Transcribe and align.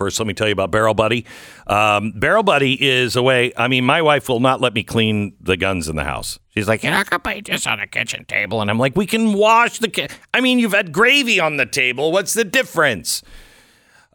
First, 0.00 0.18
let 0.18 0.26
me 0.26 0.32
tell 0.32 0.46
you 0.46 0.54
about 0.54 0.70
Barrel 0.70 0.94
Buddy. 0.94 1.26
Um, 1.66 2.12
Barrel 2.12 2.42
Buddy 2.42 2.72
is 2.82 3.16
a 3.16 3.22
way. 3.22 3.52
I 3.54 3.68
mean, 3.68 3.84
my 3.84 4.00
wife 4.00 4.30
will 4.30 4.40
not 4.40 4.58
let 4.58 4.72
me 4.72 4.82
clean 4.82 5.36
the 5.42 5.58
guns 5.58 5.88
in 5.90 5.96
the 5.96 6.04
house. 6.04 6.38
She's 6.54 6.66
like, 6.66 6.82
"You're 6.82 6.92
not 6.92 7.10
gonna 7.10 7.20
put 7.20 7.44
this 7.44 7.66
on 7.66 7.80
a 7.80 7.86
kitchen 7.86 8.24
table," 8.24 8.62
and 8.62 8.70
I'm 8.70 8.78
like, 8.78 8.96
"We 8.96 9.04
can 9.04 9.34
wash 9.34 9.78
the. 9.78 9.88
Ki- 9.88 10.08
I 10.32 10.40
mean, 10.40 10.58
you've 10.58 10.72
had 10.72 10.90
gravy 10.90 11.38
on 11.38 11.58
the 11.58 11.66
table. 11.66 12.12
What's 12.12 12.32
the 12.32 12.44
difference?" 12.44 13.22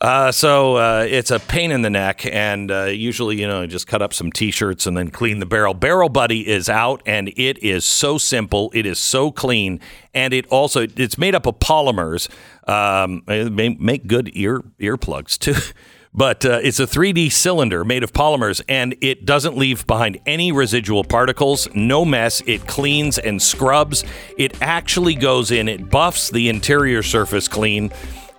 Uh, 0.01 0.29
so 0.29 0.75
uh, 0.75 1.05
it's 1.09 1.31
a 1.31 1.39
pain 1.39 1.71
in 1.71 1.81
the 1.81 1.89
neck, 1.89 2.25
and 2.25 2.69
uh, 2.69 2.83
usually, 2.83 3.39
you 3.39 3.47
know, 3.47 3.65
just 3.65 3.87
cut 3.87 4.01
up 4.01 4.13
some 4.13 4.29
t-shirts 4.29 4.85
and 4.85 4.97
then 4.97 5.09
clean 5.09 5.39
the 5.39 5.45
barrel. 5.45 5.73
Barrel 5.73 6.09
Buddy 6.09 6.47
is 6.47 6.67
out, 6.67 7.01
and 7.05 7.29
it 7.37 7.57
is 7.63 7.85
so 7.85 8.17
simple. 8.17 8.71
It 8.73 8.85
is 8.85 8.99
so 8.99 9.31
clean, 9.31 9.79
and 10.13 10.33
it 10.33 10.45
also 10.47 10.85
it's 10.97 11.17
made 11.17 11.33
up 11.33 11.45
of 11.45 11.59
polymers. 11.59 12.29
Um, 12.67 13.23
make 13.25 14.07
good 14.07 14.31
ear 14.33 14.61
earplugs 14.79 15.37
too. 15.37 15.55
But 16.17 16.45
uh, 16.45 16.61
it's 16.63 16.79
a 16.79 16.87
3D 16.87 17.29
cylinder 17.29 17.83
made 17.83 18.01
of 18.01 18.13
polymers, 18.13 18.61
and 18.69 18.95
it 19.01 19.25
doesn't 19.25 19.57
leave 19.57 19.85
behind 19.85 20.17
any 20.25 20.53
residual 20.53 21.03
particles. 21.03 21.67
No 21.75 22.05
mess. 22.05 22.41
It 22.45 22.65
cleans 22.67 23.17
and 23.17 23.41
scrubs. 23.41 24.05
It 24.37 24.61
actually 24.61 25.15
goes 25.15 25.51
in. 25.51 25.67
It 25.67 25.89
buffs 25.89 26.29
the 26.29 26.47
interior 26.47 27.03
surface 27.03 27.49
clean 27.49 27.91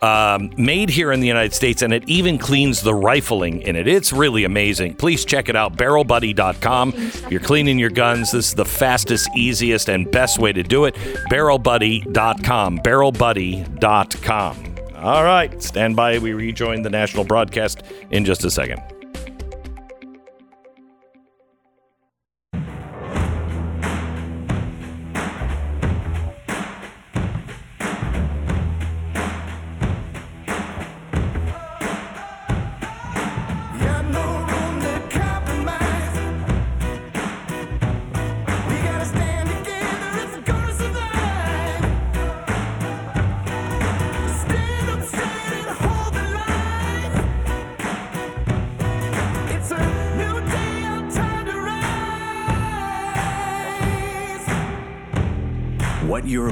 um, 0.06 0.50
made 0.56 0.88
here 0.88 1.10
in 1.12 1.20
the 1.20 1.26
United 1.26 1.52
States, 1.52 1.82
and 1.82 1.92
it 1.92 2.08
even 2.08 2.38
cleans 2.38 2.82
the 2.82 2.94
rifling 2.94 3.62
in 3.62 3.74
it. 3.76 3.88
It's 3.88 4.12
really 4.12 4.44
amazing. 4.44 4.94
Please 4.94 5.24
check 5.24 5.48
it 5.48 5.56
out, 5.56 5.76
barrelbuddy.com. 5.76 6.94
You're 7.30 7.40
cleaning 7.40 7.78
your 7.78 7.90
guns, 7.90 8.30
this 8.30 8.48
is 8.48 8.54
the 8.54 8.64
fastest, 8.64 9.28
easiest, 9.36 9.88
and 9.88 10.10
best 10.10 10.38
way 10.38 10.52
to 10.52 10.62
do 10.62 10.84
it. 10.84 10.94
Barrelbuddy.com. 11.30 12.78
Barrelbuddy.com. 12.78 14.76
All 14.96 15.24
right, 15.24 15.62
stand 15.62 15.94
by. 15.94 16.18
We 16.18 16.32
rejoin 16.32 16.82
the 16.82 16.90
national 16.90 17.24
broadcast 17.24 17.82
in 18.10 18.24
just 18.24 18.44
a 18.44 18.50
second. 18.50 18.80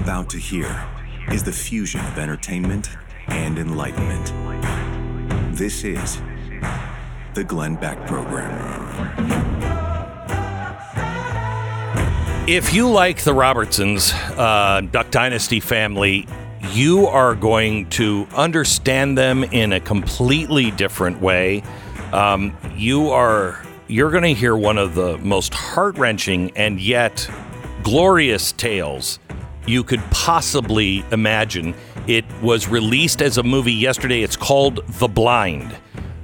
About 0.04 0.28
to 0.28 0.36
hear 0.36 0.86
is 1.30 1.42
the 1.42 1.50
fusion 1.50 1.98
of 1.98 2.18
entertainment 2.18 2.90
and 3.28 3.58
enlightenment. 3.58 4.26
This 5.56 5.82
is 5.82 6.20
the 7.32 7.42
Glenn 7.42 7.76
Beck 7.76 8.06
Program. 8.06 8.52
If 12.46 12.74
you 12.74 12.90
like 12.90 13.24
the 13.24 13.32
Robertsons, 13.32 14.12
uh, 14.36 14.82
Duck 14.92 15.10
Dynasty 15.10 15.58
family, 15.58 16.28
you 16.72 17.06
are 17.06 17.34
going 17.34 17.88
to 17.90 18.28
understand 18.36 19.16
them 19.16 19.42
in 19.42 19.72
a 19.72 19.80
completely 19.80 20.70
different 20.72 21.22
way. 21.22 21.62
Um, 22.12 22.54
you 22.76 23.08
are 23.08 23.64
you're 23.88 24.10
going 24.10 24.24
to 24.24 24.34
hear 24.34 24.54
one 24.54 24.76
of 24.76 24.94
the 24.94 25.16
most 25.18 25.54
heart 25.54 25.96
wrenching 25.96 26.54
and 26.58 26.78
yet 26.78 27.26
glorious 27.82 28.52
tales 28.52 29.18
you 29.66 29.84
could 29.84 30.00
possibly 30.10 31.04
imagine. 31.10 31.74
It 32.06 32.24
was 32.42 32.68
released 32.68 33.22
as 33.22 33.38
a 33.38 33.42
movie 33.42 33.72
yesterday. 33.72 34.22
It's 34.22 34.36
called 34.36 34.86
The 34.86 35.08
Blind. 35.08 35.74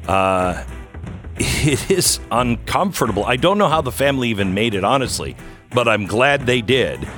Uh, 0.07 0.65
it 1.37 1.91
is 1.91 2.21
uncomfortable. 2.31 3.25
I 3.25 3.37
don't 3.37 3.59
know 3.59 3.69
how 3.69 3.81
the 3.81 3.93
family 3.93 4.29
even 4.29 4.53
made 4.53 4.75
it, 4.75 4.85
honestly, 4.85 5.37
but 5.71 5.89
I'm 5.89 6.07
glad 6.07 6.47
they 6.47 6.61
did. 6.61 7.09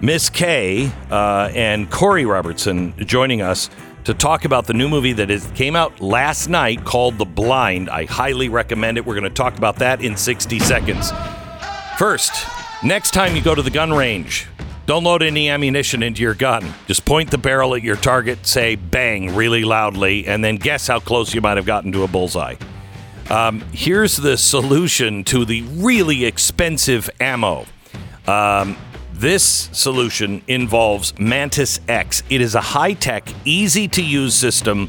Miss 0.00 0.30
Kay 0.30 0.90
uh, 1.10 1.50
and 1.54 1.90
Korie 1.90 2.28
Robertson 2.28 2.94
joining 3.04 3.42
us 3.42 3.68
to 4.04 4.14
talk 4.14 4.44
about 4.44 4.66
the 4.66 4.72
new 4.72 4.88
movie 4.88 5.12
that 5.12 5.30
is, 5.30 5.46
came 5.54 5.76
out 5.76 6.00
last 6.00 6.48
night 6.48 6.84
called 6.84 7.18
The 7.18 7.24
Blind. 7.24 7.90
I 7.90 8.04
highly 8.04 8.48
recommend 8.48 8.96
it. 8.96 9.04
We're 9.04 9.14
going 9.14 9.24
to 9.24 9.30
talk 9.30 9.58
about 9.58 9.76
that 9.76 10.00
in 10.00 10.16
60 10.16 10.58
seconds. 10.60 11.12
First, 11.98 12.46
next 12.82 13.10
time 13.10 13.36
you 13.36 13.42
go 13.42 13.54
to 13.54 13.62
the 13.62 13.70
gun 13.70 13.92
range, 13.92 14.46
don't 14.88 15.04
load 15.04 15.22
any 15.22 15.50
ammunition 15.50 16.02
into 16.02 16.22
your 16.22 16.32
gun. 16.32 16.64
Just 16.86 17.04
point 17.04 17.30
the 17.30 17.36
barrel 17.36 17.74
at 17.74 17.82
your 17.82 17.94
target, 17.94 18.46
say 18.46 18.74
bang 18.74 19.34
really 19.34 19.62
loudly, 19.62 20.26
and 20.26 20.42
then 20.42 20.56
guess 20.56 20.86
how 20.86 20.98
close 20.98 21.34
you 21.34 21.42
might 21.42 21.58
have 21.58 21.66
gotten 21.66 21.92
to 21.92 22.04
a 22.04 22.08
bullseye. 22.08 22.54
Um, 23.28 23.60
here's 23.70 24.16
the 24.16 24.38
solution 24.38 25.24
to 25.24 25.44
the 25.44 25.60
really 25.74 26.24
expensive 26.24 27.10
ammo. 27.20 27.66
Um, 28.26 28.78
this 29.12 29.68
solution 29.72 30.40
involves 30.48 31.12
Mantis 31.18 31.80
X. 31.86 32.22
It 32.30 32.40
is 32.40 32.54
a 32.54 32.62
high 32.62 32.94
tech, 32.94 33.28
easy 33.44 33.88
to 33.88 34.02
use 34.02 34.34
system 34.34 34.88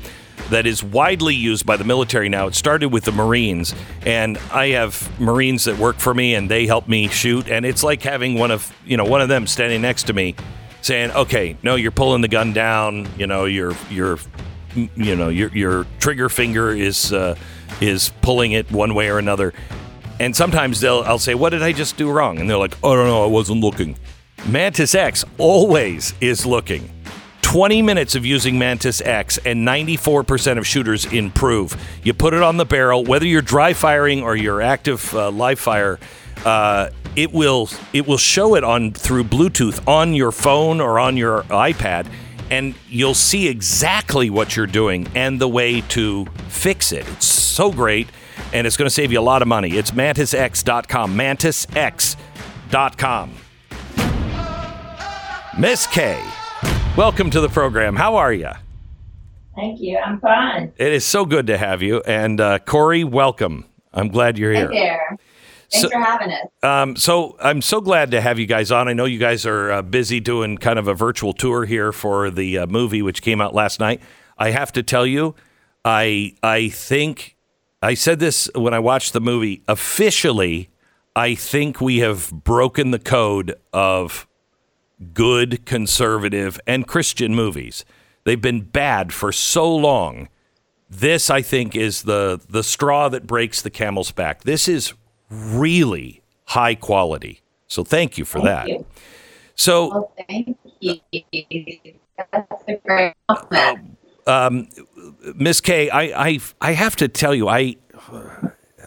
that 0.50 0.66
is 0.66 0.84
widely 0.84 1.36
used 1.36 1.66
by 1.66 1.78
the 1.78 1.84
military 1.84 2.30
now. 2.30 2.48
It 2.48 2.56
started 2.56 2.90
with 2.90 3.04
the 3.04 3.12
Marines, 3.12 3.76
and 4.06 4.38
I 4.52 4.70
have 4.70 5.20
Marines 5.20 5.66
that 5.66 5.78
work 5.78 5.98
for 5.98 6.14
me, 6.14 6.36
and 6.36 6.50
they 6.50 6.66
help 6.66 6.88
me 6.88 7.08
shoot. 7.08 7.48
And 7.48 7.66
it's 7.66 7.84
like 7.84 8.02
having 8.02 8.36
one 8.36 8.52
of 8.52 8.74
you 8.86 8.98
know 8.98 9.06
one 9.06 9.22
of 9.22 9.30
them 9.30 9.48
standing 9.48 9.82
next 9.82 10.04
to 10.04 10.14
me, 10.14 10.36
saying, 10.82 11.12
"Okay, 11.12 11.58
no, 11.64 11.76
you're 11.76 11.92
pulling 11.92 12.22
the 12.22 12.28
gun 12.28 12.54
down. 12.54 13.08
You 13.18 13.28
know, 13.28 13.46
your 13.46 13.74
your 13.90 14.20
you 14.76 15.16
know 15.16 15.30
your 15.30 15.50
your 15.56 15.86
trigger 16.00 16.30
finger 16.30 16.72
is 16.72 17.14
uh, 17.14 17.36
is 17.82 18.12
pulling 18.22 18.54
it 18.54 18.72
one 18.72 18.96
way 18.96 19.10
or 19.10 19.20
another." 19.20 19.54
And 20.20 20.36
sometimes 20.36 20.82
they'll 20.82 21.04
I'll 21.06 21.20
say, 21.20 21.36
"What 21.36 21.50
did 21.50 21.64
I 21.64 21.72
just 21.72 21.98
do 21.98 22.12
wrong?" 22.12 22.40
And 22.40 22.50
they're 22.50 22.58
like, 22.58 22.78
"Oh 22.84 22.96
no, 22.96 23.06
no, 23.06 23.24
I 23.24 23.28
wasn't 23.28 23.62
looking." 23.62 23.98
Mantis 24.48 24.96
X 24.96 25.26
always 25.38 26.14
is 26.22 26.46
looking. 26.46 26.90
20 27.50 27.82
minutes 27.82 28.14
of 28.14 28.28
using 28.28 28.60
Mantis 28.60 29.02
X 29.02 29.40
and 29.40 29.68
94% 29.68 30.60
of 30.60 30.68
shooters 30.68 31.12
improve. 31.12 31.76
You 32.04 32.14
put 32.14 32.36
it 32.36 32.44
on 32.44 32.58
the 32.58 32.66
barrel, 32.66 33.04
whether 33.04 33.26
you're 33.26 33.42
dry 33.42 33.74
firing 33.74 34.22
or 34.22 34.36
you're 34.36 34.62
active 34.62 35.12
uh, 35.16 35.32
live 35.32 35.60
fire, 35.60 35.98
uh, 36.46 36.92
it 37.16 37.34
will 37.34 37.68
it 37.92 38.06
will 38.06 38.20
show 38.20 38.54
it 38.54 38.64
on 38.64 38.92
through 38.92 39.24
Bluetooth 39.24 39.86
on 39.88 40.14
your 40.14 40.32
phone 40.32 40.80
or 40.80 41.00
on 41.00 41.18
your 41.18 41.42
iPad, 41.46 42.06
and 42.52 42.76
you'll 42.88 43.16
see 43.16 43.48
exactly 43.48 44.30
what 44.30 44.56
you're 44.56 44.68
doing 44.68 45.08
and 45.16 45.42
the 45.42 45.48
way 45.48 45.82
to 45.82 46.28
fix 46.50 46.92
it. 46.92 47.08
It's 47.14 47.26
so 47.26 47.72
great, 47.72 48.10
and 48.54 48.68
it's 48.68 48.78
going 48.78 48.86
to 48.86 48.94
save 48.94 49.12
you 49.12 49.20
a 49.20 49.22
lot 49.22 49.42
of 49.42 49.48
money. 49.48 49.72
It's 49.72 49.90
mantisx.com. 49.90 51.18
Mantisx.com. 51.18 53.32
Miss 55.58 55.88
Kay. 55.88 56.24
Welcome 56.98 57.30
to 57.32 57.40
the 57.42 57.48
program. 57.50 57.96
How 57.96 58.16
are 58.18 58.34
you? 58.34 58.50
Thank 59.56 59.80
you. 59.80 59.98
I'm 59.98 60.20
fine. 60.20 60.74
It 60.78 60.92
is 60.92 61.06
so 61.06 61.26
good 61.26 61.48
to 61.48 61.58
have 61.58 61.82
you. 61.82 62.02
And 62.02 62.42
uh, 62.42 62.60
Korie, 62.60 63.06
welcome. 63.10 63.66
I'm 63.94 64.10
glad 64.10 64.38
you're 64.38 64.52
here. 64.54 64.70
Hey 64.72 64.80
there. 64.80 65.18
Thanks 65.72 65.82
So- 65.82 65.90
for 65.90 66.00
having 66.00 66.32
us. 66.32 66.46
Um, 66.62 66.96
so 66.98 67.38
I'm 67.42 67.62
so 67.62 67.80
glad 67.80 68.12
to 68.12 68.22
have 68.22 68.38
you 68.38 68.46
guys 68.46 68.72
on. 68.72 68.88
I 68.90 68.94
know 68.94 69.06
you 69.06 69.20
guys 69.20 69.46
are 69.46 69.72
uh, 69.72 69.82
busy 69.82 70.20
doing 70.20 70.58
kind 70.58 70.78
of 70.78 70.88
a 70.88 70.94
virtual 70.94 71.32
tour 71.32 71.66
here 71.66 71.92
for 71.94 72.30
the 72.30 72.60
uh, 72.60 72.68
movie 72.68 73.02
which 73.02 73.22
came 73.22 73.40
out 73.40 73.54
last 73.56 73.80
night. 73.80 74.02
I 74.38 74.52
have 74.52 74.72
to 74.74 74.84
tell 74.84 75.06
you, 75.06 75.36
I 75.86 76.36
I 76.44 76.70
think 76.70 77.38
I 77.82 77.94
said 77.94 78.20
this 78.20 78.50
when 78.56 78.74
I 78.74 78.80
watched 78.80 79.14
the 79.14 79.22
movie. 79.22 79.64
Officially, 79.68 80.70
I 81.16 81.36
think 81.36 81.80
we 81.80 82.00
have 82.00 82.32
broken 82.32 82.92
the 82.92 83.00
code 83.00 83.56
of 83.72 84.28
good 85.14 85.66
conservative 85.66 86.60
and 86.68 86.88
Christian 86.88 87.36
movies. 87.36 87.86
They've 88.24 88.42
been 88.42 88.62
bad 88.62 89.14
for 89.14 89.32
so 89.32 89.74
long. 89.74 90.30
This, 90.90 91.30
I 91.30 91.42
think, 91.42 91.76
is 91.76 92.04
the 92.04 92.42
the 92.50 92.64
straw 92.64 93.10
that 93.10 93.28
breaks 93.28 93.62
the 93.62 93.70
camel's 93.70 94.12
back. 94.12 94.44
This 94.44 94.68
is 94.68 94.94
really 95.30 96.22
high 96.46 96.76
quality. 96.76 97.42
So 97.68 97.84
thank 97.84 98.18
you 98.18 98.26
for 98.26 98.42
that. 98.42 98.68
you. 98.68 98.86
So 99.56 99.90
Well, 99.90 100.14
thank 100.28 100.58
you. 100.80 101.00
That's 102.32 102.64
a 102.68 102.76
great 102.86 103.14
compliment. 103.30 103.98
um, 104.26 104.68
Miss 105.36 105.62
Kay, 105.62 105.90
I, 105.90 106.28
I 106.28 106.40
I 106.60 106.72
have 106.74 106.96
to 106.98 107.08
tell 107.08 107.36
you, 107.36 107.48
I 107.48 107.76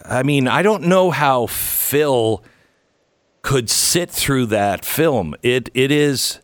I 0.05 0.23
mean, 0.23 0.47
I 0.47 0.61
don't 0.61 0.83
know 0.83 1.09
how 1.11 1.45
Phil 1.47 2.43
could 3.43 3.69
sit 3.69 4.09
through 4.09 4.47
that 4.47 4.83
film. 4.83 5.35
It 5.43 5.69
it 5.75 5.91
is 5.91 6.39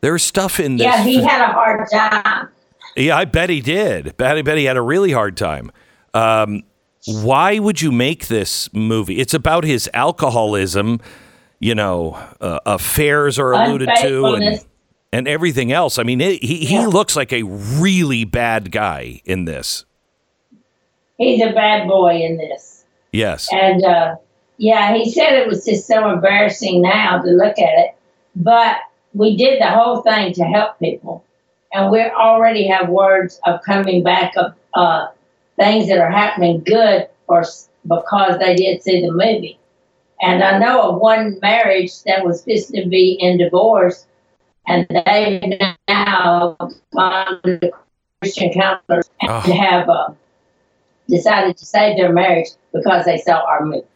there's 0.00 0.22
stuff 0.24 0.58
in 0.58 0.76
this. 0.76 0.84
yeah, 0.84 1.02
he 1.02 1.22
had 1.22 1.40
a 1.48 1.52
hard 1.52 1.88
time. 1.90 2.48
Yeah, 2.96 3.16
I 3.16 3.24
bet 3.26 3.48
he 3.50 3.60
did. 3.60 4.16
Bet, 4.16 4.36
I 4.36 4.42
bet 4.42 4.58
he 4.58 4.64
had 4.64 4.76
a 4.76 4.82
really 4.82 5.12
hard 5.12 5.36
time. 5.36 5.70
Um, 6.14 6.64
why 7.06 7.58
would 7.60 7.80
you 7.80 7.92
make 7.92 8.26
this 8.26 8.72
movie? 8.74 9.18
It's 9.20 9.34
about 9.34 9.62
his 9.64 9.88
alcoholism, 9.94 11.00
you 11.60 11.74
know, 11.76 12.18
uh, 12.40 12.58
affairs 12.66 13.38
are 13.38 13.52
alluded 13.52 13.88
to, 14.00 14.24
and, 14.34 14.64
and 15.12 15.28
everything 15.28 15.70
else. 15.70 15.98
I 15.98 16.02
mean, 16.02 16.20
it, 16.20 16.42
he 16.42 16.64
he 16.66 16.74
Yeah. 16.74 16.86
looks 16.86 17.14
like 17.14 17.32
a 17.32 17.42
really 17.44 18.24
bad 18.24 18.72
guy 18.72 19.20
in 19.24 19.44
this. 19.44 19.84
He's 21.18 21.40
a 21.42 21.52
bad 21.52 21.86
boy 21.88 22.14
in 22.16 22.36
this. 22.36 22.84
Yes. 23.12 23.48
And 23.52 23.84
uh, 23.84 24.16
yeah, 24.58 24.94
he 24.94 25.10
said 25.10 25.32
it 25.32 25.48
was 25.48 25.64
just 25.64 25.86
so 25.86 26.10
embarrassing 26.10 26.82
now 26.82 27.22
to 27.22 27.30
look 27.30 27.58
at 27.58 27.78
it. 27.78 27.94
But 28.36 28.76
we 29.14 29.36
did 29.36 29.60
the 29.60 29.70
whole 29.70 30.02
thing 30.02 30.32
to 30.34 30.44
help 30.44 30.78
people. 30.78 31.24
And 31.72 31.90
we 31.90 32.02
already 32.02 32.66
have 32.68 32.88
words 32.88 33.40
of 33.46 33.62
coming 33.62 34.02
back 34.02 34.36
of 34.36 34.54
uh, 34.74 35.08
things 35.56 35.88
that 35.88 35.98
are 35.98 36.10
happening 36.10 36.62
good 36.64 37.08
for, 37.26 37.44
because 37.86 38.38
they 38.38 38.54
did 38.54 38.82
see 38.82 39.00
the 39.00 39.12
movie. 39.12 39.58
And 40.20 40.42
I 40.42 40.58
know 40.58 40.82
of 40.82 41.00
one 41.00 41.38
marriage 41.40 42.02
that 42.04 42.24
was 42.24 42.40
supposed 42.40 42.74
to 42.74 42.86
be 42.88 43.12
in 43.20 43.38
divorce, 43.38 44.06
and 44.66 44.86
they 44.88 45.58
now 45.88 46.56
gone 46.92 47.40
to 47.44 47.58
the 47.58 47.72
Christian 48.20 48.52
counselors 48.52 49.08
and 49.20 49.30
Oh. 49.30 49.40
have 49.52 49.88
uh, 49.88 50.08
decided 51.08 51.56
to 51.56 51.64
save 51.64 51.96
their 51.96 52.12
marriage 52.12 52.48
because 52.72 53.04
they 53.04 53.18
saw 53.18 53.44
our 53.44 53.64
movie. 53.64 53.86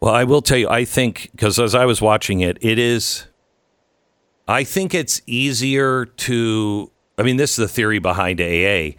Well, 0.00 0.14
I 0.14 0.24
will 0.24 0.42
tell 0.42 0.58
you, 0.58 0.68
I 0.68 0.84
think, 0.84 1.30
because 1.32 1.58
as 1.58 1.74
I 1.74 1.84
was 1.84 2.00
watching 2.00 2.40
it, 2.40 2.56
it 2.60 2.78
is, 2.78 3.26
I 4.46 4.62
think 4.62 4.94
it's 4.94 5.20
easier 5.26 6.04
to, 6.06 6.90
I 7.16 7.22
mean, 7.22 7.36
this 7.36 7.52
is 7.52 7.56
the 7.56 7.68
theory 7.68 7.98
behind 7.98 8.40
AA. 8.40 8.96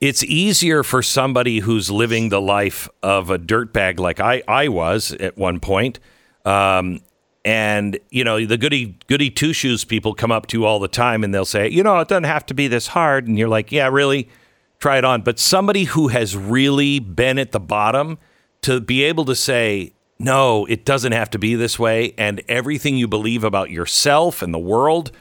It's 0.00 0.24
easier 0.24 0.82
for 0.82 1.02
somebody 1.02 1.60
who's 1.60 1.90
living 1.90 2.30
the 2.30 2.40
life 2.40 2.88
of 3.02 3.30
a 3.30 3.38
dirtbag 3.38 4.00
like 4.00 4.18
I, 4.18 4.42
I 4.48 4.68
was 4.68 5.12
at 5.12 5.36
one 5.36 5.60
point. 5.60 6.00
Um, 6.44 7.00
and, 7.44 7.98
you 8.10 8.24
know, 8.24 8.44
the 8.46 8.56
goody, 8.56 8.96
goody 9.06 9.30
two 9.30 9.52
shoes 9.52 9.84
people 9.84 10.14
come 10.14 10.32
up 10.32 10.46
to 10.48 10.64
all 10.64 10.78
the 10.78 10.88
time 10.88 11.22
and 11.22 11.34
they'll 11.34 11.44
say, 11.44 11.68
you 11.68 11.82
know, 11.82 12.00
it 12.00 12.08
doesn't 12.08 12.24
have 12.24 12.46
to 12.46 12.54
be 12.54 12.66
this 12.66 12.88
hard. 12.88 13.28
And 13.28 13.38
you're 13.38 13.48
like, 13.48 13.70
yeah, 13.70 13.88
really? 13.88 14.30
Try 14.78 14.96
it 14.96 15.04
on. 15.04 15.20
But 15.20 15.38
somebody 15.38 15.84
who 15.84 16.08
has 16.08 16.34
really 16.34 16.98
been 16.98 17.38
at 17.38 17.52
the 17.52 17.60
bottom 17.60 18.18
to 18.62 18.80
be 18.80 19.02
able 19.04 19.26
to 19.26 19.34
say, 19.34 19.92
no, 20.24 20.64
it 20.66 20.84
doesn't 20.84 21.12
have 21.12 21.30
to 21.30 21.38
be 21.38 21.54
this 21.54 21.78
way. 21.78 22.14
And 22.16 22.42
everything 22.48 22.96
you 22.96 23.06
believe 23.06 23.44
about 23.44 23.70
yourself 23.70 24.42
and 24.42 24.52
the 24.52 24.58
world, 24.58 25.12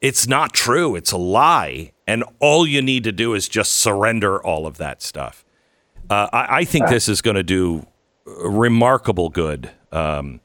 it's 0.00 0.26
not 0.28 0.52
true. 0.52 0.94
It's 0.94 1.12
a 1.12 1.16
lie. 1.16 1.92
And 2.06 2.24
all 2.38 2.66
you 2.66 2.80
need 2.80 3.04
to 3.04 3.12
do 3.12 3.34
is 3.34 3.48
just 3.48 3.72
surrender 3.74 4.42
all 4.42 4.66
of 4.66 4.76
that 4.78 5.02
stuff. 5.02 5.44
Uh, 6.08 6.28
I, 6.32 6.58
I 6.58 6.64
think 6.64 6.88
this 6.88 7.08
is 7.08 7.20
going 7.20 7.36
to 7.36 7.42
do 7.42 7.86
remarkable 8.26 9.28
good 9.28 9.70
um, 9.90 10.40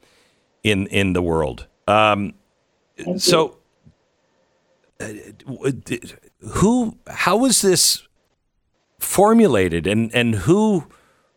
in 0.62 0.86
in 0.88 1.12
the 1.12 1.22
world. 1.22 1.66
Um, 1.86 2.34
so, 3.16 3.58
uh, 4.98 5.12
who? 6.40 6.98
How 7.06 7.36
was 7.36 7.62
this 7.62 8.06
formulated, 8.98 9.86
and 9.86 10.14
and 10.14 10.34
who? 10.34 10.86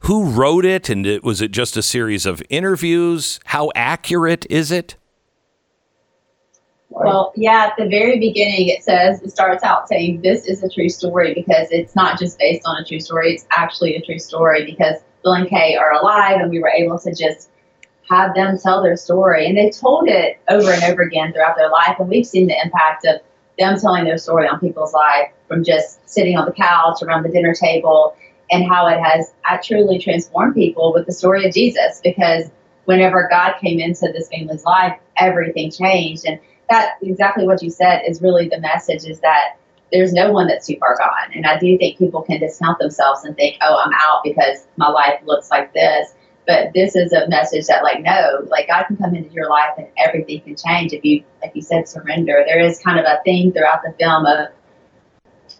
Who 0.06 0.26
wrote 0.26 0.66
it, 0.66 0.90
and 0.90 1.06
it, 1.06 1.24
was 1.24 1.42
it 1.42 1.52
just 1.52 1.78
a 1.78 1.82
series 1.82 2.26
of 2.26 2.44
interviews? 2.50 3.40
How 3.46 3.72
accurate 3.74 4.46
is 4.50 4.70
it? 4.70 4.98
Well, 6.90 7.32
yeah, 7.38 7.70
at 7.72 7.78
the 7.78 7.88
very 7.88 8.20
beginning, 8.20 8.68
it 8.68 8.84
says, 8.84 9.22
it 9.22 9.32
starts 9.32 9.64
out 9.64 9.88
saying 9.88 10.22
this 10.22 10.46
is 10.46 10.62
a 10.62 10.70
true 10.70 10.90
story 10.90 11.34
because 11.34 11.68
it's 11.72 11.96
not 11.96 12.20
just 12.20 12.38
based 12.38 12.64
on 12.66 12.82
a 12.82 12.86
true 12.86 13.00
story, 13.00 13.34
it's 13.34 13.48
actually 13.52 13.96
a 13.96 14.02
true 14.02 14.20
story 14.20 14.66
because 14.66 14.98
Phil 15.24 15.34
and 15.34 15.50
Kay 15.50 15.76
are 15.76 15.94
alive 15.94 16.42
and 16.42 16.52
we 16.52 16.60
were 16.60 16.70
able 16.70 17.00
to 17.00 17.16
just 17.16 17.50
have 18.10 18.36
them 18.36 18.58
tell 18.58 18.84
their 18.84 18.98
story. 18.98 19.48
And 19.48 19.58
they 19.58 19.72
told 19.72 20.10
it 20.10 20.38
over 20.50 20.70
and 20.70 20.84
over 20.84 21.02
again 21.02 21.32
throughout 21.32 21.56
their 21.56 21.72
life. 21.72 21.96
And 21.98 22.10
we've 22.10 22.28
seen 22.28 22.48
the 22.48 22.62
impact 22.62 23.06
of 23.06 23.22
them 23.58 23.80
telling 23.80 24.04
their 24.04 24.18
story 24.18 24.48
on 24.50 24.60
people's 24.60 24.94
life 24.94 25.32
from 25.48 25.64
just 25.64 26.08
sitting 26.10 26.38
on 26.38 26.46
the 26.46 26.52
couch 26.52 27.02
around 27.02 27.24
the 27.24 27.30
dinner 27.30 27.54
table 27.54 28.16
and 28.54 28.70
how 28.72 28.88
it 28.88 29.00
has 29.02 29.34
truly 29.66 29.98
transformed 29.98 30.54
people 30.54 30.94
with 30.94 31.06
the 31.08 31.12
story 31.12 31.46
of 31.46 31.54
Jesus 31.54 32.00
because 32.04 32.46
whenever 32.86 33.28
God 33.30 33.56
came 33.60 33.80
into 33.80 34.12
this 34.14 34.30
family's 34.30 34.64
life, 34.64 34.98
everything 35.18 35.72
changed. 35.72 36.26
And 36.26 36.40
that 36.70 36.98
exactly 37.02 37.48
what 37.48 37.64
you 37.64 37.70
said 37.70 38.04
is 38.08 38.22
really 38.22 38.48
the 38.48 38.60
message 38.60 39.06
is 39.06 39.20
that 39.22 39.58
there's 39.92 40.14
no 40.14 40.32
one 40.32 40.48
that's 40.48 40.68
too 40.68 40.78
far 40.80 40.98
gone. 40.98 41.34
And 41.34 41.46
I 41.46 41.58
do 41.58 41.78
think 41.78 41.98
people 41.98 42.22
can 42.22 42.40
discount 42.40 42.80
themselves 42.80 43.24
and 43.24 43.36
think, 43.36 43.58
oh, 43.62 43.82
I'm 43.84 43.94
out 43.94 44.24
because 44.24 44.66
my 44.78 44.90
life 44.90 45.20
looks 45.26 45.50
like 45.50 45.74
this. 45.74 46.14
But 46.46 46.74
this 46.74 46.96
is 46.96 47.14
a 47.14 47.28
message 47.30 47.68
that, 47.68 47.84
like, 47.84 48.02
no, 48.02 48.46
like 48.50 48.68
God 48.68 48.84
can 48.84 48.98
come 48.98 49.16
into 49.16 49.30
your 49.32 49.50
life 49.50 49.76
and 49.78 49.88
everything 49.98 50.42
can 50.42 50.56
change 50.58 50.92
if 50.92 51.06
you, 51.06 51.24
like 51.42 51.56
you 51.56 51.62
said, 51.62 51.88
surrender. 51.88 52.44
There 52.46 52.60
is 52.60 52.80
kind 52.80 53.00
of 53.00 53.06
a 53.06 53.20
theme 53.24 53.54
throughout 53.54 53.82
the 53.82 53.94
film 53.98 54.26
of 54.26 54.50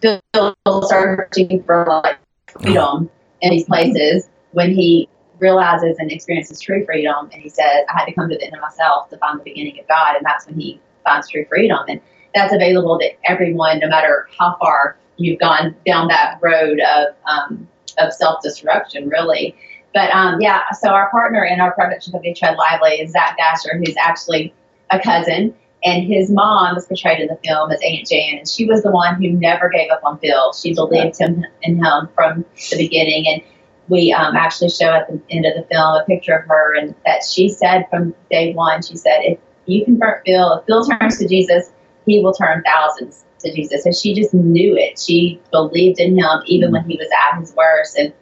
Phil 0.02 0.82
searching 0.82 1.62
for 1.62 1.86
like 2.04 2.18
freedom 2.60 3.10
in 3.40 3.50
these 3.50 3.64
places 3.64 4.28
when 4.52 4.72
he 4.72 5.08
realizes 5.38 5.96
and 5.98 6.10
experiences 6.10 6.60
true 6.60 6.84
freedom 6.84 7.28
and 7.32 7.42
he 7.42 7.48
says, 7.48 7.84
I 7.88 7.98
had 7.98 8.04
to 8.06 8.14
come 8.14 8.28
to 8.28 8.36
the 8.36 8.44
end 8.44 8.54
of 8.54 8.60
myself 8.60 9.10
to 9.10 9.18
find 9.18 9.38
the 9.38 9.44
beginning 9.44 9.78
of 9.80 9.88
God. 9.88 10.16
And 10.16 10.24
that's 10.24 10.46
when 10.46 10.58
he 10.58 10.80
finds 11.04 11.28
true 11.28 11.44
freedom. 11.48 11.80
And 11.88 12.00
that's 12.34 12.52
available 12.52 12.98
to 12.98 13.10
everyone, 13.24 13.78
no 13.80 13.88
matter 13.88 14.28
how 14.38 14.56
far 14.60 14.96
you've 15.16 15.38
gone 15.38 15.76
down 15.86 16.08
that 16.08 16.38
road 16.42 16.80
of, 16.80 17.14
um, 17.26 17.68
of 17.98 18.12
self 18.12 18.42
destruction, 18.42 19.08
really. 19.08 19.56
But 19.92 20.10
um, 20.10 20.40
yeah, 20.40 20.62
so 20.72 20.88
our 20.88 21.10
partner 21.10 21.44
in 21.44 21.60
our 21.60 21.72
production 21.72 22.12
company, 22.12 22.34
Tread 22.34 22.56
Lively, 22.56 23.00
is 23.00 23.12
Zach 23.12 23.36
Dasher, 23.36 23.78
who's 23.78 23.96
actually 23.96 24.52
a 24.90 24.98
cousin. 24.98 25.54
And 25.84 26.06
his 26.06 26.30
mom 26.30 26.76
is 26.78 26.86
portrayed 26.86 27.20
in 27.20 27.28
the 27.28 27.38
film 27.44 27.70
as 27.70 27.78
Aunt 27.84 28.08
Jan, 28.08 28.38
and 28.38 28.48
she 28.48 28.64
was 28.64 28.82
the 28.82 28.90
one 28.90 29.16
who 29.16 29.28
never 29.30 29.68
gave 29.68 29.90
up 29.90 30.00
on 30.02 30.18
Phil. 30.18 30.52
She 30.54 30.74
believed 30.74 31.18
him 31.18 31.44
in 31.62 31.84
him 31.84 32.08
from 32.14 32.44
the 32.70 32.76
beginning. 32.78 33.28
And 33.28 33.42
we 33.88 34.10
um, 34.12 34.34
actually 34.34 34.70
show 34.70 34.92
at 34.94 35.06
the 35.08 35.20
end 35.28 35.44
of 35.44 35.52
the 35.54 35.66
film 35.70 35.94
a 35.94 36.04
picture 36.06 36.38
of 36.38 36.48
her, 36.48 36.74
and 36.74 36.94
that 37.04 37.22
she 37.30 37.50
said 37.50 37.84
from 37.90 38.14
day 38.30 38.54
one, 38.54 38.82
she 38.82 38.96
said, 38.96 39.20
if 39.24 39.38
you 39.66 39.84
convert 39.84 40.22
Phil, 40.24 40.58
if 40.58 40.64
Phil 40.64 40.86
turns 40.86 41.18
to 41.18 41.28
Jesus, 41.28 41.70
he 42.06 42.22
will 42.22 42.32
turn 42.32 42.62
thousands 42.64 43.24
to 43.40 43.52
Jesus. 43.52 43.84
And 43.84 43.94
she 43.94 44.14
just 44.14 44.32
knew 44.32 44.74
it. 44.76 44.98
She 44.98 45.40
believed 45.50 46.00
in 46.00 46.18
him 46.18 46.42
even 46.46 46.72
when 46.72 46.88
he 46.88 46.96
was 46.96 47.08
at 47.30 47.40
his 47.40 47.54
worst. 47.54 47.98
And 47.98 48.12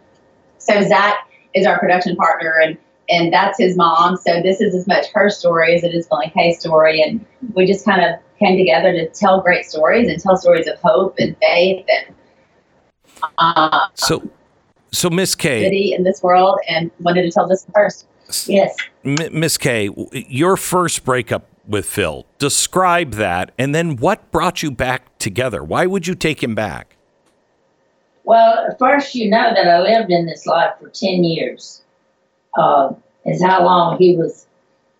so 0.59 0.83
Zach 0.83 1.29
is 1.55 1.65
our 1.67 1.79
production 1.79 2.17
partner, 2.17 2.55
and 2.61 2.77
and 3.13 3.33
that's 3.33 3.59
his 3.59 3.77
mom. 3.77 4.17
So 4.17 4.41
this 4.43 4.61
is 4.61 4.75
as 4.75 4.87
much 4.87 5.07
her 5.15 5.29
story 5.29 5.77
as 5.77 5.85
it 5.85 5.95
is 5.95 6.09
Phil 6.09 6.19
and 6.19 6.33
Kay's 6.33 6.59
story. 6.59 7.03
And 7.03 7.25
we 7.53 7.67
just 7.67 7.85
kind 7.85 8.03
of 8.03 8.19
came 8.39 8.57
together 8.57 8.91
to 8.93 9.07
tell 9.11 9.43
great 9.43 9.67
stories 9.67 10.09
and 10.09 10.19
tell 10.19 10.37
stories 10.37 10.67
of 10.67 10.79
hope 10.81 11.17
and 11.19 11.37
faith 11.39 11.85
and 11.89 12.15
uh, 13.39 13.87
So, 13.95 14.29
so 14.91 15.11
Miss 15.11 15.35
Kay, 15.35 15.63
city 15.63 15.93
in 15.93 16.05
this 16.05 16.23
world, 16.23 16.59
and 16.69 16.91
wanted 17.01 17.23
to 17.23 17.31
tell 17.31 17.47
this 17.47 17.67
first. 17.75 18.07
Yes. 18.49 18.75
Miss 19.05 19.59
Kay, 19.59 19.91
your 20.13 20.57
first 20.57 21.05
breakup 21.05 21.47
with 21.69 21.85
Phil. 21.87 22.27
Describe 22.39 23.13
that, 23.13 23.53
and 23.59 23.75
then 23.75 23.97
what 23.97 24.31
brought 24.33 24.63
you 24.63 24.71
back 24.71 25.17
together? 25.19 25.63
Why 25.63 25.87
would 25.87 26.07
you 26.07 26.15
take 26.15 26.43
him 26.43 26.55
back? 26.55 26.97
Well, 28.25 28.75
first, 28.79 29.15
you 29.15 29.29
know 29.29 29.53
that 29.55 29.69
I 29.69 29.81
lived 29.81 30.11
in 30.11 30.27
this 30.27 30.47
life 30.47 30.73
for 30.81 30.89
10 30.89 31.25
years. 31.25 31.83
Uh, 32.57 32.93
is 33.25 33.43
how 33.43 33.65
long 33.65 33.99
he 33.99 34.17
was 34.17 34.47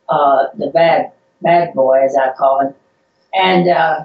uh, 0.09 0.47
the 0.57 0.69
bad 0.69 1.13
bad 1.43 1.75
boy, 1.75 2.05
as 2.05 2.17
I 2.17 2.33
call 2.33 2.61
him. 2.61 2.75
And 3.35 3.69
uh, 3.69 4.05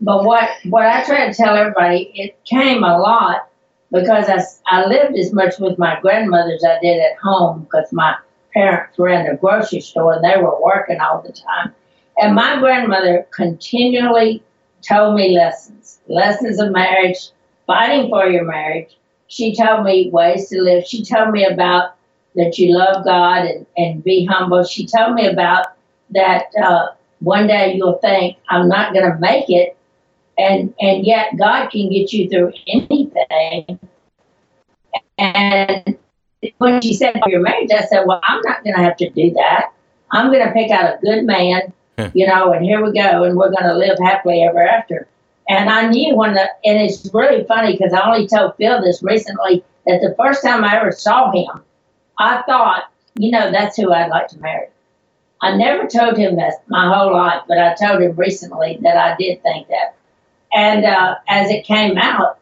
but 0.00 0.24
what 0.24 0.50
what 0.64 0.86
I 0.86 1.04
try 1.04 1.26
to 1.26 1.34
tell 1.34 1.56
everybody, 1.56 2.10
it 2.14 2.42
came 2.44 2.84
a 2.84 2.98
lot 2.98 3.48
because 3.92 4.28
I, 4.28 4.40
I 4.66 4.86
lived 4.86 5.16
as 5.16 5.32
much 5.32 5.58
with 5.58 5.78
my 5.78 5.98
grandmother 6.00 6.52
as 6.52 6.64
I 6.64 6.78
did 6.80 7.00
at 7.00 7.16
home 7.18 7.62
because 7.62 7.92
my 7.92 8.16
parents 8.52 8.98
were 8.98 9.08
in 9.08 9.26
the 9.26 9.36
grocery 9.36 9.80
store 9.80 10.14
and 10.14 10.24
they 10.24 10.40
were 10.40 10.60
working 10.62 11.00
all 11.00 11.22
the 11.22 11.32
time. 11.32 11.74
And 12.18 12.34
my 12.34 12.58
grandmother 12.58 13.26
continually 13.30 14.42
told 14.82 15.14
me 15.16 15.34
lessons, 15.34 16.00
lessons 16.08 16.60
of 16.60 16.72
marriage, 16.72 17.30
fighting 17.66 18.08
for 18.08 18.26
your 18.26 18.44
marriage. 18.44 18.96
She 19.28 19.54
told 19.54 19.84
me 19.84 20.10
ways 20.10 20.48
to 20.48 20.60
live. 20.60 20.84
She 20.84 21.04
told 21.04 21.30
me 21.30 21.44
about 21.44 21.94
that 22.36 22.58
you 22.58 22.76
love 22.76 23.04
God 23.04 23.46
and, 23.46 23.66
and 23.76 24.04
be 24.04 24.24
humble. 24.24 24.64
She 24.64 24.86
told 24.86 25.14
me 25.14 25.26
about 25.26 25.66
that 26.10 26.46
uh, 26.62 26.88
one 27.20 27.46
day 27.46 27.74
you'll 27.74 27.98
think, 27.98 28.38
I'm 28.48 28.68
not 28.68 28.92
going 28.94 29.10
to 29.10 29.18
make 29.18 29.48
it. 29.48 29.76
And, 30.38 30.72
and 30.80 31.04
yet 31.04 31.36
God 31.38 31.70
can 31.70 31.90
get 31.90 32.12
you 32.12 32.28
through 32.28 32.52
anything. 32.66 33.78
And 35.18 35.98
when 36.58 36.80
she 36.80 36.94
said 36.94 37.20
for 37.22 37.28
your 37.28 37.40
marriage, 37.40 37.70
I 37.72 37.84
said, 37.84 38.04
Well, 38.06 38.20
I'm 38.22 38.40
not 38.42 38.64
going 38.64 38.74
to 38.74 38.82
have 38.82 38.96
to 38.98 39.10
do 39.10 39.30
that. 39.32 39.72
I'm 40.12 40.32
going 40.32 40.46
to 40.46 40.52
pick 40.52 40.70
out 40.70 40.94
a 40.94 40.98
good 41.02 41.24
man, 41.24 41.72
you 42.14 42.26
know, 42.26 42.52
and 42.52 42.64
here 42.64 42.82
we 42.82 42.92
go, 42.92 43.24
and 43.24 43.36
we're 43.36 43.50
going 43.50 43.64
to 43.64 43.74
live 43.74 43.98
happily 44.02 44.42
ever 44.42 44.62
after. 44.66 45.06
And 45.48 45.68
I 45.68 45.88
knew 45.88 46.16
when 46.16 46.34
the, 46.34 46.48
and 46.64 46.78
it's 46.78 47.10
really 47.12 47.44
funny 47.44 47.72
because 47.76 47.92
I 47.92 48.06
only 48.06 48.26
told 48.26 48.56
Phil 48.56 48.80
this 48.82 49.02
recently 49.02 49.62
that 49.86 50.00
the 50.00 50.14
first 50.16 50.42
time 50.42 50.64
I 50.64 50.78
ever 50.78 50.92
saw 50.92 51.30
him, 51.32 51.62
I 52.20 52.42
thought, 52.42 52.84
you 53.14 53.30
know, 53.30 53.50
that's 53.50 53.76
who 53.76 53.92
I'd 53.92 54.10
like 54.10 54.28
to 54.28 54.38
marry. 54.38 54.66
I 55.40 55.56
never 55.56 55.86
told 55.88 56.18
him 56.18 56.36
that 56.36 56.62
my 56.68 56.94
whole 56.94 57.12
life, 57.12 57.42
but 57.48 57.58
I 57.58 57.74
told 57.74 58.02
him 58.02 58.14
recently 58.14 58.78
that 58.82 58.96
I 58.96 59.16
did 59.16 59.42
think 59.42 59.68
that. 59.68 59.96
And 60.52 60.84
uh, 60.84 61.16
as 61.28 61.50
it 61.50 61.64
came 61.64 61.96
out, 61.96 62.38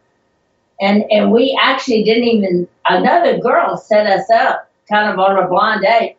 and 0.81 1.05
and 1.11 1.31
we 1.31 1.59
actually 1.63 2.03
didn't 2.05 2.25
even 2.25 2.69
another 2.89 3.39
girl 3.39 3.77
set 3.77 4.07
us 4.07 4.29
up 4.31 4.71
kind 4.89 5.13
of 5.13 5.19
on 5.19 5.39
a 5.39 5.47
blind 5.47 5.83
date, 5.83 6.17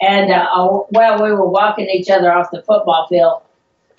and 0.00 0.30
uh, 0.30 0.46
oh, 0.52 0.86
well, 0.90 1.22
we 1.22 1.32
were 1.32 1.48
walking 1.48 1.86
each 1.86 2.08
other 2.08 2.32
off 2.32 2.50
the 2.52 2.62
football 2.62 3.06
field, 3.08 3.42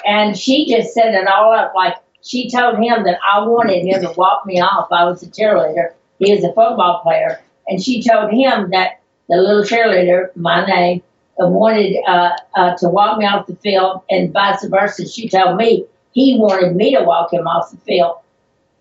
and 0.05 0.37
she 0.37 0.65
just 0.67 0.93
set 0.93 1.13
it 1.13 1.27
all 1.27 1.53
up 1.53 1.73
like 1.75 1.95
she 2.23 2.49
told 2.49 2.77
him 2.77 3.03
that 3.03 3.19
I 3.21 3.45
wanted 3.45 3.85
him 3.85 4.01
to 4.01 4.13
walk 4.17 4.45
me 4.45 4.61
off. 4.61 4.91
I 4.91 5.03
was 5.03 5.21
a 5.21 5.27
cheerleader. 5.27 5.93
He 6.17 6.33
was 6.33 6.43
a 6.43 6.53
football 6.53 7.01
player, 7.03 7.41
and 7.67 7.81
she 7.81 8.01
told 8.01 8.31
him 8.31 8.69
that 8.71 8.99
the 9.29 9.37
little 9.37 9.63
cheerleader, 9.63 10.35
my 10.35 10.65
name, 10.65 11.01
wanted 11.37 11.97
uh, 12.07 12.35
uh, 12.55 12.75
to 12.77 12.89
walk 12.89 13.17
me 13.17 13.25
off 13.25 13.47
the 13.47 13.55
field, 13.57 14.01
and 14.09 14.31
vice 14.31 14.63
versa. 14.65 15.07
She 15.07 15.27
told 15.27 15.57
me 15.57 15.85
he 16.13 16.37
wanted 16.39 16.75
me 16.75 16.95
to 16.95 17.03
walk 17.03 17.33
him 17.33 17.47
off 17.47 17.71
the 17.71 17.77
field. 17.77 18.17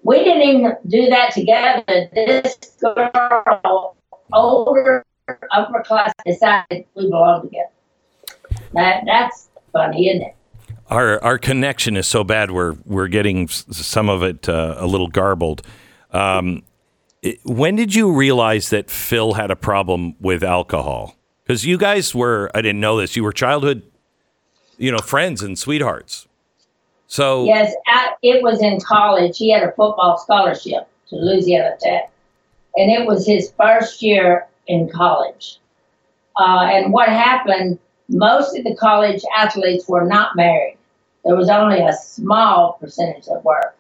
We 0.03 0.23
didn't 0.23 0.43
even 0.43 0.77
do 0.87 1.09
that 1.09 1.33
together. 1.33 2.09
This 2.13 2.77
girl, 2.81 3.97
older, 4.33 5.05
upper 5.51 5.83
class, 5.83 6.13
decided 6.27 6.85
we 6.95 7.09
belong 7.09 7.43
together. 7.43 7.71
That 8.75 9.05
that's 9.07 9.49
funny, 9.73 10.11
isn't 10.11 10.23
it? 10.23 10.35
Our 10.89 11.23
our 11.25 11.39
connection 11.39 11.97
is 11.97 12.07
so 12.07 12.23
bad. 12.23 12.51
We're 12.51 12.77
we're 12.85 13.09
getting 13.09 13.49
some 13.49 14.09
of 14.09 14.23
it 14.23 14.49
uh, 14.49 14.77
a 14.79 14.87
little 14.87 15.09
garbled. 15.09 15.63
Um, 16.13 16.63
when 17.45 17.77
did 17.77 17.95
you 17.95 18.13
realize 18.13 18.71
that 18.71 18.91
Phil 18.91 19.35
had 19.35 19.51
a 19.51 19.57
problem 19.57 20.15
with 20.21 20.43
alcohol? 20.43 21.17
Because 21.43 21.65
you 21.65 21.79
guys 21.79 22.15
were, 22.15 22.51
I 22.55 22.63
didn't 22.63 22.81
know 22.81 22.99
this. 23.01 23.17
You 23.17 23.25
were 23.25 23.33
childhood, 23.33 23.83
you 24.79 24.91
know, 24.91 24.99
friends 24.99 25.43
and 25.43 25.59
sweethearts. 25.59 26.27
So 27.07 27.45
yes, 27.45 27.75
it 28.23 28.43
was 28.43 28.61
in 28.63 28.81
college. 28.81 29.39
He 29.39 29.51
had 29.51 29.63
a 29.63 29.73
football 29.73 30.19
scholarship 30.19 30.89
to 31.09 31.17
Louisiana 31.17 31.77
Tech, 31.81 32.11
and 32.77 32.91
it 32.91 33.07
was 33.07 33.27
his 33.27 33.53
first 33.57 34.03
year 34.03 34.47
in 34.67 34.89
college. 34.89 35.59
Uh, 36.39 36.67
and 36.73 36.93
what 36.93 37.09
happened? 37.09 37.79
Most 38.09 38.57
of 38.57 38.65
the 38.65 38.75
college 38.75 39.23
athletes 39.37 39.89
were 39.89 40.05
not 40.05 40.35
married. 40.35 40.77
There 41.25 41.37
was 41.37 41.49
only 41.49 41.81
a 41.81 41.93
small 41.93 42.79
percentage 42.81 43.27
that 43.27 43.45
were. 43.45 43.75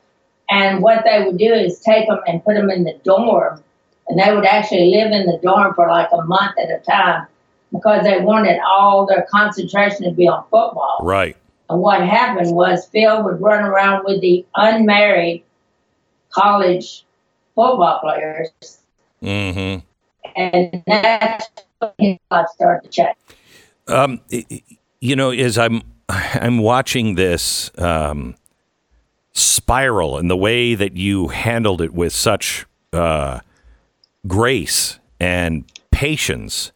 And 0.51 0.83
what 0.83 1.05
they 1.05 1.25
would 1.25 1.39
do 1.39 1.53
is 1.53 1.81
take 1.81 2.07
them 2.09 2.21
and 2.27 2.45
put 2.45 2.55
them 2.55 2.71
in 2.71 2.85
the 2.85 2.99
dorm, 3.05 3.63
and 4.09 4.19
they 4.19 4.35
would 4.35 4.45
actually 4.45 4.91
live 4.91 5.13
in 5.13 5.27
the 5.27 5.39
dorm 5.43 5.75
for 5.75 5.89
like 5.89 6.09
a 6.13 6.23
month 6.25 6.59
at 6.59 6.71
a 6.71 6.79
time 6.85 7.27
because 7.73 8.05
they 8.05 8.21
wanted 8.21 8.61
all 8.67 9.07
their 9.07 9.27
concentration 9.31 10.05
to 10.05 10.13
be 10.13 10.29
on 10.29 10.43
football. 10.45 10.99
Right. 11.03 11.37
And 11.71 11.81
what 11.81 12.03
happened 12.07 12.55
was 12.55 12.87
Phil 12.87 13.25
would 13.25 13.41
run 13.41 13.65
around 13.65 14.05
with 14.05 14.21
the 14.21 14.45
unmarried 14.55 15.43
college 16.31 17.05
football 17.55 18.01
players. 18.01 18.51
Mm-hmm. 19.23 19.81
And 20.37 20.83
that's 20.87 21.49
when 21.99 22.19
life 22.31 22.47
started 22.55 22.85
to 22.85 22.91
check. 22.91 23.19
Um, 23.89 24.21
you 25.01 25.17
know, 25.17 25.31
as 25.31 25.59
I'm 25.59 25.83
I'm 26.09 26.59
watching 26.59 27.15
this 27.15 27.71
um, 27.79 28.35
spiral 29.35 30.17
and 30.17 30.31
the 30.31 30.37
way 30.37 30.75
that 30.75 30.97
you 30.97 31.29
handled 31.29 31.81
it 31.81 31.93
with 31.93 32.13
such 32.13 32.67
uh, 32.93 33.41
grace 34.27 34.99
and 35.21 35.65
patience, 35.91 36.73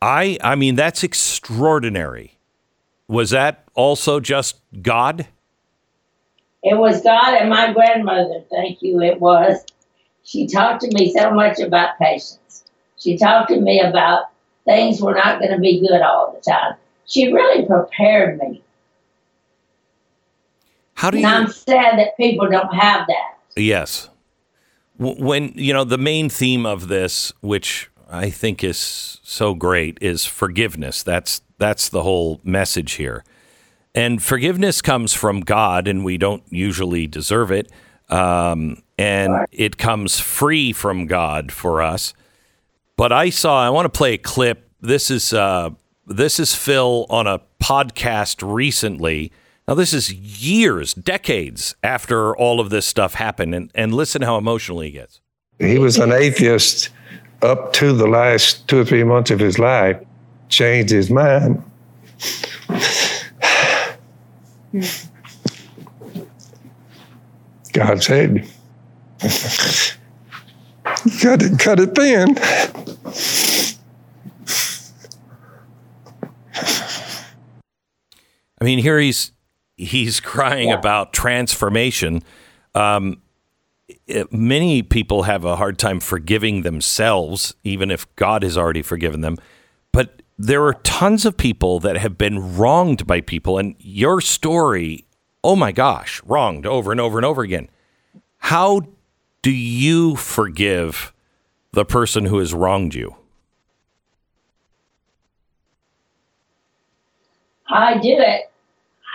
I 0.00 0.38
I 0.42 0.54
mean 0.54 0.76
that's 0.76 1.02
extraordinary. 1.02 2.38
Was 3.08 3.30
that 3.30 3.64
also 3.74 4.20
just 4.20 4.60
God? 4.82 5.26
It 6.62 6.76
was 6.76 7.02
God 7.02 7.34
and 7.34 7.48
my 7.48 7.72
grandmother. 7.72 8.44
Thank 8.50 8.82
you. 8.82 9.00
It 9.00 9.20
was. 9.20 9.64
She 10.22 10.46
talked 10.46 10.82
to 10.82 10.94
me 10.94 11.12
so 11.12 11.32
much 11.32 11.58
about 11.58 11.98
patience. 11.98 12.64
She 12.98 13.16
talked 13.16 13.48
to 13.48 13.60
me 13.60 13.80
about 13.80 14.26
things 14.64 15.00
were 15.00 15.14
not 15.14 15.40
going 15.40 15.52
to 15.52 15.58
be 15.58 15.80
good 15.80 16.02
all 16.02 16.32
the 16.32 16.50
time. 16.50 16.74
She 17.06 17.32
really 17.32 17.66
prepared 17.66 18.38
me. 18.38 18.62
How 21.00 21.10
do 21.10 21.18
you? 21.18 21.26
And 21.26 21.34
I'm 21.34 21.50
sad 21.50 21.98
that 21.98 22.14
people 22.18 22.46
don't 22.46 22.74
have 22.74 23.06
that. 23.06 23.38
Yes. 23.56 24.10
When 24.98 25.50
you 25.54 25.72
know 25.72 25.84
the 25.84 25.96
main 25.96 26.28
theme 26.28 26.66
of 26.66 26.88
this, 26.88 27.32
which 27.40 27.90
I 28.10 28.28
think 28.28 28.62
is 28.62 29.18
so 29.22 29.54
great, 29.54 29.96
is 30.02 30.26
forgiveness. 30.26 31.02
That's 31.02 31.40
that's 31.56 31.88
the 31.88 32.02
whole 32.02 32.42
message 32.44 32.92
here. 32.92 33.24
And 33.94 34.22
forgiveness 34.22 34.82
comes 34.82 35.14
from 35.14 35.40
God, 35.40 35.88
and 35.88 36.04
we 36.04 36.18
don't 36.18 36.42
usually 36.50 37.06
deserve 37.06 37.50
it. 37.50 37.72
Um, 38.10 38.82
and 38.98 39.46
it 39.50 39.78
comes 39.78 40.20
free 40.20 40.74
from 40.74 41.06
God 41.06 41.50
for 41.50 41.80
us. 41.80 42.12
But 42.98 43.10
I 43.10 43.30
saw, 43.30 43.66
I 43.66 43.70
want 43.70 43.86
to 43.86 43.96
play 43.96 44.12
a 44.12 44.18
clip. 44.18 44.68
This 44.82 45.10
is 45.10 45.32
uh, 45.32 45.70
this 46.06 46.38
is 46.38 46.54
Phil 46.54 47.06
on 47.08 47.26
a 47.26 47.40
podcast 47.58 48.42
recently. 48.46 49.32
Now, 49.70 49.76
this 49.76 49.94
is 49.94 50.12
years, 50.12 50.92
decades 50.94 51.76
after 51.84 52.36
all 52.36 52.58
of 52.58 52.70
this 52.70 52.84
stuff 52.84 53.14
happened, 53.14 53.54
and, 53.54 53.70
and 53.72 53.94
listen 53.94 54.22
how 54.22 54.36
emotional 54.36 54.80
he 54.80 54.90
gets. 54.90 55.20
He 55.60 55.78
was 55.78 55.96
an 55.96 56.10
atheist 56.10 56.88
up 57.40 57.72
to 57.74 57.92
the 57.92 58.08
last 58.08 58.66
two 58.66 58.80
or 58.80 58.84
three 58.84 59.04
months 59.04 59.30
of 59.30 59.38
his 59.38 59.60
life 59.60 59.96
changed 60.48 60.90
his 60.90 61.08
mind. 61.08 61.62
God 67.72 68.02
said, 68.02 68.48
cut 71.20 71.42
it, 71.42 71.56
cut 71.60 71.78
it 71.78 71.94
thin. 71.94 72.36
I 78.60 78.64
mean, 78.64 78.80
here 78.80 78.98
he's 78.98 79.30
he's 79.80 80.20
crying 80.20 80.68
yeah. 80.68 80.78
about 80.78 81.12
transformation. 81.12 82.22
Um, 82.74 83.22
it, 84.06 84.32
many 84.32 84.82
people 84.82 85.24
have 85.24 85.44
a 85.44 85.56
hard 85.56 85.78
time 85.78 86.00
forgiving 86.00 86.62
themselves, 86.62 87.54
even 87.64 87.90
if 87.90 88.12
God 88.16 88.42
has 88.42 88.56
already 88.56 88.82
forgiven 88.82 89.20
them. 89.20 89.36
But 89.92 90.22
there 90.38 90.64
are 90.64 90.74
tons 90.74 91.24
of 91.26 91.36
people 91.36 91.80
that 91.80 91.96
have 91.96 92.16
been 92.16 92.56
wronged 92.56 93.06
by 93.06 93.20
people, 93.20 93.58
and 93.58 93.74
your 93.78 94.20
story, 94.20 95.06
oh 95.42 95.56
my 95.56 95.72
gosh, 95.72 96.22
wronged 96.24 96.66
over 96.66 96.92
and 96.92 97.00
over 97.00 97.18
and 97.18 97.26
over 97.26 97.42
again. 97.42 97.68
How 98.38 98.82
do 99.42 99.50
you 99.50 100.16
forgive 100.16 101.12
the 101.72 101.84
person 101.84 102.26
who 102.26 102.38
has 102.38 102.54
wronged 102.54 102.94
you? 102.94 103.16
I 107.68 107.94
do 107.94 108.16
it. 108.18 108.49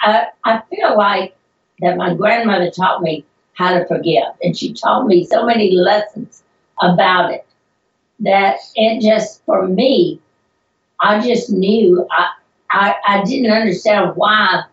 I, 0.01 0.27
I 0.43 0.61
feel 0.69 0.97
like 0.97 1.35
that 1.79 1.97
my 1.97 2.13
grandmother 2.13 2.71
taught 2.71 3.01
me 3.01 3.25
how 3.53 3.77
to 3.77 3.87
forgive. 3.87 4.23
And 4.43 4.57
she 4.57 4.73
taught 4.73 5.07
me 5.07 5.25
so 5.25 5.45
many 5.45 5.71
lessons 5.71 6.43
about 6.81 7.31
it 7.31 7.45
that 8.19 8.57
it 8.75 9.01
just, 9.01 9.43
for 9.45 9.67
me, 9.67 10.19
I 10.99 11.21
just 11.21 11.49
knew 11.49 12.07
I, 12.11 12.31
I, 12.71 12.95
I 13.07 13.23
didn't 13.23 13.51
understand 13.51 14.13
why 14.15 14.63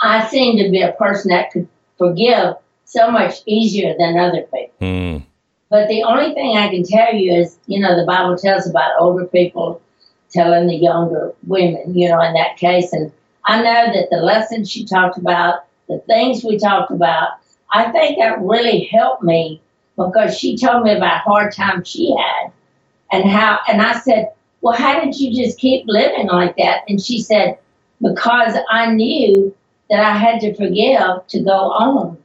I 0.00 0.26
seemed 0.28 0.58
to 0.58 0.70
be 0.70 0.82
a 0.82 0.92
person 0.92 1.30
that 1.30 1.52
could 1.52 1.68
forgive 1.98 2.54
so 2.84 3.10
much 3.10 3.42
easier 3.46 3.94
than 3.98 4.18
other 4.18 4.42
people. 4.42 4.74
Mm. 4.80 5.24
But 5.70 5.88
the 5.88 6.02
only 6.02 6.34
thing 6.34 6.56
I 6.56 6.68
can 6.68 6.84
tell 6.84 7.14
you 7.14 7.32
is, 7.32 7.56
you 7.66 7.80
know, 7.80 7.96
the 7.98 8.04
Bible 8.04 8.36
tells 8.36 8.68
about 8.68 8.92
older 8.98 9.24
people 9.24 9.80
telling 10.30 10.66
the 10.66 10.76
younger 10.76 11.32
women, 11.46 11.94
you 11.94 12.08
know, 12.08 12.20
in 12.20 12.34
that 12.34 12.56
case. 12.56 12.92
And 12.92 13.10
I 13.44 13.62
know 13.62 13.92
that 13.92 14.08
the 14.10 14.18
lessons 14.18 14.70
she 14.70 14.84
talked 14.84 15.18
about, 15.18 15.64
the 15.88 15.98
things 16.06 16.44
we 16.44 16.58
talked 16.58 16.90
about, 16.90 17.30
I 17.72 17.90
think 17.90 18.18
that 18.18 18.40
really 18.40 18.84
helped 18.84 19.22
me 19.22 19.60
because 19.96 20.36
she 20.36 20.56
told 20.56 20.84
me 20.84 20.96
about 20.96 21.22
hard 21.22 21.52
times 21.54 21.88
she 21.88 22.14
had 22.16 22.52
and 23.10 23.28
how, 23.28 23.58
and 23.68 23.82
I 23.82 23.98
said, 23.98 24.32
well, 24.60 24.76
how 24.76 25.00
did 25.00 25.18
you 25.18 25.34
just 25.34 25.58
keep 25.58 25.84
living 25.86 26.28
like 26.28 26.56
that? 26.56 26.84
And 26.88 27.00
she 27.00 27.20
said, 27.20 27.58
because 28.00 28.56
I 28.70 28.92
knew 28.92 29.54
that 29.90 30.00
I 30.00 30.16
had 30.16 30.40
to 30.40 30.54
forgive 30.54 31.26
to 31.28 31.42
go 31.42 31.70
on. 31.72 32.18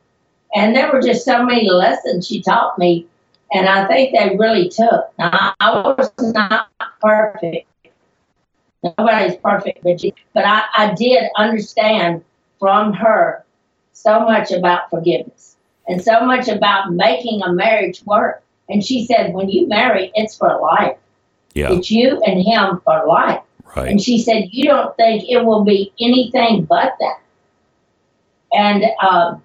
And 0.55 0.75
there 0.75 0.91
were 0.91 1.01
just 1.01 1.25
so 1.25 1.43
many 1.43 1.69
lessons 1.69 2.27
she 2.27 2.41
taught 2.41 2.79
me, 2.79 3.05
and 3.51 3.67
I 3.67 3.85
think 3.87 4.13
they 4.13 4.37
really 4.37 4.69
took. 4.69 5.11
Now, 5.19 5.53
I 5.59 5.81
was 5.81 6.11
not 6.33 6.69
perfect. 7.01 7.66
Nobody's 8.83 9.37
perfect, 9.37 9.83
but, 9.83 9.99
she, 9.99 10.13
but 10.33 10.45
I, 10.45 10.63
I 10.75 10.93
did 10.93 11.23
understand 11.35 12.23
from 12.59 12.93
her 12.93 13.43
so 13.93 14.19
much 14.19 14.51
about 14.51 14.89
forgiveness 14.89 15.55
and 15.87 16.01
so 16.01 16.21
much 16.21 16.47
about 16.47 16.93
making 16.93 17.41
a 17.41 17.51
marriage 17.51 18.03
work. 18.05 18.43
And 18.69 18.83
she 18.83 19.05
said, 19.05 19.33
when 19.33 19.49
you 19.49 19.67
marry, 19.67 20.11
it's 20.13 20.37
for 20.37 20.59
life. 20.59 20.97
Yeah. 21.53 21.71
It's 21.71 21.89
you 21.89 22.21
and 22.21 22.41
him 22.41 22.81
for 22.83 23.05
life. 23.07 23.41
Right. 23.75 23.89
And 23.89 24.01
she 24.01 24.21
said, 24.21 24.49
You 24.51 24.65
don't 24.65 24.95
think 24.95 25.27
it 25.27 25.43
will 25.43 25.63
be 25.63 25.91
anything 25.99 26.65
but 26.65 26.93
that. 26.99 27.19
And 28.53 28.85
um, 29.01 29.43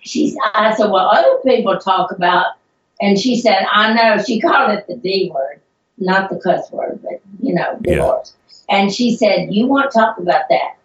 she, 0.00 0.36
I 0.54 0.74
said, 0.74 0.90
Well, 0.90 1.08
other 1.08 1.38
people 1.44 1.78
talk 1.78 2.10
about, 2.10 2.54
and 3.00 3.18
she 3.18 3.40
said, 3.40 3.66
I 3.70 3.92
know, 3.92 4.22
she 4.22 4.40
called 4.40 4.72
it 4.72 4.86
the 4.86 4.96
D 4.96 5.30
word, 5.32 5.60
not 5.98 6.30
the 6.30 6.36
cuss 6.36 6.70
word, 6.70 7.00
but, 7.02 7.20
you 7.40 7.54
know, 7.54 7.78
divorce. 7.82 8.34
And 8.68 8.92
she 8.92 9.16
said, 9.16 9.52
You 9.52 9.66
won't 9.66 9.92
talk 9.92 10.18
about 10.18 10.44
that. 10.50 10.76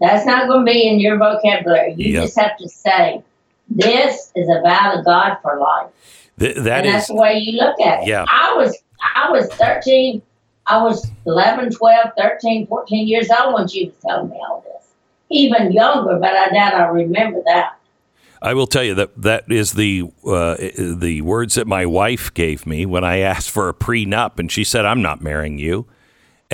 That's 0.00 0.26
not 0.26 0.48
going 0.48 0.66
to 0.66 0.72
be 0.72 0.88
in 0.88 0.98
your 1.00 1.16
vocabulary. 1.18 1.94
You 1.96 2.12
Yep. 2.14 2.22
just 2.24 2.38
have 2.38 2.56
to 2.58 2.68
say, 2.68 3.22
This 3.68 4.32
is 4.34 4.48
a 4.48 4.60
vow 4.62 4.94
to 4.96 5.02
God 5.02 5.36
for 5.42 5.58
life 5.58 5.90
Th- 6.38 6.56
that 6.56 6.84
and 6.84 6.94
that's 6.94 7.06
the 7.08 7.14
way 7.14 7.38
you 7.38 7.58
look 7.58 7.80
at 7.80 8.02
it. 8.02 8.08
Yeah. 8.08 8.24
I 8.28 8.54
was 8.56 8.76
I 9.14 9.30
was 9.30 9.48
13, 9.54 10.20
I 10.66 10.82
was 10.82 11.06
11, 11.26 11.70
12, 11.72 12.10
13, 12.18 12.66
14 12.66 13.06
years 13.06 13.28
old 13.30 13.54
when 13.54 13.68
she 13.68 13.86
was 13.86 13.94
telling 14.04 14.30
me 14.30 14.36
all 14.48 14.64
this. 14.66 14.88
Even 15.30 15.72
younger, 15.72 16.18
but 16.18 16.34
I 16.34 16.48
doubt 16.50 16.74
I 16.74 16.86
remember 16.86 17.42
that. 17.46 17.76
I 18.42 18.52
will 18.54 18.66
tell 18.66 18.82
you 18.82 18.94
that 18.94 19.22
that 19.22 19.50
is 19.50 19.72
the 19.72 20.04
uh, 20.26 20.56
the 20.78 21.22
words 21.22 21.54
that 21.54 21.66
my 21.66 21.86
wife 21.86 22.32
gave 22.34 22.66
me 22.66 22.84
when 22.84 23.02
I 23.04 23.18
asked 23.18 23.50
for 23.50 23.68
a 23.70 23.74
prenup, 23.74 24.38
and 24.38 24.50
she 24.52 24.64
said, 24.64 24.84
"I'm 24.84 25.00
not 25.00 25.22
marrying 25.22 25.58
you." 25.58 25.86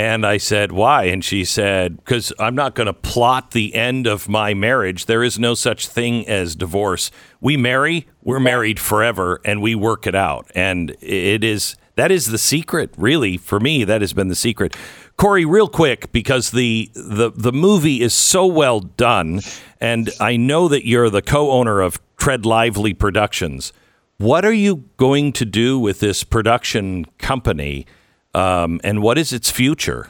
And 0.01 0.25
I 0.25 0.39
said, 0.39 0.73
"Why?" 0.73 1.05
And 1.05 1.23
she 1.23 1.45
said, 1.45 1.99
"Because 1.99 2.33
I'm 2.39 2.55
not 2.55 2.75
going 2.75 2.87
to 2.87 2.95
plot 2.95 3.51
the 3.51 3.75
end 3.75 4.07
of 4.07 4.31
my 4.31 4.55
marriage. 4.55 5.05
There 5.05 5.23
is 5.23 5.39
no 5.39 5.53
such 5.53 5.87
thing 5.89 6.27
as 6.27 6.57
divorce. 6.57 7.11
We 7.39 7.59
marry, 7.59 8.07
we're 8.23 8.41
married 8.41 8.81
forever, 8.81 9.43
and 9.45 9.61
we 9.61 9.75
work 9.75 10.07
it 10.07 10.15
out. 10.15 10.51
And 10.55 10.97
it 11.03 11.45
is 11.45 11.77
that 11.97 12.11
is 12.11 12.31
the 12.31 12.39
secret, 12.39 12.95
really, 12.97 13.37
for 13.37 13.61
me. 13.61 13.85
That 13.85 14.01
has 14.01 14.15
been 14.15 14.29
the 14.29 14.35
secret." 14.35 14.75
Korie, 15.19 15.45
real 15.47 15.69
quick, 15.69 16.11
because 16.13 16.51
the, 16.51 16.91
the 16.95 17.31
the 17.37 17.53
movie 17.53 18.01
is 18.01 18.15
so 18.15 18.47
well 18.47 18.81
done, 18.81 19.43
and 19.83 20.09
I 20.19 20.39
know 20.39 20.67
that 20.69 20.87
you're 20.87 21.11
the 21.11 21.21
co-owner 21.21 21.83
of 21.83 22.01
Tread 22.17 22.47
Lively 22.47 22.95
Productions. 22.95 23.75
What 24.17 24.47
are 24.47 24.59
you 24.67 24.85
going 24.97 25.35
to 25.35 25.45
do 25.45 25.79
with 25.79 26.01
this 26.01 26.25
production 26.25 27.05
company, 27.19 27.85
um, 28.35 28.81
and 28.85 29.03
what 29.03 29.19
is 29.19 29.33
its 29.33 29.51
future? 29.51 30.09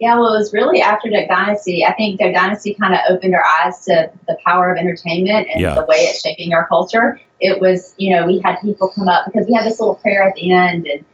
Yeah, 0.00 0.14
well, 0.14 0.32
it 0.34 0.38
was 0.38 0.52
really 0.52 0.80
after 0.80 1.10
Duck 1.10 1.28
Dynasty. 1.28 1.84
I 1.84 1.92
think 1.94 2.20
Duck 2.20 2.32
Dynasty 2.32 2.74
kind 2.74 2.94
of 2.94 3.00
opened 3.08 3.34
our 3.34 3.44
eyes 3.44 3.84
to 3.86 4.10
the 4.28 4.36
power 4.46 4.70
of 4.70 4.78
entertainment 4.78 5.48
and 5.52 5.60
Yeah. 5.60 5.74
the 5.74 5.84
way 5.86 5.96
it's 5.96 6.20
shaping 6.20 6.54
our 6.54 6.66
culture. 6.68 7.20
It 7.40 7.60
was, 7.60 7.94
you 7.98 8.14
know, 8.14 8.24
we 8.24 8.38
had 8.44 8.60
people 8.60 8.88
come 8.88 9.08
up 9.08 9.26
because 9.26 9.48
we 9.48 9.54
had 9.54 9.64
this 9.66 9.80
little 9.80 9.96
prayer 9.96 10.22
at 10.22 10.36
the 10.36 10.52
end, 10.52 10.86
and 10.86 11.04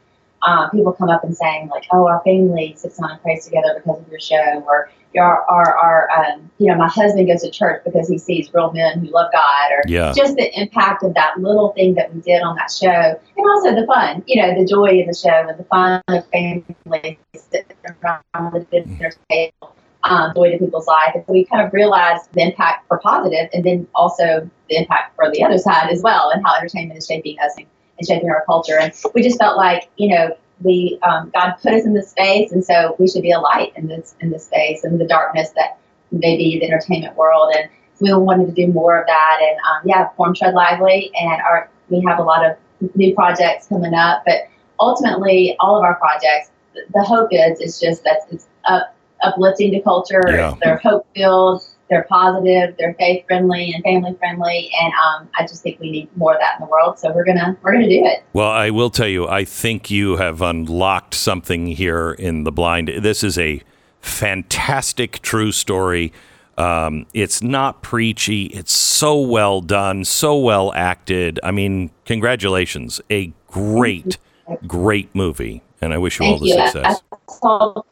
um, 0.46 0.70
people 0.70 0.92
come 0.92 1.08
up 1.08 1.24
and 1.24 1.34
saying 1.34 1.68
like, 1.68 1.84
"Oh, 1.92 2.06
our 2.06 2.20
family 2.24 2.74
sits 2.76 2.98
down 2.98 3.12
and 3.12 3.22
prays 3.22 3.46
together 3.46 3.74
because 3.82 4.00
of 4.02 4.08
your 4.10 4.20
show," 4.20 4.62
or 4.66 4.90
"Our, 5.16 5.44
our, 5.48 5.78
our 5.78 6.10
um, 6.10 6.50
you 6.58 6.66
know, 6.68 6.76
my 6.76 6.88
husband 6.88 7.28
goes 7.28 7.42
to 7.42 7.50
church 7.50 7.82
because 7.84 8.08
he 8.08 8.18
sees 8.18 8.52
real 8.52 8.72
men 8.72 9.00
who 9.00 9.10
love 9.10 9.30
God," 9.32 9.72
or 9.72 9.82
Yeah. 9.86 10.12
just 10.14 10.36
the 10.36 10.50
impact 10.58 11.02
of 11.02 11.14
that 11.14 11.38
little 11.38 11.72
thing 11.72 11.94
that 11.94 12.14
we 12.14 12.20
did 12.20 12.42
on 12.42 12.56
that 12.56 12.70
show, 12.70 12.88
and 13.36 13.46
also 13.46 13.74
the 13.74 13.86
fun, 13.86 14.22
you 14.26 14.40
know, 14.40 14.58
the 14.58 14.66
joy 14.66 15.00
of 15.00 15.06
the 15.06 15.14
show 15.14 15.46
and 15.48 15.58
the 15.58 15.64
fun 15.64 16.02
of 16.08 16.26
family 16.30 17.18
sitting 17.34 17.76
around 18.02 18.22
the 18.52 18.66
dinner 18.70 19.12
table, 19.30 19.76
um, 20.04 20.32
joy 20.34 20.50
to 20.50 20.58
people's 20.58 20.86
life. 20.86 21.12
And 21.14 21.24
so 21.26 21.32
we 21.32 21.44
kind 21.44 21.66
of 21.66 21.72
realized 21.72 22.32
the 22.32 22.42
impact 22.42 22.86
for 22.88 22.98
positive, 22.98 23.48
and 23.52 23.64
then 23.64 23.86
also 23.94 24.48
the 24.68 24.76
impact 24.76 25.14
for 25.16 25.30
the 25.30 25.42
other 25.44 25.58
side 25.58 25.90
as 25.90 26.02
well, 26.02 26.30
and 26.30 26.44
how 26.44 26.56
entertainment 26.56 26.98
is 26.98 27.06
shaping 27.06 27.38
us 27.40 27.52
and, 27.56 27.66
and 27.98 28.06
shaping 28.08 28.28
our 28.30 28.44
culture. 28.46 28.78
And 28.78 28.92
we 29.14 29.22
just 29.22 29.38
felt 29.38 29.56
like, 29.56 29.88
you 29.96 30.08
know, 30.08 30.36
we 30.62 30.98
um, 31.02 31.30
God 31.34 31.54
put 31.62 31.72
us 31.72 31.84
in 31.84 31.94
this 31.94 32.10
space, 32.10 32.52
and 32.52 32.64
so 32.64 32.96
we 32.98 33.08
should 33.08 33.22
be 33.22 33.32
a 33.32 33.40
light 33.40 33.72
in 33.76 33.88
this 33.88 34.14
in 34.20 34.30
this 34.30 34.46
space 34.46 34.84
and 34.84 35.00
the 35.00 35.06
darkness 35.06 35.50
that 35.50 35.78
may 36.12 36.36
be 36.36 36.58
the 36.58 36.66
entertainment 36.66 37.16
world. 37.16 37.52
And 37.56 37.68
we 38.00 38.12
wanted 38.12 38.46
to 38.46 38.52
do 38.52 38.72
more 38.72 39.00
of 39.00 39.06
that. 39.06 39.38
And 39.42 39.56
um, 39.58 39.82
yeah, 39.84 40.10
form 40.16 40.34
Tread 40.34 40.54
Lively, 40.54 41.10
and 41.14 41.40
our 41.42 41.70
we 41.88 42.02
have 42.06 42.18
a 42.18 42.22
lot 42.22 42.44
of 42.44 42.56
new 42.94 43.14
projects 43.14 43.66
coming 43.66 43.94
up. 43.94 44.22
But 44.24 44.48
ultimately, 44.80 45.56
all 45.60 45.76
of 45.76 45.84
our 45.84 45.96
projects, 45.96 46.50
the, 46.74 46.82
the 46.92 47.02
hope 47.02 47.28
is 47.32 47.60
it's 47.60 47.80
just 47.80 48.04
that 48.04 48.20
it's 48.30 48.46
up, 48.64 48.94
uplifting 49.22 49.72
to 49.72 49.80
culture. 49.80 50.22
Yeah. 50.26 50.54
They're 50.62 50.78
hope 50.78 51.06
filled. 51.14 51.62
They're 51.94 52.06
positive. 52.10 52.74
They're 52.76 52.94
faith 52.94 53.24
friendly 53.28 53.72
and 53.72 53.84
family 53.84 54.16
friendly. 54.18 54.68
And 54.82 54.92
um, 54.94 55.28
I 55.38 55.42
just 55.42 55.62
think 55.62 55.78
we 55.78 55.92
need 55.92 56.16
more 56.16 56.34
of 56.34 56.40
that 56.40 56.58
in 56.58 56.66
the 56.66 56.68
world. 56.68 56.98
So 56.98 57.12
we're 57.12 57.24
gonna 57.24 57.56
we're 57.62 57.72
gonna 57.72 57.88
do 57.88 58.04
it. 58.04 58.24
Well, 58.32 58.50
I 58.50 58.70
will 58.70 58.90
tell 58.90 59.06
you, 59.06 59.28
I 59.28 59.44
think 59.44 59.92
you 59.92 60.16
have 60.16 60.42
unlocked 60.42 61.14
something 61.14 61.68
here 61.68 62.10
in 62.10 62.42
the 62.42 62.50
blind. 62.50 62.88
This 62.88 63.22
is 63.22 63.38
a 63.38 63.62
fantastic 64.00 65.22
true 65.22 65.52
story. 65.52 66.12
Um, 66.58 67.06
it's 67.14 67.42
not 67.42 67.80
preachy. 67.80 68.46
It's 68.46 68.72
so 68.72 69.20
well 69.20 69.60
done, 69.60 70.04
so 70.04 70.36
well 70.36 70.72
acted. 70.74 71.38
I 71.44 71.52
mean, 71.52 71.92
congratulations. 72.06 73.00
A 73.08 73.32
great, 73.46 74.18
great 74.66 75.14
movie. 75.14 75.62
And 75.80 75.94
I 75.94 75.98
wish 75.98 76.18
you 76.18 76.26
all 76.26 76.40
the 76.40 76.46
you. 76.46 76.54
Success. 76.54 77.02
I 77.12 77.16
told, 77.40 77.84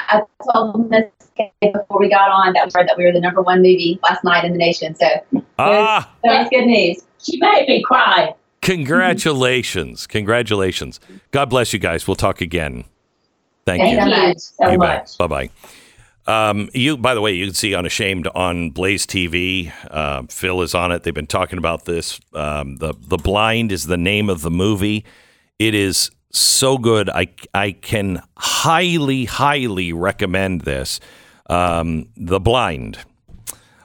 I 0.00 0.22
told 0.52 0.90
Miss 0.90 1.04
before 1.60 1.98
we 2.00 2.08
got 2.08 2.30
on 2.30 2.52
that 2.54 2.66
we 2.74 2.80
were, 2.80 2.86
that 2.86 2.96
we 2.98 3.04
were 3.04 3.12
the 3.12 3.20
number 3.20 3.42
one 3.42 3.58
movie 3.58 3.98
last 4.02 4.22
night 4.24 4.44
in 4.44 4.52
the 4.52 4.58
nation. 4.58 4.94
So 4.94 5.06
Ah, 5.58 6.10
that's 6.22 6.50
good 6.50 6.66
news. 6.66 7.02
She 7.22 7.38
made 7.38 7.66
me 7.68 7.82
cry. 7.82 8.34
congratulations. 8.62 10.06
Congratulations. 10.06 11.00
God 11.30 11.50
bless 11.50 11.72
you 11.72 11.78
guys. 11.78 12.06
We'll 12.06 12.14
talk 12.16 12.40
again. 12.40 12.84
Thank 13.64 13.82
Thank 13.82 14.00
you. 14.00 14.26
You. 14.28 14.34
so 14.38 14.70
You 14.70 14.78
much. 14.78 15.16
Bye 15.18 15.26
bye. 15.26 15.50
Um, 16.24 16.68
you, 16.72 16.96
by 16.96 17.14
the 17.14 17.20
way, 17.20 17.32
you 17.32 17.46
can 17.46 17.54
see 17.54 17.74
Unashamed 17.74 18.28
on 18.28 18.70
Blaze 18.70 19.06
TV. 19.06 19.72
Uh, 19.90 20.22
Phil 20.28 20.62
is 20.62 20.72
on 20.74 20.92
it. 20.92 21.02
They've 21.02 21.12
been 21.12 21.26
talking 21.26 21.58
about 21.58 21.84
this. 21.84 22.20
Um, 22.32 22.76
the 22.76 22.94
The 22.98 23.16
Blind 23.16 23.72
is 23.72 23.86
the 23.86 23.96
name 23.96 24.30
of 24.30 24.42
the 24.42 24.50
movie. 24.50 25.04
It 25.58 25.74
is 25.74 26.10
so 26.30 26.78
good. 26.78 27.10
I 27.10 27.28
I 27.54 27.72
can 27.72 28.22
highly 28.36 29.24
highly 29.24 29.92
recommend 29.92 30.60
this. 30.62 31.00
Um, 31.52 32.08
the 32.16 32.40
Blind. 32.40 32.98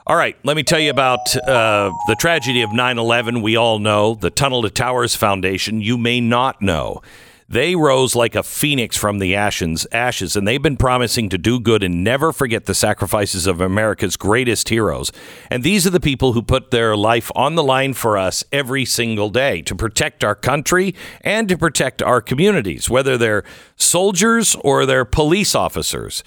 All 0.06 0.16
right, 0.16 0.38
let 0.42 0.56
me 0.56 0.62
tell 0.62 0.80
you 0.80 0.88
about 0.88 1.36
uh, 1.36 1.92
the 2.06 2.16
tragedy 2.18 2.62
of 2.62 2.72
9 2.72 2.96
11. 2.96 3.42
We 3.42 3.56
all 3.56 3.78
know 3.78 4.14
the 4.14 4.30
Tunnel 4.30 4.62
to 4.62 4.70
Towers 4.70 5.14
Foundation. 5.14 5.82
You 5.82 5.98
may 5.98 6.18
not 6.18 6.62
know. 6.62 7.02
They 7.46 7.76
rose 7.76 8.14
like 8.14 8.34
a 8.34 8.42
phoenix 8.42 8.96
from 8.96 9.18
the 9.18 9.34
ashes, 9.34 9.86
ashes, 9.92 10.34
and 10.34 10.48
they've 10.48 10.62
been 10.62 10.78
promising 10.78 11.28
to 11.28 11.36
do 11.36 11.60
good 11.60 11.82
and 11.82 12.02
never 12.02 12.32
forget 12.32 12.64
the 12.64 12.74
sacrifices 12.74 13.46
of 13.46 13.60
America's 13.60 14.16
greatest 14.16 14.70
heroes. 14.70 15.12
And 15.50 15.62
these 15.62 15.86
are 15.86 15.90
the 15.90 16.00
people 16.00 16.32
who 16.32 16.40
put 16.40 16.70
their 16.70 16.96
life 16.96 17.30
on 17.34 17.54
the 17.54 17.62
line 17.62 17.92
for 17.92 18.16
us 18.16 18.44
every 18.50 18.86
single 18.86 19.28
day 19.28 19.60
to 19.62 19.74
protect 19.74 20.24
our 20.24 20.34
country 20.34 20.94
and 21.20 21.50
to 21.50 21.58
protect 21.58 22.02
our 22.02 22.22
communities, 22.22 22.88
whether 22.88 23.18
they're 23.18 23.44
soldiers 23.76 24.56
or 24.64 24.86
they're 24.86 25.04
police 25.04 25.54
officers. 25.54 26.24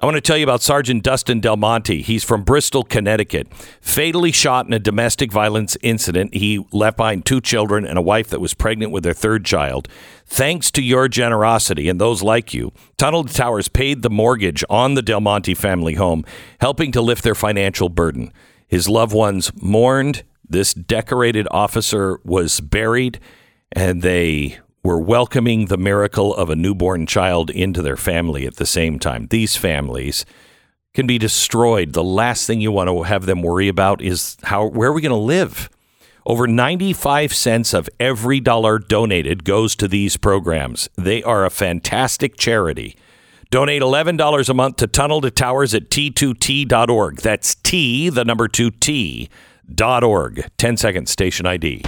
I 0.00 0.06
want 0.06 0.16
to 0.16 0.20
tell 0.20 0.36
you 0.36 0.42
about 0.42 0.60
Sergeant 0.60 1.04
Dustin 1.04 1.40
Demonte. 1.40 2.02
He's 2.02 2.24
from 2.24 2.42
Bristol, 2.42 2.82
Connecticut. 2.82 3.46
Fatally 3.80 4.32
shot 4.32 4.66
in 4.66 4.72
a 4.72 4.80
domestic 4.80 5.30
violence 5.30 5.76
incident. 5.82 6.34
He 6.34 6.66
left 6.72 6.96
behind 6.96 7.24
two 7.24 7.40
children 7.40 7.86
and 7.86 7.96
a 7.96 8.02
wife 8.02 8.28
that 8.30 8.40
was 8.40 8.54
pregnant 8.54 8.90
with 8.90 9.04
their 9.04 9.14
third 9.14 9.44
child. 9.44 9.86
Thanks 10.26 10.72
to 10.72 10.82
your 10.82 11.06
generosity 11.06 11.88
and 11.88 12.00
those 12.00 12.24
like 12.24 12.52
you, 12.52 12.72
Tunnel 12.96 13.22
to 13.22 13.32
Towers 13.32 13.68
paid 13.68 14.02
the 14.02 14.10
mortgage 14.10 14.64
on 14.68 14.94
the 14.94 15.02
Demonte 15.02 15.56
family 15.56 15.94
home, 15.94 16.24
helping 16.60 16.90
to 16.90 17.00
lift 17.00 17.22
their 17.22 17.36
financial 17.36 17.88
burden. 17.88 18.32
His 18.66 18.88
loved 18.88 19.14
ones 19.14 19.52
mourned. 19.62 20.24
This 20.46 20.74
decorated 20.74 21.46
officer 21.52 22.18
was 22.24 22.60
buried, 22.60 23.20
and 23.70 24.02
they 24.02 24.58
were 24.84 25.00
welcoming 25.00 25.66
the 25.66 25.78
miracle 25.78 26.34
of 26.34 26.50
a 26.50 26.56
newborn 26.56 27.06
child 27.06 27.48
into 27.50 27.80
their 27.80 27.96
family 27.96 28.46
at 28.46 28.56
the 28.56 28.66
same 28.66 28.98
time. 28.98 29.26
These 29.28 29.56
families 29.56 30.26
can 30.92 31.06
be 31.06 31.18
destroyed. 31.18 31.94
The 31.94 32.04
last 32.04 32.46
thing 32.46 32.60
you 32.60 32.70
want 32.70 32.88
to 32.88 33.02
have 33.02 33.24
them 33.26 33.42
worry 33.42 33.66
about 33.66 34.02
is 34.02 34.36
how 34.44 34.66
where 34.66 34.90
are 34.90 34.92
we 34.92 35.00
going 35.00 35.10
to 35.10 35.16
live? 35.16 35.70
Over 36.26 36.46
95 36.46 37.34
cents 37.34 37.74
of 37.74 37.88
every 37.98 38.40
dollar 38.40 38.78
donated 38.78 39.44
goes 39.44 39.74
to 39.76 39.88
these 39.88 40.16
programs. 40.16 40.88
They 40.96 41.22
are 41.22 41.44
a 41.44 41.50
fantastic 41.50 42.36
charity. 42.36 42.96
Donate 43.50 43.82
$11 43.82 44.48
a 44.48 44.54
month 44.54 44.76
to 44.76 44.86
Tunnel 44.86 45.20
to 45.20 45.30
Towers 45.30 45.74
at 45.74 45.90
T2T.org. 45.90 47.18
That's 47.18 47.54
T, 47.56 48.08
the 48.08 48.24
number 48.24 48.48
2T, 48.48 49.28
dot 49.72 50.02
org. 50.02 50.48
10 50.56 50.76
seconds, 50.76 51.10
station 51.10 51.46
ID. 51.46 51.84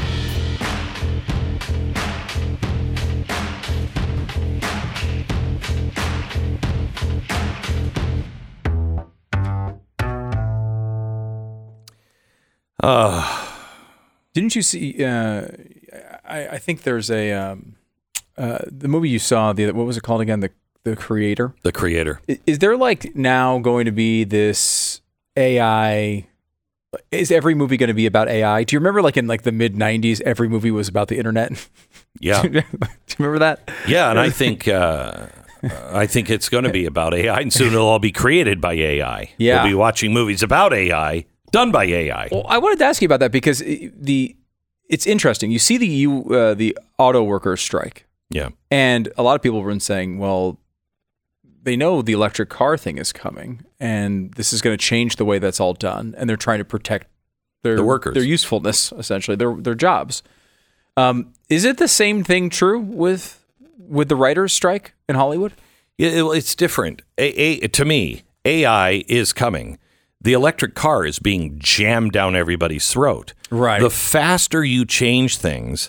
Didn't 14.34 14.54
you 14.54 14.62
see? 14.62 15.02
Uh, 15.04 15.46
I, 16.24 16.48
I 16.52 16.58
think 16.58 16.82
there's 16.82 17.10
a 17.10 17.32
um, 17.32 17.76
uh, 18.36 18.58
the 18.66 18.88
movie 18.88 19.08
you 19.08 19.18
saw. 19.18 19.52
The 19.52 19.72
what 19.72 19.86
was 19.86 19.96
it 19.96 20.02
called 20.02 20.20
again? 20.20 20.40
The 20.40 20.50
the 20.84 20.94
creator. 20.96 21.54
The 21.62 21.72
creator. 21.72 22.20
I- 22.28 22.40
Is 22.46 22.58
there 22.58 22.76
like 22.76 23.14
now 23.16 23.58
going 23.58 23.86
to 23.86 23.92
be 23.92 24.24
this 24.24 25.00
AI? 25.36 26.26
Is 27.10 27.30
every 27.30 27.54
movie 27.54 27.76
going 27.76 27.88
to 27.88 27.94
be 27.94 28.06
about 28.06 28.28
AI? 28.28 28.62
Do 28.64 28.74
you 28.74 28.80
remember 28.80 29.02
like 29.02 29.16
in 29.16 29.26
like 29.26 29.42
the 29.42 29.52
mid 29.52 29.74
'90s, 29.74 30.20
every 30.22 30.48
movie 30.48 30.70
was 30.70 30.88
about 30.88 31.08
the 31.08 31.18
internet? 31.18 31.52
Yeah. 32.20 32.42
Do 32.42 32.48
you 32.50 32.62
remember 33.18 33.38
that? 33.40 33.70
Yeah, 33.86 34.10
and 34.10 34.18
I 34.18 34.30
think 34.30 34.68
uh, 34.68 35.26
I 35.92 36.06
think 36.06 36.30
it's 36.30 36.48
going 36.48 36.64
to 36.64 36.70
be 36.70 36.86
about 36.86 37.12
AI, 37.14 37.40
and 37.40 37.52
soon 37.52 37.68
it'll 37.68 37.86
all 37.88 37.98
be 37.98 38.12
created 38.12 38.60
by 38.60 38.74
AI. 38.74 39.30
Yeah. 39.38 39.62
we'll 39.62 39.70
be 39.72 39.74
watching 39.74 40.12
movies 40.14 40.42
about 40.42 40.72
AI 40.72 41.26
done 41.56 41.70
by 41.72 41.84
AI. 41.84 42.28
Well, 42.30 42.46
I 42.48 42.58
wanted 42.58 42.78
to 42.80 42.84
ask 42.84 43.00
you 43.02 43.06
about 43.06 43.20
that 43.20 43.32
because 43.32 43.58
the 43.60 44.36
it's 44.88 45.06
interesting. 45.06 45.50
You 45.50 45.58
see 45.58 45.78
the 45.78 45.86
you 45.86 46.10
uh, 46.34 46.54
the 46.54 46.76
auto 46.98 47.22
workers 47.22 47.60
strike, 47.60 48.06
Yeah, 48.30 48.50
and 48.70 49.08
a 49.16 49.22
lot 49.22 49.34
of 49.36 49.42
people 49.42 49.58
have 49.60 49.68
been 49.68 49.80
saying, 49.80 50.18
well, 50.18 50.58
they 51.62 51.76
know 51.76 52.02
the 52.02 52.12
electric 52.12 52.48
car 52.48 52.76
thing 52.78 52.98
is 52.98 53.12
coming, 53.12 53.64
and 53.80 54.32
this 54.34 54.52
is 54.52 54.62
going 54.62 54.76
to 54.78 54.82
change 54.84 55.16
the 55.16 55.24
way 55.24 55.38
that's 55.40 55.60
all 55.60 55.74
done, 55.74 56.14
and 56.16 56.28
they're 56.28 56.36
trying 56.48 56.58
to 56.58 56.64
protect 56.64 57.08
their 57.62 57.76
The 57.76 57.84
workers. 57.84 58.14
their 58.14 58.22
usefulness, 58.22 58.92
essentially 58.92 59.36
their 59.36 59.54
their 59.56 59.74
jobs. 59.74 60.22
Um, 60.96 61.32
is 61.48 61.64
it 61.64 61.76
the 61.78 61.88
same 61.88 62.22
thing 62.24 62.48
true 62.50 62.78
with 62.80 63.44
with 63.88 64.08
the 64.08 64.16
writers' 64.16 64.52
strike 64.52 64.94
in 65.08 65.16
Hollywood? 65.16 65.52
Yeah, 65.98 66.10
it- 66.10 66.36
it's 66.36 66.54
different. 66.54 67.02
A, 67.18 67.26
a, 67.64 67.68
to 67.68 67.84
me, 67.84 68.22
AI 68.44 69.04
is 69.08 69.32
coming. 69.32 69.78
The 70.26 70.32
electric 70.32 70.74
car 70.74 71.06
is 71.06 71.20
being 71.20 71.56
jammed 71.60 72.10
down 72.10 72.34
everybody's 72.34 72.90
throat. 72.90 73.32
Right. 73.48 73.80
The 73.80 73.90
faster 73.90 74.64
you 74.64 74.84
change 74.84 75.36
things, 75.36 75.88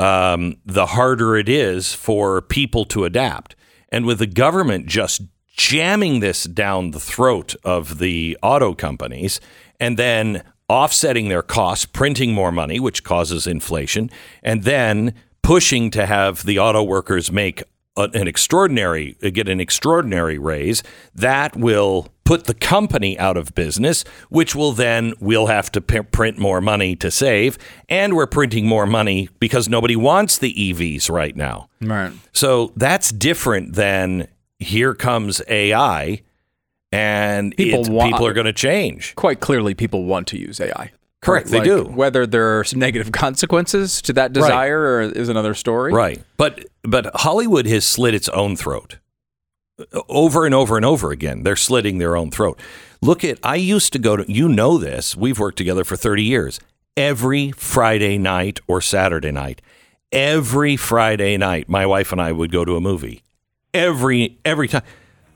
um, 0.00 0.56
the 0.66 0.86
harder 0.86 1.36
it 1.36 1.48
is 1.48 1.94
for 1.94 2.42
people 2.42 2.84
to 2.86 3.04
adapt. 3.04 3.54
And 3.90 4.04
with 4.04 4.18
the 4.18 4.26
government 4.26 4.86
just 4.86 5.22
jamming 5.56 6.18
this 6.18 6.42
down 6.42 6.90
the 6.90 6.98
throat 6.98 7.54
of 7.62 7.98
the 7.98 8.36
auto 8.42 8.74
companies 8.74 9.40
and 9.78 9.96
then 9.96 10.42
offsetting 10.68 11.28
their 11.28 11.42
costs, 11.44 11.86
printing 11.86 12.34
more 12.34 12.50
money, 12.50 12.80
which 12.80 13.04
causes 13.04 13.46
inflation, 13.46 14.10
and 14.42 14.64
then 14.64 15.14
pushing 15.44 15.92
to 15.92 16.06
have 16.06 16.44
the 16.44 16.58
auto 16.58 16.82
workers 16.82 17.30
make 17.30 17.62
an 17.96 18.26
extraordinary 18.26 19.12
get 19.32 19.48
an 19.48 19.60
extraordinary 19.60 20.38
raise 20.38 20.82
that 21.14 21.54
will 21.54 22.08
put 22.26 22.44
the 22.44 22.54
company 22.54 23.18
out 23.18 23.36
of 23.36 23.54
business 23.54 24.04
which 24.28 24.54
will 24.54 24.72
then 24.72 25.14
we'll 25.20 25.46
have 25.46 25.72
to 25.72 25.80
p- 25.80 26.02
print 26.02 26.36
more 26.38 26.60
money 26.60 26.94
to 26.96 27.10
save 27.10 27.56
and 27.88 28.14
we're 28.14 28.26
printing 28.26 28.66
more 28.66 28.84
money 28.86 29.28
because 29.40 29.68
nobody 29.68 29.96
wants 29.96 30.36
the 30.38 30.52
EVs 30.52 31.08
right 31.10 31.36
now 31.36 31.68
Right. 31.80 32.12
so 32.32 32.72
that's 32.76 33.10
different 33.10 33.74
than 33.74 34.28
here 34.58 34.94
comes 34.94 35.40
AI 35.48 36.22
and 36.92 37.54
People 37.56 37.82
people, 37.82 37.94
wa- 37.96 38.06
people 38.10 38.26
are 38.26 38.32
going 38.32 38.46
to 38.46 38.52
change. 38.52 39.14
Quite 39.16 39.40
clearly, 39.40 39.74
people 39.74 40.04
want 40.04 40.28
to 40.28 40.38
use 40.38 40.60
AI. 40.60 40.92
Correct, 41.20 41.48
they 41.48 41.58
Like, 41.58 41.64
do. 41.66 41.82
Whether 41.84 42.26
there 42.26 42.58
are 42.58 42.64
some 42.64 42.78
negative 42.78 43.10
consequences 43.24 44.00
to 44.02 44.12
that 44.14 44.32
desire 44.32 44.80
or 44.80 45.00
is 45.02 45.28
another 45.28 45.54
story. 45.54 45.92
Right. 45.92 46.22
But 46.36 46.64
but 46.82 47.10
Hollywood 47.16 47.66
has 47.66 47.84
slit 47.84 48.14
its 48.14 48.28
own 48.30 48.54
throat. 48.56 48.98
Over 50.08 50.46
and 50.46 50.54
over 50.54 50.76
and 50.76 50.86
over 50.86 51.10
again. 51.10 51.42
They're 51.42 51.56
slitting 51.56 51.98
their 51.98 52.16
own 52.16 52.30
throat. 52.30 52.58
Look 53.02 53.22
at 53.24 53.38
I 53.42 53.56
used 53.56 53.92
to 53.92 53.98
go 53.98 54.16
to 54.16 54.32
you 54.32 54.48
know 54.48 54.78
this. 54.78 55.14
We've 55.16 55.38
worked 55.38 55.58
together 55.58 55.84
for 55.84 55.96
30 55.96 56.22
years. 56.22 56.60
Every 56.96 57.52
Friday 57.52 58.16
night 58.16 58.60
or 58.66 58.80
Saturday 58.80 59.32
night. 59.32 59.60
Every 60.10 60.76
Friday 60.76 61.36
night 61.36 61.68
my 61.68 61.84
wife 61.84 62.10
and 62.12 62.22
I 62.22 62.32
would 62.32 62.50
go 62.50 62.64
to 62.64 62.76
a 62.76 62.80
movie. 62.80 63.22
Every 63.74 64.38
every 64.44 64.68
time. 64.68 64.82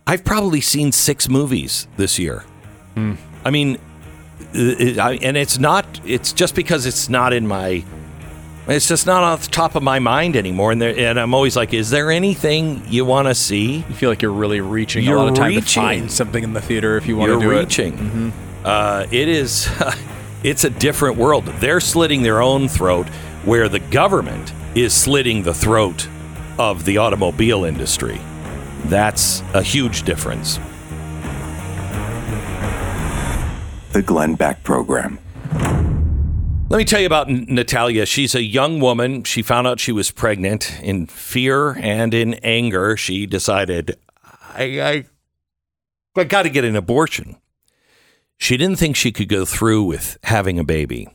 I've 0.07 0.25
probably 0.25 0.63
seen 0.63 0.91
6 0.91 1.29
movies 1.29 1.87
this 1.97 2.19
year. 2.19 2.45
Hmm. 2.95 3.15
I 3.45 3.51
mean, 3.51 3.79
uh, 4.55 4.59
uh, 4.59 5.19
and 5.21 5.37
it's 5.37 5.59
not 5.59 6.01
it's 6.05 6.33
just 6.33 6.55
because 6.55 6.87
it's 6.87 7.09
not 7.11 7.33
in 7.35 7.47
my 7.47 7.85
it's 8.73 8.89
just 8.89 9.07
not 9.07 9.23
off 9.23 9.45
the 9.45 9.51
top 9.51 9.75
of 9.75 9.83
my 9.83 9.99
mind 9.99 10.37
anymore 10.37 10.73
and 10.73 10.81
there, 10.81 10.97
and 10.97 11.19
I'm 11.19 11.35
always 11.35 11.57
like 11.57 11.73
is 11.73 11.91
there 11.91 12.11
anything 12.11 12.83
you 12.89 13.05
want 13.05 13.29
to 13.29 13.35
see? 13.35 13.77
You 13.77 13.95
feel 13.95 14.11
like 14.11 14.23
you're 14.23 14.33
really 14.33 14.61
reaching 14.61 15.05
You're 15.05 15.17
a 15.17 15.23
lot 15.23 15.29
of 15.29 15.35
time 15.35 15.55
to 15.55 15.63
find 15.63 16.11
something 16.11 16.45
in 16.45 16.53
the 16.53 16.61
theater 16.61 16.97
if 16.97 17.07
you 17.07 17.17
want 17.17 17.31
you're 17.31 17.41
to 17.41 17.47
do 17.47 17.59
reaching. 17.59 18.33
Uh, 18.65 19.07
it 19.11 19.29
is 19.29 19.69
it's 20.43 20.65
a 20.65 20.71
different 20.71 21.17
world. 21.17 21.47
They're 21.47 21.81
slitting 21.81 22.23
their 22.23 22.41
own 22.43 22.69
throat 22.69 23.09
where 23.45 23.69
the 23.69 23.79
government 23.79 24.53
is 24.75 24.93
slitting 24.95 25.43
the 25.43 25.55
throat 25.55 26.09
of 26.59 26.85
the 26.85 26.99
automobile 26.99 27.65
industry. 27.65 28.21
That's 28.85 29.43
a 29.55 29.63
huge 29.63 30.03
difference. 30.03 30.59
The 33.93 34.03
Glenn 34.03 34.35
Beck 34.35 34.63
Program. 34.63 35.19
Let 36.71 36.79
me 36.79 36.85
tell 36.85 37.01
you 37.01 37.07
about 37.07 37.29
Natalia. 37.29 38.07
She's 38.07 38.37
a 38.37 38.45
young 38.45 38.79
woman. 38.79 39.25
She 39.25 39.43
found 39.43 39.67
out 39.67 39.81
she 39.81 39.91
was 39.91 40.13
pregnant 40.13 40.81
in 40.81 41.07
fear 41.07 41.73
and 41.73 42.15
in 42.15 42.35
anger. 42.45 42.97
She 42.97 43.27
decided, 43.27 43.99
I, 44.55 44.81
I, 44.81 45.05
I 46.15 46.25
got 46.25 46.45
to 46.45 46.49
get 46.49 46.65
an 46.65 46.77
abortion. 46.77 47.39
She 48.39 48.57
didn't 48.57 48.79
think 48.79 48.95
she 48.95 49.11
could 49.11 49.29
go 49.29 49.45
through 49.45 49.83
with 49.83 50.17
having 50.23 50.61
a 50.61 50.65
baby. 50.65 51.09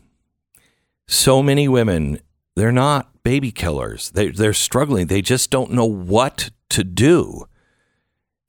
So 1.08 1.42
many 1.42 1.70
women, 1.70 2.20
they're 2.58 2.74
not 2.74 3.24
baby 3.24 3.54
killers. 3.54 4.10
They, 4.10 4.32
they're 4.32 4.52
struggling. 4.52 5.08
They 5.08 5.22
just 5.22 5.52
don't 5.52 5.72
know 5.72 5.86
what 5.86 6.50
to 6.72 6.84
do. 6.84 7.46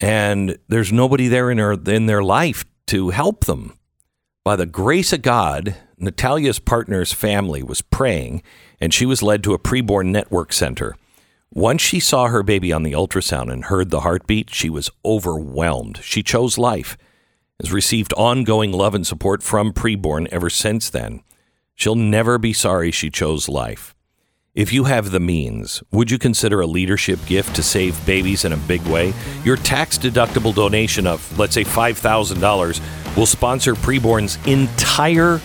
And 0.01 0.59
there's 0.67 0.93
nobody 0.93 1.29
there 1.29 1.53
in, 1.53 1.59
her, 1.59 1.75
in 1.75 2.07
their 2.07 2.25
life 2.25 2.65
to 2.89 3.11
help 3.11 3.45
them. 3.45 3.79
By 4.47 4.55
the 4.55 4.65
grace 4.65 5.13
of 5.13 5.23
God, 5.23 5.75
Natalia's 5.99 6.61
partner's 6.61 7.13
family 7.13 7.65
was 7.65 7.83
praying, 7.83 8.45
and 8.81 8.95
she 8.95 9.05
was 9.05 9.21
led 9.21 9.43
to 9.43 9.55
a 9.55 9.59
preborn 9.59 10.13
network 10.13 10.53
center. 10.53 10.95
Once 11.53 11.83
she 11.83 11.99
saw 11.99 12.29
her 12.29 12.45
baby 12.45 12.73
on 12.73 12.85
the 12.85 12.93
ultrasound 12.93 13.53
and 13.53 13.65
heard 13.65 13.91
the 13.91 14.03
heartbeat, 14.03 14.55
she 14.55 14.71
was 14.71 14.89
overwhelmed. 15.05 15.99
She 16.01 16.23
chose 16.23 16.59
life, 16.59 16.97
has 17.61 17.73
received 17.73 18.13
ongoing 18.13 18.71
love 18.71 18.95
and 18.95 19.05
support 19.05 19.43
from 19.43 19.73
preborn 19.73 20.29
ever 20.31 20.49
since 20.49 20.91
then. 20.91 21.25
She'll 21.75 21.97
never 21.97 22.39
be 22.39 22.53
sorry 22.53 22.93
she 22.93 23.11
chose 23.11 23.49
life. 23.49 23.97
If 24.55 24.73
you 24.73 24.85
have 24.85 25.11
the 25.11 25.19
means, 25.19 25.83
would 25.91 26.13
you 26.13 26.21
consider 26.21 26.61
a 26.61 26.69
leadership 26.69 27.19
gift 27.27 27.57
to 27.57 27.65
save 27.65 28.07
babies 28.07 28.45
in 28.45 28.53
a 28.53 28.57
big 28.57 28.83
way? 28.83 29.13
Your 29.43 29.57
tax 29.57 29.99
deductible 29.99 30.55
donation 30.55 31.05
of, 31.05 31.37
let's 31.37 31.55
say, 31.55 31.65
$5,000 31.65 33.06
will 33.17 33.27
sponsor 33.27 33.75
Preborn's 33.75 34.39
entire 34.47 35.41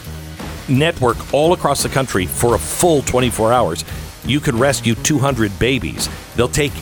network 0.67 1.33
all 1.33 1.53
across 1.53 1.83
the 1.83 1.89
country 1.89 2.25
for 2.25 2.55
a 2.55 2.59
full 2.59 3.01
24 3.01 3.53
hours. 3.53 3.85
You 4.25 4.39
could 4.39 4.55
rescue 4.55 4.95
200 4.95 5.57
babies. 5.59 6.09
They'll 6.35 6.47
take 6.47 6.73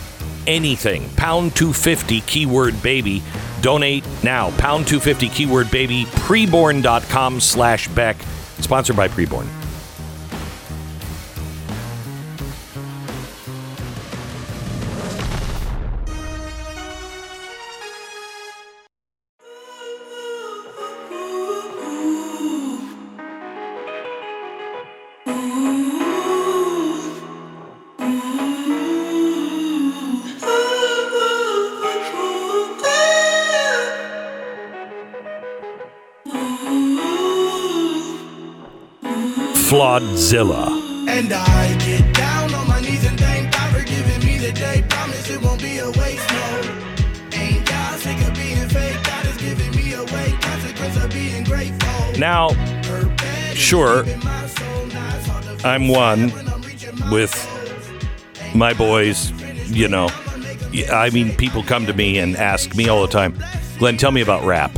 anything. 0.48 1.10
Pound 1.16 1.56
250 1.56 2.22
keyword 2.22 2.82
baby. 2.82 3.24
Donate 3.62 4.06
now. 4.24 4.52
Pound 4.58 4.88
250 4.88 5.30
keyword 5.30 5.72
baby. 5.72 6.06
Preborn.com 6.06 7.40
slash 7.40 7.88
Beck. 7.90 8.18
Sponsored 8.60 8.96
by 8.96 9.08
Preborn. 9.08 9.48
Flawedzilla. 39.90 41.08
And 41.10 41.34
I 41.34 41.76
get 41.80 42.16
down 42.16 42.54
on 42.54 42.68
my 42.68 42.80
knees 42.80 43.04
and 43.06 43.20
thank 43.20 43.52
God 43.52 43.76
for 43.76 43.84
giving 43.84 44.24
me 44.24 44.38
the 44.38 44.52
day. 44.52 44.84
Promise 44.88 45.30
it 45.32 45.42
won't 45.42 45.60
be 45.60 45.80
a 45.80 45.90
waste, 45.90 46.30
no. 46.30 46.62
Ain't 47.34 47.66
God 47.66 48.00
sick 48.00 48.28
of 48.28 48.36
being 48.36 48.70
fake? 48.70 49.04
God 49.04 49.26
is 49.26 49.38
giving 49.38 49.72
me 49.76 49.94
a 49.94 50.04
way. 50.04 50.38
Consequence 50.42 51.04
of 51.04 51.12
being 51.12 51.44
grateful. 51.44 52.20
Now, 52.20 52.50
sure, 53.54 54.06
I'm 55.64 55.88
one 55.88 56.32
with 57.10 57.34
my 58.54 58.74
boys, 58.74 59.32
you 59.72 59.88
know. 59.88 60.10
I 60.92 61.10
mean, 61.12 61.36
people 61.36 61.64
come 61.64 61.88
to 61.88 61.94
me 61.94 62.20
and 62.20 62.36
ask 62.38 62.76
me 62.76 62.90
all 62.90 63.02
the 63.02 63.08
time, 63.08 63.40
Glenn, 63.80 63.98
tell 63.98 64.12
me 64.12 64.22
about 64.22 64.46
rap. 64.46 64.72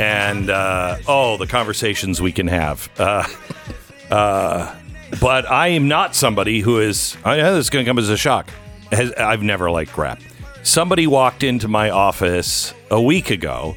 And, 0.00 0.50
uh, 0.50 0.96
oh, 1.06 1.36
the 1.36 1.46
conversations 1.46 2.20
we 2.20 2.32
can 2.32 2.48
have. 2.48 2.88
Uh, 2.98 3.24
uh, 4.10 4.74
but 5.20 5.50
I 5.50 5.68
am 5.68 5.88
not 5.88 6.14
somebody 6.14 6.60
who 6.60 6.80
is. 6.80 7.16
I 7.24 7.38
know 7.38 7.54
this 7.54 7.66
is 7.66 7.70
going 7.70 7.84
to 7.84 7.88
come 7.88 7.98
as 7.98 8.08
a 8.08 8.16
shock. 8.16 8.50
Has, 8.92 9.12
I've 9.12 9.42
never 9.42 9.70
liked 9.70 9.96
rap. 9.96 10.20
Somebody 10.62 11.06
walked 11.06 11.42
into 11.42 11.68
my 11.68 11.90
office 11.90 12.74
a 12.90 13.00
week 13.00 13.30
ago. 13.30 13.76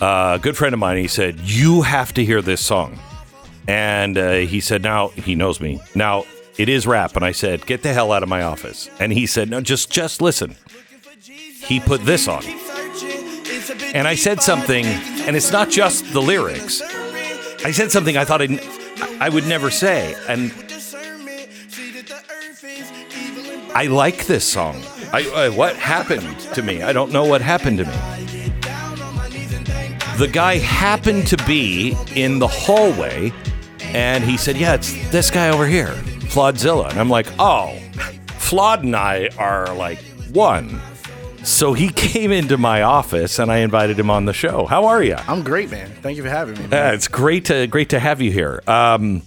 Uh, 0.00 0.36
a 0.36 0.38
good 0.38 0.56
friend 0.56 0.74
of 0.74 0.78
mine. 0.80 0.98
He 0.98 1.08
said, 1.08 1.40
"You 1.40 1.82
have 1.82 2.12
to 2.14 2.24
hear 2.24 2.42
this 2.42 2.60
song," 2.60 2.98
and 3.66 4.18
uh, 4.18 4.32
he 4.38 4.60
said, 4.60 4.82
"Now 4.82 5.08
he 5.08 5.34
knows 5.34 5.60
me. 5.60 5.80
Now 5.94 6.24
it 6.58 6.68
is 6.68 6.86
rap." 6.86 7.16
And 7.16 7.24
I 7.24 7.32
said, 7.32 7.64
"Get 7.66 7.82
the 7.82 7.92
hell 7.92 8.12
out 8.12 8.22
of 8.22 8.28
my 8.28 8.42
office." 8.42 8.90
And 8.98 9.12
he 9.12 9.26
said, 9.26 9.48
"No, 9.48 9.60
just 9.60 9.90
just 9.90 10.20
listen." 10.20 10.56
He 11.62 11.80
put 11.80 12.04
this 12.04 12.28
on, 12.28 12.44
and 13.94 14.06
I 14.06 14.14
said 14.14 14.42
something, 14.42 14.84
and 14.84 15.34
it's 15.34 15.50
not 15.50 15.70
just 15.70 16.12
the 16.12 16.22
lyrics. 16.22 16.82
I 17.64 17.72
said 17.72 17.90
something 17.90 18.16
I 18.16 18.24
thought 18.24 18.42
I'd, 18.42 18.60
I 19.20 19.28
would 19.28 19.46
never 19.46 19.70
say, 19.70 20.14
and 20.28 20.52
I 23.74 23.86
like 23.90 24.26
this 24.26 24.46
song. 24.46 24.82
I, 25.12 25.30
I 25.34 25.48
what 25.50 25.76
happened 25.76 26.38
to 26.54 26.62
me? 26.62 26.82
I 26.82 26.92
don't 26.92 27.12
know 27.12 27.24
what 27.24 27.40
happened 27.40 27.78
to 27.78 27.84
me. 27.84 27.92
The 30.16 30.28
guy 30.32 30.56
happened 30.58 31.26
to 31.26 31.36
be 31.46 31.96
in 32.14 32.38
the 32.38 32.48
hallway, 32.48 33.32
and 33.80 34.24
he 34.24 34.36
said, 34.36 34.56
"Yeah, 34.56 34.74
it's 34.74 34.92
this 35.10 35.30
guy 35.30 35.50
over 35.50 35.66
here, 35.66 35.92
Flodzilla." 36.30 36.88
And 36.90 36.98
I'm 36.98 37.10
like, 37.10 37.26
"Oh, 37.38 37.78
Flawed 38.38 38.82
and 38.82 38.96
I 38.96 39.28
are 39.38 39.74
like 39.74 39.98
one." 40.32 40.80
So 41.46 41.74
he 41.74 41.88
came 41.92 42.32
into 42.32 42.58
my 42.58 42.82
office, 42.82 43.38
and 43.38 43.52
I 43.52 43.58
invited 43.58 43.98
him 43.98 44.10
on 44.10 44.24
the 44.24 44.32
show. 44.32 44.66
How 44.66 44.86
are 44.86 45.02
you? 45.02 45.14
I'm 45.28 45.44
great, 45.44 45.70
man. 45.70 45.88
Thank 46.02 46.16
you 46.16 46.24
for 46.24 46.28
having 46.28 46.58
me. 46.58 46.76
Uh, 46.76 46.92
it's 46.92 47.06
great 47.06 47.44
to 47.46 47.66
great 47.68 47.90
to 47.90 48.00
have 48.00 48.20
you 48.20 48.32
here. 48.32 48.62
Um, 48.66 49.22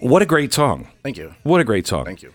what 0.00 0.22
a 0.22 0.26
great 0.26 0.54
song! 0.54 0.88
Thank 1.02 1.18
you. 1.18 1.34
What 1.42 1.60
a 1.60 1.64
great 1.64 1.86
song! 1.86 2.06
Thank 2.06 2.22
you. 2.22 2.32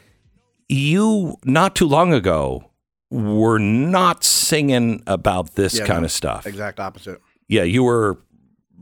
You 0.70 1.38
not 1.44 1.76
too 1.76 1.88
long 1.88 2.14
ago 2.14 2.70
were 3.10 3.58
not 3.58 4.24
singing 4.24 5.02
about 5.08 5.56
this 5.56 5.78
Yeah, 5.78 5.86
kind 5.86 6.02
no, 6.02 6.06
of 6.06 6.12
stuff. 6.12 6.46
Exact 6.46 6.80
opposite. 6.80 7.20
Yeah, 7.48 7.64
you 7.64 7.84
were 7.84 8.20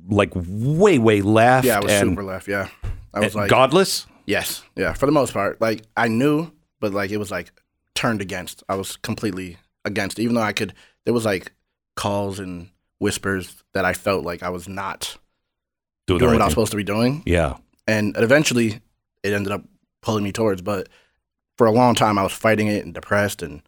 like 0.10 0.32
way 0.36 1.00
way 1.00 1.22
left. 1.22 1.66
Yeah, 1.66 1.78
I 1.78 1.80
was 1.80 1.92
and, 1.92 2.10
super 2.10 2.24
left. 2.24 2.50
Yeah, 2.50 2.68
I 3.14 3.22
was 3.22 3.34
like, 3.34 3.50
godless. 3.50 4.08
yes, 4.26 4.64
yeah, 4.76 4.92
for 4.92 5.06
the 5.06 5.12
most 5.14 5.34
part. 5.34 5.62
Like 5.62 5.84
I 5.96 6.10
knew, 6.10 6.52
but 6.82 6.94
like 6.94 7.12
it 7.12 7.18
was 7.18 7.32
like 7.32 7.54
turned 7.96 8.22
against. 8.22 8.62
I 8.68 8.76
was 8.76 8.98
completely 8.98 9.58
against, 9.86 10.20
it, 10.20 10.24
even 10.24 10.36
though 10.36 10.42
I 10.42 10.54
could. 10.54 10.74
There 11.06 11.14
was 11.14 11.26
like 11.26 11.52
calls 11.96 12.40
and 12.40 12.70
whispers 13.00 13.64
that 13.74 13.86
I 13.86 13.94
felt 13.94 14.24
like 14.24 14.44
I 14.44 14.50
was 14.50 14.68
not 14.68 15.18
Doing 16.08 16.20
doing 16.20 16.32
right 16.32 16.36
what 16.38 16.42
I 16.42 16.46
was 16.46 16.54
supposed 16.54 16.72
to 16.72 16.78
be 16.78 16.84
doing, 16.84 17.24
Yeah, 17.26 17.58
and 17.88 18.16
eventually 18.18 18.82
it 19.24 19.34
ended 19.34 19.52
up 19.52 19.64
pulling 20.02 20.24
me 20.24 20.32
towards. 20.32 20.62
But 20.62 20.90
for 21.58 21.68
a 21.68 21.72
long 21.72 21.96
time, 21.96 22.18
I 22.18 22.24
was 22.24 22.32
fighting 22.34 22.68
it 22.68 22.84
and 22.86 22.94
depressed 22.94 23.42
and 23.42 23.62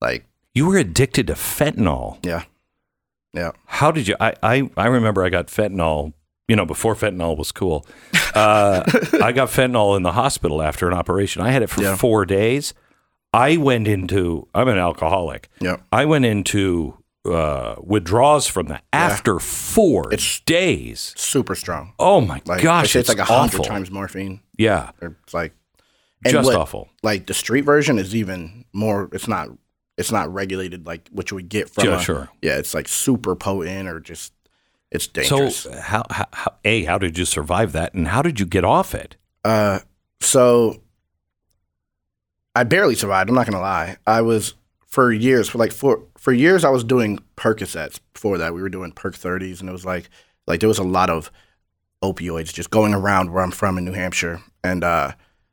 like 0.00 0.24
you 0.54 0.66
were 0.66 0.76
addicted 0.78 1.26
to 1.28 1.34
fentanyl. 1.34 2.24
yeah, 2.24 2.44
yeah. 3.34 3.52
How 3.66 3.90
did 3.90 4.08
you? 4.08 4.16
I 4.20 4.34
I, 4.42 4.70
I 4.76 4.86
remember 4.86 5.24
I 5.24 5.28
got 5.30 5.46
fentanyl. 5.48 6.12
You 6.48 6.56
know, 6.56 6.66
before 6.66 6.96
fentanyl 6.96 7.36
was 7.36 7.52
cool. 7.52 7.86
Uh, 8.34 8.82
I 9.22 9.30
got 9.32 9.48
fentanyl 9.50 9.96
in 9.96 10.02
the 10.02 10.12
hospital 10.12 10.62
after 10.62 10.88
an 10.88 10.94
operation. 10.94 11.42
I 11.42 11.50
had 11.52 11.62
it 11.62 11.70
for 11.70 11.82
Yeah. 11.82 11.94
four 11.96 12.26
days. 12.26 12.74
I 13.32 13.56
went 13.56 13.86
into. 13.88 14.48
I'm 14.54 14.68
an 14.68 14.78
alcoholic. 14.78 15.48
Yeah. 15.60 15.76
I 15.92 16.04
went 16.04 16.24
into 16.24 16.96
uh, 17.24 17.76
withdrawals 17.82 18.46
from 18.46 18.66
that 18.66 18.84
after 18.92 19.38
four 19.38 20.12
It's- 20.12 20.40
days. 20.46 21.14
Super 21.16 21.54
strong. 21.54 21.92
Oh 21.98 22.20
my 22.20 22.40
Like 22.46 22.62
gosh, 22.62 22.96
it's, 22.96 23.08
it's 23.08 23.08
like 23.08 23.18
a 23.18 23.24
hundred 23.32 23.64
times 23.64 23.90
morphine. 23.90 24.40
Yeah, 24.58 24.90
It's 25.00 25.32
like 25.34 25.52
and 26.24 26.32
just 26.32 26.46
what- 26.46 26.56
awful. 26.56 26.88
Like 27.02 27.26
the 27.26 27.34
street 27.34 27.62
version 27.62 27.98
is 27.98 28.14
even 28.16 28.64
more. 28.72 29.08
It's 29.12 29.28
not. 29.28 29.48
It's 29.98 30.10
not 30.10 30.32
regulated 30.32 30.86
like 30.86 31.08
what 31.12 31.30
you 31.30 31.34
would 31.34 31.50
get 31.50 31.68
from. 31.68 31.84
Yeah, 31.84 31.98
a- 31.98 32.02
sure. 32.02 32.28
Yeah, 32.40 32.56
it's 32.56 32.74
like 32.74 32.88
super 32.88 33.36
potent 33.36 33.88
or 33.88 34.00
just. 34.00 34.32
It's 34.90 35.04
So 35.04 35.12
dangerous. 35.12 35.66
how, 35.82 36.02
how, 36.10 36.26
how 36.32 36.52
a 36.64 36.82
how 36.84 36.98
did 36.98 37.16
you 37.16 37.24
survive 37.24 37.70
that, 37.72 37.94
and 37.94 38.08
how 38.08 38.22
did 38.22 38.40
you 38.40 38.46
get 38.46 38.64
off 38.64 38.92
it? 38.94 39.14
Uh, 39.44 39.78
so 40.20 40.82
I 42.54 42.64
barely 42.64 42.94
survived. 42.94 43.28
I'm 43.28 43.34
not 43.34 43.46
gonna 43.46 43.60
lie. 43.60 43.96
I 44.06 44.22
was 44.22 44.54
for 44.86 45.12
years, 45.12 45.48
for 45.48 45.58
like 45.58 45.72
for 45.72 46.02
for 46.16 46.32
years, 46.32 46.64
I 46.64 46.70
was 46.70 46.84
doing 46.84 47.18
Percocets. 47.36 48.00
Before 48.12 48.38
that, 48.38 48.52
we 48.52 48.60
were 48.60 48.68
doing 48.68 48.92
Perc 48.92 49.14
30s, 49.14 49.60
and 49.60 49.68
it 49.68 49.72
was 49.72 49.84
like 49.86 50.10
like 50.46 50.60
there 50.60 50.68
was 50.68 50.78
a 50.78 50.84
lot 50.84 51.10
of 51.10 51.30
opioids 52.02 52.52
just 52.52 52.70
going 52.70 52.94
around 52.94 53.30
where 53.30 53.42
I'm 53.42 53.50
from 53.50 53.78
in 53.78 53.84
New 53.84 53.92
Hampshire, 53.92 54.40
and 54.64 54.82
uh, 54.82 55.12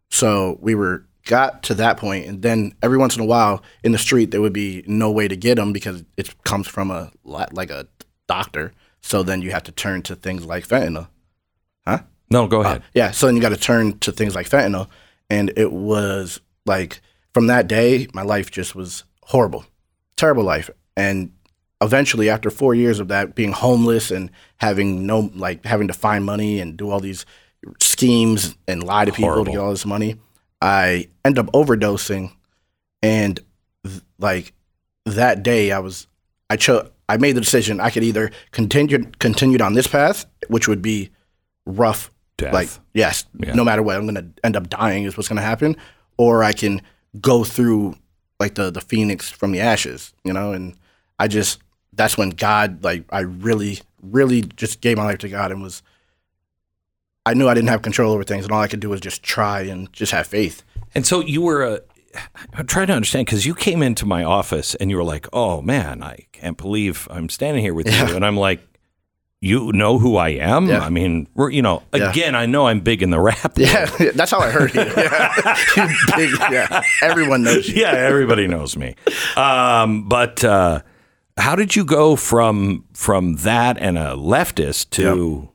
so 0.09 0.57
we 0.61 0.75
were 0.75 1.05
got 1.25 1.61
to 1.63 1.75
that 1.75 1.97
point, 1.97 2.25
and 2.25 2.41
then 2.41 2.73
every 2.81 2.97
once 2.97 3.15
in 3.15 3.21
a 3.21 3.25
while 3.25 3.61
in 3.83 3.91
the 3.91 3.97
street 3.97 4.31
there 4.31 4.41
would 4.41 4.53
be 4.53 4.83
no 4.87 5.11
way 5.11 5.27
to 5.27 5.35
get 5.35 5.55
them 5.55 5.73
because 5.73 6.03
it 6.15 6.43
comes 6.43 6.67
from 6.67 6.89
a 6.89 7.11
like 7.23 7.69
a 7.69 7.87
doctor. 8.27 8.73
So 9.01 9.23
then 9.23 9.41
you 9.41 9.51
have 9.51 9.63
to 9.63 9.71
turn 9.71 10.01
to 10.03 10.15
things 10.15 10.45
like 10.45 10.67
fentanyl. 10.67 11.07
Huh? 11.85 11.99
No, 12.29 12.47
go 12.47 12.61
ahead. 12.61 12.83
Yeah, 12.93 13.11
so 13.11 13.27
then 13.27 13.35
you 13.35 13.41
got 13.41 13.49
to 13.49 13.57
turn 13.57 13.99
to 13.99 14.11
things 14.11 14.35
like 14.35 14.49
fentanyl, 14.49 14.87
and 15.29 15.53
it 15.55 15.71
was 15.71 16.41
like 16.67 17.01
from 17.33 17.47
that 17.47 17.67
day, 17.67 18.07
my 18.13 18.21
life 18.21 18.51
just 18.51 18.75
was 18.75 19.03
horrible, 19.23 19.65
terrible 20.15 20.43
life, 20.43 20.69
and 20.95 21.31
eventually, 21.81 22.29
after 22.29 22.49
four 22.49 22.75
years 22.75 22.99
of 22.99 23.07
that, 23.07 23.35
being 23.35 23.51
homeless 23.51 24.11
and 24.11 24.29
having 24.57 25.05
no 25.05 25.31
like 25.35 25.65
having 25.65 25.87
to 25.87 25.93
find 25.93 26.25
money 26.25 26.59
and 26.59 26.77
do 26.77 26.89
all 26.89 26.99
these 26.99 27.25
schemes 27.79 28.55
and 28.67 28.83
lie 28.83 29.05
to 29.05 29.11
people 29.11 29.29
Horrible. 29.29 29.45
to 29.45 29.51
get 29.51 29.57
all 29.59 29.71
this 29.71 29.85
money, 29.85 30.15
I 30.61 31.09
end 31.25 31.37
up 31.39 31.47
overdosing, 31.47 32.31
and 33.01 33.39
th- 33.85 34.01
like 34.19 34.53
that 35.05 35.43
day, 35.43 35.71
I 35.71 35.79
was 35.79 36.07
I 36.49 36.55
chose 36.57 36.89
I 37.09 37.17
made 37.17 37.33
the 37.33 37.41
decision 37.41 37.79
I 37.79 37.89
could 37.89 38.03
either 38.03 38.31
continue 38.51 39.03
continued 39.19 39.61
on 39.61 39.73
this 39.73 39.87
path, 39.87 40.25
which 40.49 40.67
would 40.67 40.81
be 40.81 41.11
rough 41.65 42.11
Death. 42.37 42.53
like 42.53 42.69
yes 42.93 43.25
Yeah. 43.39 43.53
no 43.55 43.63
matter 43.65 43.81
what 43.81 43.97
i'm 43.97 44.05
gonna 44.05 44.27
end 44.43 44.55
up 44.55 44.69
dying 44.69 45.05
is 45.05 45.17
what's 45.17 45.27
gonna 45.27 45.41
happen 45.41 45.75
or 46.17 46.43
i 46.43 46.53
can 46.53 46.81
go 47.21 47.43
through 47.43 47.95
like 48.39 48.55
the 48.55 48.69
the 48.69 48.81
phoenix 48.81 49.29
from 49.29 49.51
the 49.51 49.59
ashes 49.59 50.13
you 50.23 50.33
know? 50.33 50.51
And 50.51 50.75
i 51.19 51.27
just 51.27 51.59
that's 51.93 52.17
when 52.17 52.29
god 52.31 52.83
like 52.83 53.03
i 53.11 53.21
really 53.21 53.79
really 54.01 54.41
just 54.41 54.81
gave 54.81 54.97
my 54.97 55.03
life 55.03 55.19
to 55.19 55.29
god 55.29 55.51
and 55.51 55.61
was 55.61 55.81
i 57.25 57.33
knew 57.33 57.47
i 57.47 57.53
didn't 57.53 57.69
have 57.69 57.81
control 57.81 58.13
over 58.13 58.23
things 58.23 58.45
and 58.45 58.51
all 58.51 58.61
i 58.61 58.67
could 58.67 58.79
do 58.79 58.89
was 58.89 59.01
just 59.01 59.23
try 59.23 59.61
and 59.61 59.91
just 59.93 60.11
have 60.11 60.27
faith. 60.27 60.63
And 60.95 61.05
so 61.05 61.19
you 61.21 61.41
were 61.41 61.63
a. 61.63 61.81
I'm 62.53 62.65
trying 62.65 62.87
to 62.87 62.93
understand 62.93 63.27
because 63.27 63.45
you 63.45 63.53
came 63.53 63.83
into 63.83 64.05
my 64.05 64.23
office 64.23 64.73
and 64.75 64.89
you 64.89 64.97
were 64.97 65.03
like, 65.03 65.27
"Oh 65.33 65.61
man, 65.61 66.01
I 66.01 66.25
can't 66.31 66.57
believe 66.57 67.07
I'm 67.11 67.29
standing 67.29 67.61
here 67.61 67.73
with 67.73 67.85
you," 67.85 68.15
and 68.15 68.25
I'm 68.25 68.37
like, 68.37 68.61
"You 69.41 69.71
know 69.73 69.99
who 69.99 70.17
I 70.17 70.29
am? 70.29 70.67
Yeah. 70.67 70.79
I 70.79 70.89
mean, 70.89 71.27
we're 71.35 71.49
you 71.51 71.61
know, 71.61 71.83
Yeah. 71.93 72.09
again, 72.09 72.35
I 72.35 72.45
know 72.45 72.67
I'm 72.67 72.79
big 72.79 73.01
in 73.03 73.09
the 73.11 73.19
rap. 73.19 73.53
yeah 73.57 73.85
that's 74.15 74.31
how 74.31 74.39
i 74.39 74.49
heard 74.49 74.73
you 74.73 74.81
yeah. 74.97 75.55
Big, 76.15 76.31
yeah 76.51 76.81
everyone 77.01 77.43
knows 77.43 77.67
you 77.69 77.81
yeah, 77.81 77.91
everybody 77.91 78.47
knows 78.47 78.75
me. 78.77 78.95
Um, 79.35 80.07
but 80.09 80.43
uh, 80.43 80.81
how 81.37 81.55
did 81.55 81.75
you 81.75 81.85
go 81.85 82.15
from 82.15 82.85
from 82.93 83.35
that 83.37 83.77
and 83.79 83.97
a 83.97 84.15
leftist 84.15 84.89
to 84.91 85.49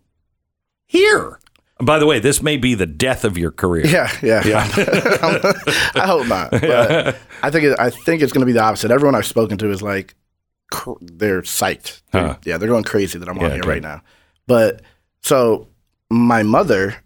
here? 0.86 1.38
By 1.80 1.98
the 1.98 2.06
way, 2.06 2.20
this 2.20 2.40
may 2.42 2.56
be 2.58 2.74
the 2.76 2.86
death 2.86 3.24
of 3.24 3.36
your 3.36 3.50
career. 3.50 3.84
Yeah, 3.86 4.08
yeah. 4.22 4.42
I 5.96 6.06
hope 6.06 6.28
not. 6.28 6.52
But 6.52 7.16
I 7.42 7.50
think 7.50 7.64
it, 7.64 7.76
I 7.80 7.90
think 7.90 8.22
it's 8.22 8.32
going 8.32 8.42
to 8.42 8.46
be 8.46 8.52
the 8.52 8.62
opposite. 8.62 8.92
Everyone 8.92 9.16
I've 9.16 9.26
spoken 9.26 9.58
to 9.58 9.70
is 9.72 9.82
like 9.82 10.14
cr- 10.72 10.98
they're 11.00 11.42
psyched. 11.42 12.00
Huh. 12.12 12.36
Yeah, 12.44 12.56
they're 12.58 12.68
going 12.68 12.84
crazy 12.84 13.18
that 13.18 13.28
I'm 13.28 13.38
on 13.38 13.50
here 13.50 13.60
good. 13.60 13.68
right 13.68 13.82
now. 13.82 14.02
But 14.46 14.82
so 15.22 15.68
my 16.10 16.42
mother 16.42 16.96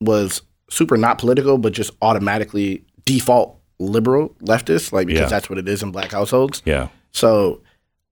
was 0.00 0.42
super 0.70 0.96
not 0.96 1.18
political, 1.18 1.58
but 1.58 1.72
just 1.72 1.92
automatically 2.02 2.84
default 3.04 3.58
liberal 3.78 4.34
leftist, 4.42 4.92
like 4.92 5.06
because 5.06 5.22
Yeah. 5.22 5.28
that's 5.28 5.48
what 5.48 5.58
it 5.58 5.68
is 5.68 5.82
in 5.82 5.90
black 5.92 6.10
households. 6.12 6.62
Yeah. 6.64 6.88
So 7.12 7.62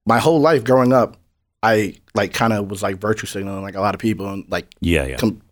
my 0.06 0.18
whole 0.18 0.40
life 0.40 0.64
growing 0.64 0.92
up, 0.92 1.16
I 1.62 1.94
like 2.14 2.32
kind 2.32 2.52
of 2.52 2.70
was 2.70 2.82
like 2.82 2.96
virtue 2.98 3.26
signaling 3.26 3.62
like 3.62 3.74
a 3.74 3.80
lot 3.80 3.94
of 3.94 4.00
people 4.00 4.28
and 4.28 4.44
like 4.48 4.66
Yeah. 4.80 5.04
Yeah. 5.06 5.16
com- 5.16 5.42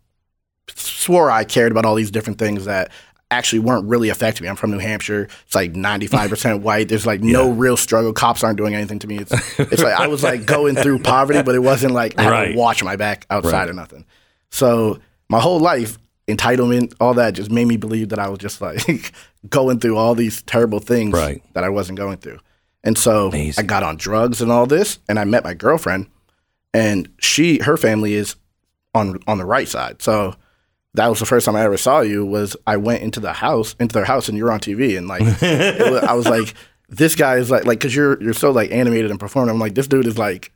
swore 0.74 1.30
I 1.30 1.44
cared 1.44 1.72
about 1.72 1.84
all 1.84 1.94
these 1.94 2.10
different 2.10 2.38
things 2.38 2.64
that 2.64 2.90
actually 3.30 3.58
weren't 3.58 3.86
really 3.86 4.08
affecting 4.08 4.44
me. 4.44 4.48
I'm 4.48 4.56
from 4.56 4.70
New 4.70 4.78
Hampshire. 4.78 5.28
It's 5.46 5.54
like 5.54 5.72
95% 5.72 6.60
white. 6.62 6.88
There's 6.88 7.06
like 7.06 7.20
no 7.22 7.50
real 7.50 7.76
struggle. 7.76 8.12
Cops 8.12 8.44
aren't 8.44 8.56
doing 8.56 8.74
anything 8.74 8.98
to 9.00 9.06
me. 9.06 9.18
It's, 9.18 9.32
it's 9.58 9.82
like 9.82 9.98
I 9.98 10.06
was 10.06 10.22
like 10.22 10.46
going 10.46 10.76
through 10.76 11.00
poverty, 11.00 11.42
but 11.42 11.54
it 11.54 11.60
wasn't 11.60 11.92
like 11.94 12.18
I 12.18 12.22
had 12.22 12.44
to 12.52 12.56
watch 12.56 12.82
my 12.84 12.96
back 12.96 13.26
outside 13.30 13.52
Right. 13.52 13.68
or 13.70 13.72
nothing. 13.72 14.04
So 14.50 15.00
my 15.28 15.40
whole 15.40 15.58
life, 15.58 15.98
entitlement, 16.28 16.94
all 17.00 17.14
that 17.14 17.34
just 17.34 17.50
made 17.50 17.66
me 17.66 17.76
believe 17.76 18.10
that 18.10 18.18
I 18.20 18.28
was 18.28 18.38
just 18.38 18.60
like 18.60 19.12
going 19.48 19.80
through 19.80 19.96
all 19.96 20.14
these 20.14 20.42
terrible 20.42 20.78
things 20.78 21.12
Right. 21.12 21.42
that 21.54 21.64
I 21.64 21.68
wasn't 21.68 21.98
going 21.98 22.18
through. 22.18 22.38
And 22.84 22.96
so 22.96 23.28
Amazing. 23.28 23.64
I 23.64 23.66
got 23.66 23.82
on 23.82 23.96
drugs 23.96 24.40
and 24.40 24.52
all 24.52 24.66
this, 24.66 25.00
and 25.08 25.18
I 25.18 25.24
met 25.24 25.42
my 25.42 25.54
girlfriend, 25.54 26.06
and 26.72 27.08
she, 27.18 27.58
her 27.58 27.76
family 27.76 28.14
is 28.14 28.36
on 28.94 29.18
on 29.26 29.38
the 29.38 29.44
right 29.44 29.66
side. 29.66 30.00
So 30.00 30.36
that 30.96 31.08
was 31.08 31.18
the 31.20 31.26
first 31.26 31.46
time 31.46 31.56
I 31.56 31.62
ever 31.62 31.76
saw 31.76 32.00
you. 32.00 32.26
Was 32.26 32.56
I 32.66 32.76
went 32.76 33.02
into 33.02 33.20
the 33.20 33.32
house, 33.32 33.74
into 33.80 33.92
their 33.94 34.04
house, 34.04 34.28
and 34.28 34.36
you 34.36 34.44
were 34.44 34.52
on 34.52 34.60
TV, 34.60 34.98
and 34.98 35.06
like 35.08 35.22
was, 35.22 36.02
I 36.02 36.12
was 36.14 36.26
like, 36.26 36.54
this 36.88 37.14
guy 37.14 37.36
is 37.36 37.50
like, 37.50 37.64
like, 37.64 37.80
cause 37.80 37.94
you're 37.94 38.22
you're 38.22 38.34
so 38.34 38.50
like 38.50 38.70
animated 38.70 39.10
and 39.10 39.20
performing. 39.20 39.54
I'm 39.54 39.60
like, 39.60 39.74
this 39.74 39.86
dude 39.86 40.06
is 40.06 40.18
like, 40.18 40.52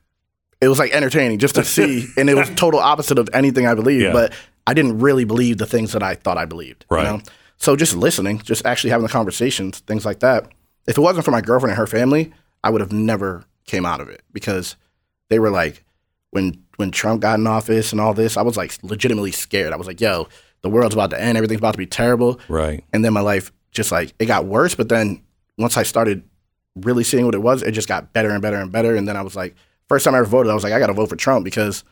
it 0.60 0.68
was 0.68 0.78
like 0.78 0.92
entertaining 0.92 1.38
just 1.38 1.54
to 1.56 1.64
see, 1.64 2.06
and 2.16 2.28
it 2.28 2.34
was 2.34 2.50
total 2.50 2.80
opposite 2.80 3.18
of 3.18 3.28
anything 3.32 3.66
I 3.66 3.74
believed. 3.74 4.04
Yeah. 4.04 4.12
But 4.12 4.32
I 4.66 4.74
didn't 4.74 4.98
really 4.98 5.24
believe 5.24 5.58
the 5.58 5.66
things 5.66 5.92
that 5.92 6.02
I 6.02 6.14
thought 6.14 6.38
I 6.38 6.44
believed. 6.44 6.84
you 6.90 6.96
Right. 6.96 7.04
know? 7.04 7.20
So 7.56 7.76
just 7.76 7.94
listening, 7.96 8.38
just 8.38 8.64
actually 8.64 8.90
having 8.90 9.06
the 9.06 9.12
conversations, 9.12 9.80
things 9.80 10.04
like 10.06 10.20
that. 10.20 10.50
If 10.86 10.96
it 10.96 11.00
wasn't 11.00 11.24
for 11.24 11.30
my 11.30 11.40
girlfriend 11.40 11.72
and 11.72 11.78
her 11.78 11.86
family, 11.86 12.32
I 12.64 12.70
would 12.70 12.80
have 12.80 12.92
never 12.92 13.44
came 13.66 13.84
out 13.84 14.00
of 14.00 14.08
it 14.08 14.22
because 14.32 14.76
they 15.28 15.38
were 15.38 15.50
like, 15.50 15.84
when 16.30 16.62
when 16.76 16.90
Trump 16.90 17.20
got 17.20 17.38
in 17.38 17.46
office 17.46 17.92
and 17.92 18.00
all 18.00 18.14
this, 18.14 18.36
I 18.36 18.42
was 18.42 18.56
like 18.56 18.78
legitimately 18.82 19.32
scared. 19.32 19.72
I 19.72 19.76
was 19.76 19.86
like, 19.86 20.00
yo, 20.00 20.28
the 20.62 20.70
world's 20.70 20.94
about 20.94 21.10
to 21.10 21.20
end, 21.20 21.36
everything's 21.36 21.58
about 21.60 21.72
to 21.72 21.78
be 21.78 21.86
terrible. 21.86 22.40
Right. 22.48 22.84
And 22.92 23.04
then 23.04 23.12
my 23.12 23.20
life 23.20 23.52
just 23.72 23.92
like 23.92 24.14
it 24.18 24.26
got 24.26 24.46
worse. 24.46 24.74
But 24.74 24.88
then 24.88 25.22
once 25.58 25.76
I 25.76 25.82
started 25.82 26.22
really 26.76 27.04
seeing 27.04 27.24
what 27.26 27.34
it 27.34 27.42
was, 27.42 27.62
it 27.62 27.72
just 27.72 27.88
got 27.88 28.12
better 28.12 28.30
and 28.30 28.40
better 28.40 28.56
and 28.56 28.70
better. 28.72 28.94
And 28.96 29.06
then 29.06 29.16
I 29.16 29.22
was 29.22 29.36
like, 29.36 29.54
first 29.88 30.04
time 30.04 30.14
I 30.14 30.18
ever 30.18 30.26
voted, 30.26 30.50
I 30.50 30.54
was 30.54 30.64
like, 30.64 30.72
I 30.72 30.78
got 30.78 30.86
to 30.86 30.92
vote 30.92 31.08
for 31.08 31.16
Trump 31.16 31.44
because 31.44 31.84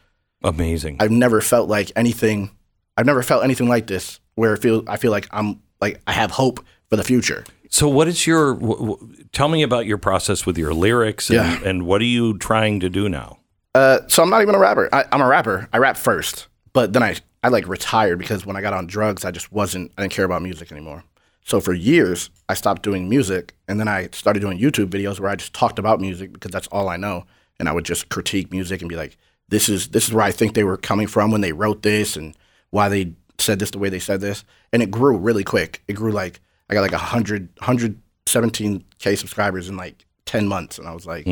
Amazing. 0.43 0.99
I've 1.01 1.11
never 1.11 1.41
felt 1.41 1.69
like 1.69 1.91
anything. 1.97 2.51
I've 2.97 3.07
never 3.07 3.23
felt 3.23 3.43
anything 3.45 3.69
like 3.69 3.87
this 3.89 4.21
where 4.37 4.55
it 4.55 4.63
feel 4.63 4.85
I 4.87 4.97
feel 4.97 5.11
like 5.11 5.27
I'm 5.33 5.61
like 5.81 6.01
I 6.07 6.13
have 6.13 6.31
hope 6.31 6.65
for 6.89 6.97
the 6.97 7.05
future. 7.05 7.45
So, 7.71 7.89
what 7.89 8.09
is 8.09 8.27
your? 8.27 8.55
W- 8.55 8.79
w- 8.79 9.15
tell 9.33 9.49
me 9.49 9.63
about 9.63 9.85
your 9.85 9.99
process 9.99 10.47
with 10.47 10.57
your 10.57 10.73
lyrics, 10.73 11.29
and, 11.29 11.37
Yeah. 11.37 11.69
and 11.69 11.85
what 11.87 12.01
are 12.01 12.07
you 12.07 12.39
trying 12.39 12.81
to 12.81 12.89
do 12.89 13.09
now? 13.09 13.39
Uh, 13.75 14.01
so 14.09 14.23
I'm 14.23 14.31
not 14.31 14.43
even 14.43 14.55
a 14.55 14.59
rapper. 14.59 14.89
I, 14.93 15.05
I'm 15.13 15.21
a 15.21 15.27
rapper. 15.27 15.69
I 15.73 15.79
rap 15.79 15.97
first, 15.97 16.49
but 16.73 16.93
then 16.93 17.03
I 17.03 17.17
I 17.43 17.49
like 17.49 17.69
retired 17.69 18.19
because 18.19 18.45
when 18.45 18.57
I 18.57 18.61
got 18.61 18.73
on 18.73 18.87
drugs, 18.87 19.25
I 19.25 19.31
just 19.31 19.53
wasn't. 19.53 19.93
I 19.97 20.03
didn't 20.03 20.13
care 20.13 20.25
about 20.25 20.43
music 20.43 20.73
anymore. 20.73 21.05
So 21.45 21.61
for 21.61 21.73
years, 21.73 22.31
I 22.49 22.55
stopped 22.55 22.83
doing 22.83 23.09
music, 23.09 23.55
and 23.69 23.79
then 23.81 23.89
I 23.89 24.09
started 24.13 24.41
doing 24.41 24.59
YouTube 24.59 24.87
videos 24.89 25.21
where 25.21 25.31
I 25.31 25.37
just 25.37 25.55
talked 25.55 25.79
about 25.79 26.01
music 26.01 26.33
because 26.33 26.51
that's 26.51 26.67
all 26.69 26.89
I 26.89 26.97
know, 26.97 27.25
and 27.59 27.69
I 27.69 27.73
would 27.73 27.85
just 27.85 28.09
critique 28.09 28.51
music 28.51 28.81
and 28.83 28.89
be 28.89 28.97
like, 28.97 29.17
"This 29.49 29.69
is 29.69 29.89
this 29.89 30.09
is 30.09 30.13
where 30.13 30.25
I 30.25 30.33
think 30.33 30.55
they 30.55 30.65
were 30.65 30.77
coming 30.77 31.07
from 31.07 31.31
when 31.31 31.41
they 31.41 31.53
wrote 31.53 31.83
this, 31.83 32.17
and 32.17 32.35
why 32.71 32.89
they 32.89 33.15
said 33.39 33.59
this 33.61 33.71
the 33.71 33.79
way 33.79 33.89
they 33.89 33.99
said 34.01 34.21
this." 34.21 34.45
And 34.73 34.83
it 34.83 34.91
grew 34.91 35.17
really 35.17 35.45
quick. 35.45 35.83
It 35.89 35.95
grew 35.95 36.13
like 36.13 36.41
I 36.69 36.75
got 36.75 36.83
like 36.83 36.93
a 36.93 36.99
hundred 36.99 37.49
hundred 37.61 38.01
seventeen 38.27 38.85
k 38.99 39.15
subscribers 39.15 39.69
in 39.69 39.77
like 39.77 40.05
ten 40.27 40.49
months, 40.49 40.79
and 40.79 40.89
I 40.89 40.93
was 40.93 41.07
like, 41.07 41.27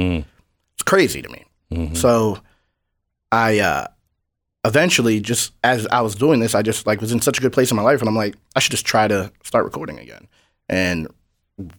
"It's 0.74 0.82
crazy 0.84 1.20
to 1.22 1.28
me." 1.28 1.44
So 1.94 2.38
I 3.32 3.58
uh 3.58 3.86
eventually 4.64 5.20
just 5.20 5.52
as 5.62 5.86
I 5.88 6.00
was 6.00 6.14
doing 6.14 6.40
this, 6.40 6.54
I 6.54 6.62
just 6.62 6.86
like 6.86 7.00
was 7.00 7.12
in 7.12 7.20
such 7.20 7.38
a 7.38 7.40
good 7.40 7.52
place 7.52 7.70
in 7.70 7.76
my 7.76 7.82
life 7.82 8.00
and 8.00 8.08
I'm 8.08 8.16
like, 8.16 8.34
I 8.54 8.60
should 8.60 8.72
just 8.72 8.86
try 8.86 9.06
to 9.08 9.32
start 9.44 9.64
recording 9.64 9.98
again. 9.98 10.26
And 10.68 11.08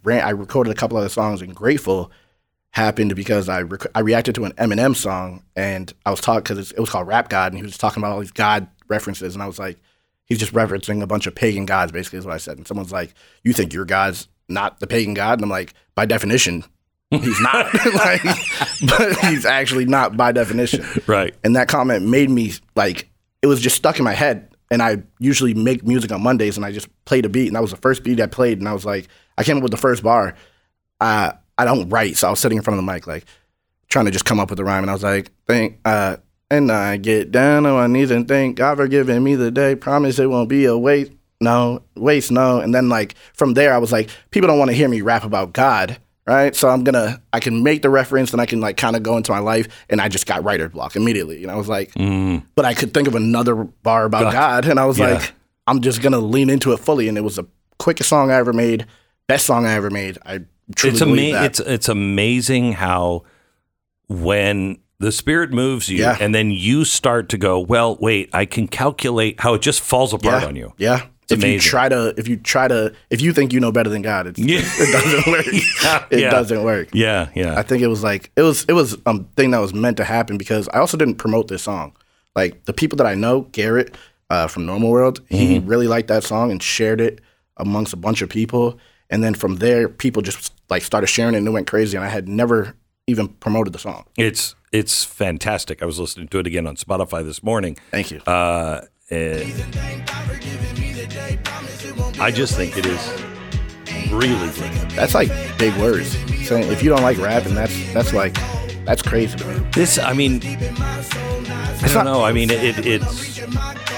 ran, 0.04 0.24
I 0.24 0.32
recorded 0.32 0.72
a 0.72 0.76
couple 0.76 0.98
other 0.98 1.10
songs 1.10 1.42
and 1.42 1.56
Grateful 1.56 2.12
happened 2.72 3.16
because 3.16 3.50
I 3.50 3.62
rec- 3.62 3.92
I 3.96 4.00
reacted 4.00 4.36
to 4.36 4.46
an 4.46 4.54
Eminem 4.54 4.96
song 4.96 5.44
and 5.56 5.92
I 6.06 6.12
was 6.12 6.22
talking 6.22 6.44
because 6.44 6.72
it 6.72 6.80
was 6.80 6.90
called 6.90 7.08
Rap 7.08 7.30
God 7.30 7.52
and 7.52 7.58
he 7.60 7.64
was 7.64 7.78
talking 7.78 8.02
about 8.02 8.14
all 8.14 8.20
these 8.20 8.32
God 8.32 8.68
references 8.88 9.34
and 9.34 9.44
I 9.44 9.48
was 9.48 9.60
like, 9.60 9.80
he's 10.26 10.40
just 10.40 10.54
referencing 10.54 11.02
a 11.02 11.08
bunch 11.08 11.28
of 11.28 11.36
pagan 11.36 11.66
gods 11.66 11.92
basically 11.92 12.20
is 12.20 12.26
what 12.26 12.36
I 12.36 12.40
said. 12.40 12.58
And 12.58 12.68
someone's 12.68 12.92
like, 12.92 13.14
you 13.44 13.54
think 13.54 13.74
your 13.74 13.86
God's 13.86 14.28
not 14.48 14.80
the 14.80 14.88
pagan 14.88 15.14
God? 15.14 15.40
And 15.40 15.44
I'm 15.44 15.50
like, 15.50 15.74
by 15.96 16.06
definition, 16.06 16.64
he's 17.12 17.40
not. 17.42 17.74
like, 17.94 18.24
but 18.86 19.18
he's 19.26 19.46
actually 19.46 19.86
not 19.86 20.18
by 20.18 20.32
definition. 20.32 20.86
Right. 21.08 21.34
And 21.44 21.56
that 21.56 21.68
comment 21.68 22.06
made 22.06 22.30
me 22.30 22.54
like 22.76 23.10
it 23.42 23.48
was 23.48 23.62
just 23.62 23.76
stuck 23.76 23.98
in 23.98 24.06
my 24.06 24.14
head. 24.14 24.54
And 24.70 24.82
I 24.82 25.04
usually 25.20 25.54
make 25.54 25.86
music 25.86 26.12
on 26.12 26.22
Mondays, 26.22 26.58
and 26.58 26.66
I 26.66 26.74
just 26.74 26.90
played 27.06 27.26
a 27.26 27.30
beat, 27.30 27.48
and 27.48 27.56
that 27.56 27.62
was 27.62 27.72
the 27.72 27.78
first 27.78 28.04
beat 28.04 28.20
I 28.20 28.28
played, 28.28 28.60
and 28.60 28.68
I 28.68 28.74
was 28.74 28.84
like, 28.84 29.08
I 29.38 29.46
came 29.46 29.56
up 29.56 29.64
with 29.64 29.72
the 29.72 29.78
first 29.78 30.04
bar. 30.04 30.36
Uh, 31.00 31.32
I 31.58 31.64
don't 31.64 31.88
write, 31.88 32.18
so 32.18 32.28
I 32.28 32.32
was 32.32 32.42
sitting 32.42 32.58
in 32.58 32.64
front 32.66 32.78
of 32.78 32.86
the 32.86 32.92
mic, 32.92 33.08
like 33.08 33.24
trying 33.88 34.06
to 34.06 34.12
just 34.12 34.26
come 34.26 34.42
up 34.42 34.50
with 34.50 34.60
a 34.60 34.66
rhyme, 34.66 34.84
and 34.84 34.90
I 34.90 34.94
was 34.94 35.04
like, 35.04 35.32
think, 35.48 35.80
uh, 35.86 36.18
and 36.50 36.72
I 36.72 36.98
get 36.98 37.32
down 37.32 37.66
on 37.66 37.74
my 37.74 37.88
knees 37.88 38.12
and 38.12 38.28
thank 38.28 38.58
God 38.58 38.78
for 38.78 38.88
giving 38.88 39.24
me 39.24 39.36
the 39.36 39.52
day. 39.52 39.76
Promise 39.76 40.20
it 40.20 40.30
won't 40.30 40.50
be 40.50 40.66
a 40.66 40.78
waste, 40.78 41.12
no 41.42 41.84
waste, 41.96 42.32
no. 42.32 42.60
And 42.60 42.74
then 42.74 42.90
like 42.90 43.16
from 43.34 43.54
there, 43.54 43.74
I 43.74 43.78
was 43.78 43.92
like, 43.92 44.10
people 44.32 44.48
don't 44.48 44.60
want 44.60 44.70
to 44.72 44.76
hear 44.76 44.88
me 44.88 45.02
rap 45.02 45.24
about 45.24 45.54
God, 45.54 45.98
right? 46.28 46.56
So 46.56 46.70
I'm 46.70 46.84
gonna, 46.84 47.22
I 47.34 47.40
can 47.40 47.64
make 47.64 47.82
the 47.82 47.90
reference, 47.90 48.32
and 48.34 48.42
I 48.42 48.46
can 48.46 48.60
like 48.60 48.78
kind 48.78 48.96
of 48.96 49.04
go 49.04 49.18
into 49.18 49.32
my 49.32 49.40
life, 49.40 49.68
and 49.90 50.00
I 50.02 50.08
just 50.10 50.26
got 50.28 50.44
writer 50.44 50.70
block 50.70 50.96
immediately, 50.96 51.42
and 51.44 51.52
I 51.52 51.56
was 51.56 51.68
like, 51.68 51.94
mm. 51.94 52.44
but 52.56 52.66
I 52.66 52.74
could 52.74 52.94
think 52.94 53.08
of 53.08 53.16
another 53.16 53.56
bar 53.56 54.06
about 54.06 54.24
God. 54.24 54.34
God, 54.34 54.66
and 54.68 54.80
I 54.80 54.86
was 54.86 55.00
Yeah. 55.00 55.14
like, 55.14 55.34
I'm 55.66 55.82
just 55.82 56.02
gonna 56.02 56.20
lean 56.20 56.50
into 56.50 56.74
it 56.74 56.78
fully, 56.78 57.08
and 57.08 57.18
it 57.18 57.22
was 57.22 57.38
the 57.38 57.46
quickest 57.80 58.10
song 58.10 58.30
I 58.32 58.36
ever 58.36 58.54
made, 58.54 58.86
best 59.28 59.46
song 59.46 59.66
I 59.66 59.74
ever 59.74 59.90
made. 59.90 60.18
I 60.26 60.42
truly 60.76 60.92
it's 60.96 61.00
believe 61.04 61.34
ama- 61.36 61.42
that. 61.42 61.46
it's 61.46 61.60
it's 61.62 61.90
amazing 61.90 62.74
how 62.74 63.24
when 64.08 64.78
the 65.00 65.12
spirit 65.12 65.52
moves 65.52 65.90
you 65.90 66.00
Yeah. 66.00 66.18
and 66.20 66.34
then 66.34 66.50
you 66.52 66.86
start 66.86 67.30
to 67.30 67.38
go 67.38 67.60
well 67.60 67.98
wait 68.00 68.30
i 68.34 68.46
can 68.46 68.68
calculate 68.68 69.40
how 69.40 69.54
it 69.54 69.62
just 69.62 69.82
falls 69.82 70.14
apart 70.14 70.42
yeah, 70.42 70.48
on 70.48 70.56
you 70.56 70.74
Yeah. 70.78 71.06
It's 71.30 71.44
if 71.44 71.50
you 71.50 71.60
try 71.60 71.90
to, 71.90 72.14
if 72.18 72.28
you 72.28 72.38
try 72.38 72.68
to, 72.70 72.94
if 73.10 73.22
you 73.22 73.34
think 73.34 73.52
you 73.54 73.60
know 73.60 73.72
better 73.72 73.90
than 73.90 74.02
God, 74.02 74.28
it's, 74.28 74.40
Yeah. 74.40 74.60
it 74.64 74.92
doesn't 74.94 75.28
work. 75.32 75.46
Yeah, 75.84 76.06
it 76.10 76.20
yeah. 76.20 76.30
doesn't 76.32 76.64
work. 76.64 76.88
yeah 76.94 77.30
yeah 77.36 77.60
I 77.60 77.64
think 77.64 77.82
it 77.84 77.88
was 77.88 78.02
like 78.04 78.32
it 78.36 78.44
was 78.44 78.64
it 78.70 78.74
was 78.74 78.96
a 79.06 79.24
thing 79.36 79.52
that 79.52 79.60
was 79.60 79.74
meant 79.74 79.98
to 79.98 80.04
happen 80.06 80.38
because 80.38 80.70
I 80.70 80.80
also 80.80 80.96
didn't 80.98 81.16
promote 81.16 81.48
this 81.50 81.64
song. 81.64 81.92
Like 82.36 82.64
the 82.66 82.74
people 82.74 82.96
that 82.98 83.08
I 83.08 83.16
know, 83.16 83.42
Garrett 83.52 83.98
uh, 84.30 84.48
from 84.48 84.66
Normal 84.66 84.90
World, 84.90 85.22
he 85.30 85.58
Mm-hmm. 85.58 85.68
really 85.68 85.88
liked 85.88 86.08
that 86.08 86.24
song 86.24 86.52
and 86.52 86.62
shared 86.64 87.02
it 87.02 87.20
amongst 87.58 87.94
a 87.94 87.98
bunch 87.98 88.22
of 88.22 88.30
people. 88.30 88.78
And 89.10 89.24
then 89.24 89.34
from 89.34 89.58
there, 89.58 89.90
people 89.90 90.22
just 90.22 90.54
like 90.70 90.84
started 90.84 91.08
sharing 91.08 91.34
it 91.34 91.40
and 91.40 91.48
it 91.48 91.52
went 91.52 91.68
crazy. 91.68 91.98
And 91.98 92.06
I 92.06 92.10
had 92.10 92.28
never 92.28 92.76
even 93.08 93.28
promoted 93.30 93.74
the 93.74 93.80
song. 93.80 94.04
it's 94.18 94.54
it's 94.74 95.06
fantastic 95.06 95.82
i 95.82 95.86
was 95.86 95.98
listening 95.98 96.28
to 96.28 96.40
it 96.40 96.46
again 96.48 96.68
on 96.68 96.76
spotify 96.76 97.24
this 97.24 97.42
morning 97.42 97.78
Thank 97.90 98.12
you. 98.12 98.20
uh, 98.28 98.82
eh, 99.10 99.46
i 102.20 102.32
just 102.32 102.56
think 102.56 102.78
it 102.78 102.86
is 102.86 103.24
really 104.12 104.52
good 104.52 104.90
that's 104.92 105.14
like 105.14 105.30
big 105.58 105.76
words. 105.78 106.18
Saying 106.48 106.72
if 106.72 106.82
you 106.82 106.90
don't 106.90 107.02
like 107.02 107.18
rap, 107.18 107.46
and 107.46 107.56
that's 107.56 107.94
that's 107.94 108.14
like 108.14 108.36
that's 108.88 109.02
crazy 109.04 109.38
me. 109.46 109.54
this 109.74 110.00
i 110.00 110.14
mean 110.14 110.42
i 110.44 111.90
don't 111.94 112.06
know 112.06 112.24
i 112.24 112.32
mean 112.32 112.50
it, 112.50 112.86
it's 112.86 113.38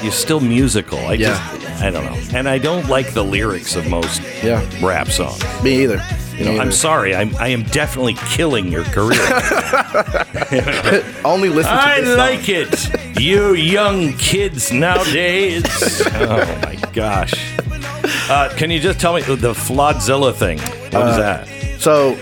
you're 0.04 0.12
still 0.12 0.42
musical 0.42 1.00
i 1.00 1.14
Yeah. 1.14 1.30
just 1.58 1.82
i 1.82 1.90
don't 1.90 2.04
know 2.06 2.20
and 2.38 2.50
i 2.50 2.58
don't 2.58 2.90
like 2.90 3.14
the 3.14 3.24
lyrics 3.24 3.76
of 3.78 3.88
most 3.88 4.22
Yeah, 4.44 4.62
rap 4.82 5.08
songs 5.10 5.42
me 5.64 5.84
either. 5.84 6.02
You 6.40 6.46
know, 6.46 6.58
I'm 6.62 6.72
sorry. 6.72 7.14
I'm, 7.14 7.36
I 7.36 7.50
am 7.50 7.64
definitely 7.64 8.14
killing 8.30 8.72
your 8.72 8.86
career. 8.86 9.20
only 11.26 11.50
listen 11.50 11.74
to 11.74 11.78
I 11.78 12.00
like 12.16 12.46
song. 12.46 12.94
it. 13.04 13.20
You 13.20 13.56
young 13.56 14.14
kids 14.14 14.72
nowadays. 14.72 15.66
Oh 16.16 16.60
my 16.64 16.76
gosh. 16.94 17.34
Uh, 18.30 18.48
can 18.56 18.72
you 18.72 18.80
just 18.80 19.02
tell 19.02 19.14
me 19.16 19.22
the 19.22 19.52
Flawdzilla 19.54 20.34
thing? 20.34 20.60
What 20.60 20.96
Uh, 20.96 21.08
is 21.10 21.18
that? 21.18 21.48
So 21.82 22.18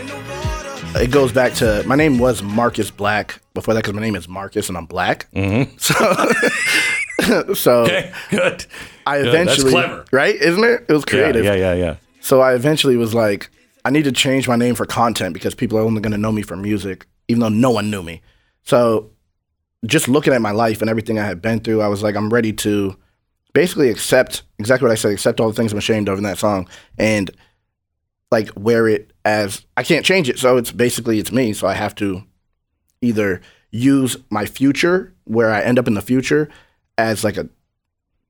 it 1.02 1.12
goes 1.12 1.32
back 1.32 1.54
to 1.56 1.84
my 1.86 1.96
name 1.96 2.18
was 2.20 2.42
Marcus 2.44 2.92
Black 2.92 3.42
before 3.54 3.74
that 3.74 3.82
because 3.84 3.94
my 3.96 4.02
name 4.02 4.16
is 4.16 4.28
Marcus 4.28 4.70
and 4.70 4.78
I'm 4.78 4.86
black. 4.86 5.28
Mm-hmm. 5.34 5.78
So, 5.78 7.54
so 7.54 7.84
Okay, 7.84 8.12
good. 8.30 8.66
I 9.06 9.20
Good, 9.20 9.28
eventually 9.28 9.72
clever. 9.72 10.06
right, 10.12 10.36
isn't 10.36 10.64
it? 10.64 10.86
It 10.88 10.94
was 10.94 11.06
creative. 11.06 11.44
Yeah, 11.44 11.54
yeah, 11.54 11.74
yeah, 11.74 11.86
yeah. 11.86 11.96
So 12.22 12.42
I 12.42 12.54
eventually 12.54 12.98
was 12.98 13.14
like, 13.14 13.50
I 13.86 13.90
need 13.90 14.04
to 14.04 14.12
change 14.12 14.48
my 14.48 14.56
name 14.56 14.76
for 14.76 14.86
content 14.86 15.34
because 15.34 15.56
people 15.56 15.78
are 15.78 15.82
only 15.82 16.02
going 16.02 16.12
to 16.12 16.18
know 16.18 16.32
me 16.32 16.42
for 16.42 16.56
music, 16.58 17.06
even 17.28 17.40
though 17.40 17.50
no 17.50 17.72
one 17.72 17.90
knew 17.90 18.04
me. 18.04 18.22
So 18.64 19.12
just 19.86 20.08
looking 20.10 20.34
at 20.34 20.42
my 20.42 20.52
life 20.52 20.82
and 20.82 20.90
everything 20.90 21.18
I 21.20 21.26
had 21.26 21.42
been 21.42 21.60
through, 21.62 21.82
I 21.82 21.88
was 21.88 22.04
like, 22.04 22.16
I'm 22.16 22.30
ready 22.32 22.52
to 22.54 22.98
basically 23.54 23.90
accept 23.90 24.44
exactly 24.60 24.86
what 24.88 24.92
I 24.92 24.96
said, 24.96 25.12
accept 25.14 25.40
all 25.40 25.48
the 25.48 25.54
things 25.54 25.72
I'm 25.72 25.78
ashamed 25.78 26.10
of 26.10 26.18
in 26.18 26.24
that 26.26 26.38
song, 26.38 26.68
and 26.98 27.32
like 28.30 28.50
wear 28.58 28.88
it 28.90 29.12
as 29.28 29.66
I 29.76 29.84
can't 29.84 30.06
change 30.06 30.30
it. 30.30 30.40
So 30.40 30.56
it's 30.56 30.72
basically 30.72 31.20
it's 31.20 31.34
me. 31.34 31.52
So 31.52 31.68
I 31.68 31.74
have 31.74 31.94
to 31.96 32.24
either 33.02 33.42
use 33.72 34.16
my 34.30 34.46
future, 34.46 35.14
where 35.26 35.52
I 35.52 35.62
end 35.62 35.78
up 35.78 35.88
in 35.88 35.94
the 35.96 36.02
future, 36.02 36.48
as 36.98 37.26
like 37.26 37.36
a 37.36 37.50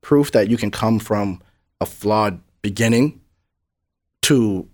proof 0.02 0.32
that 0.32 0.50
you 0.50 0.56
can 0.56 0.72
come 0.72 0.98
from 0.98 1.40
a 1.80 1.86
flawed 1.86 2.40
beginning 2.62 3.20
to 4.22 4.68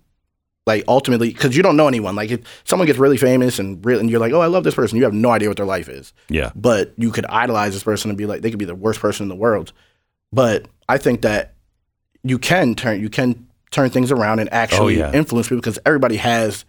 like 0.65 0.83
ultimately 0.87 1.31
because 1.31 1.55
you 1.55 1.61
don't 1.61 1.77
know 1.77 1.87
anyone 1.87 2.15
like 2.15 2.31
if 2.31 2.63
someone 2.63 2.87
gets 2.87 2.97
really 2.97 3.17
famous 3.17 3.59
and 3.59 3.85
really 3.85 3.99
and 3.99 4.09
you're 4.09 4.19
like 4.19 4.33
oh 4.33 4.41
i 4.41 4.47
love 4.47 4.63
this 4.63 4.73
person 4.73 4.97
you 4.97 5.03
have 5.03 5.13
no 5.13 5.29
idea 5.29 5.47
what 5.47 5.55
their 5.57 5.65
life 5.67 5.87
is 5.87 6.13
Yeah. 6.29 6.51
but 6.55 6.93
you 6.97 7.11
could 7.11 7.25
idolize 7.27 7.73
this 7.73 7.83
person 7.83 8.09
and 8.09 8.17
be 8.17 8.25
like 8.25 8.41
they 8.41 8.49
could 8.49 8.57
be 8.59 8.65
the 8.65 8.73
worst 8.75 8.99
person 8.99 9.23
in 9.23 9.29
the 9.29 9.35
world 9.35 9.71
but 10.33 10.67
i 10.89 10.97
think 10.97 11.21
that 11.21 11.53
you 12.23 12.39
can 12.39 12.73
turn 12.73 12.99
you 12.99 13.09
can 13.09 13.44
turn 13.75 13.89
things 13.89 14.11
around 14.11 14.39
and 14.39 14.51
actually 14.53 15.01
Oh, 15.01 15.07
yeah. 15.07 15.13
influence 15.13 15.47
people 15.47 15.57
because 15.61 15.79
everybody 15.85 16.15
has 16.17 16.65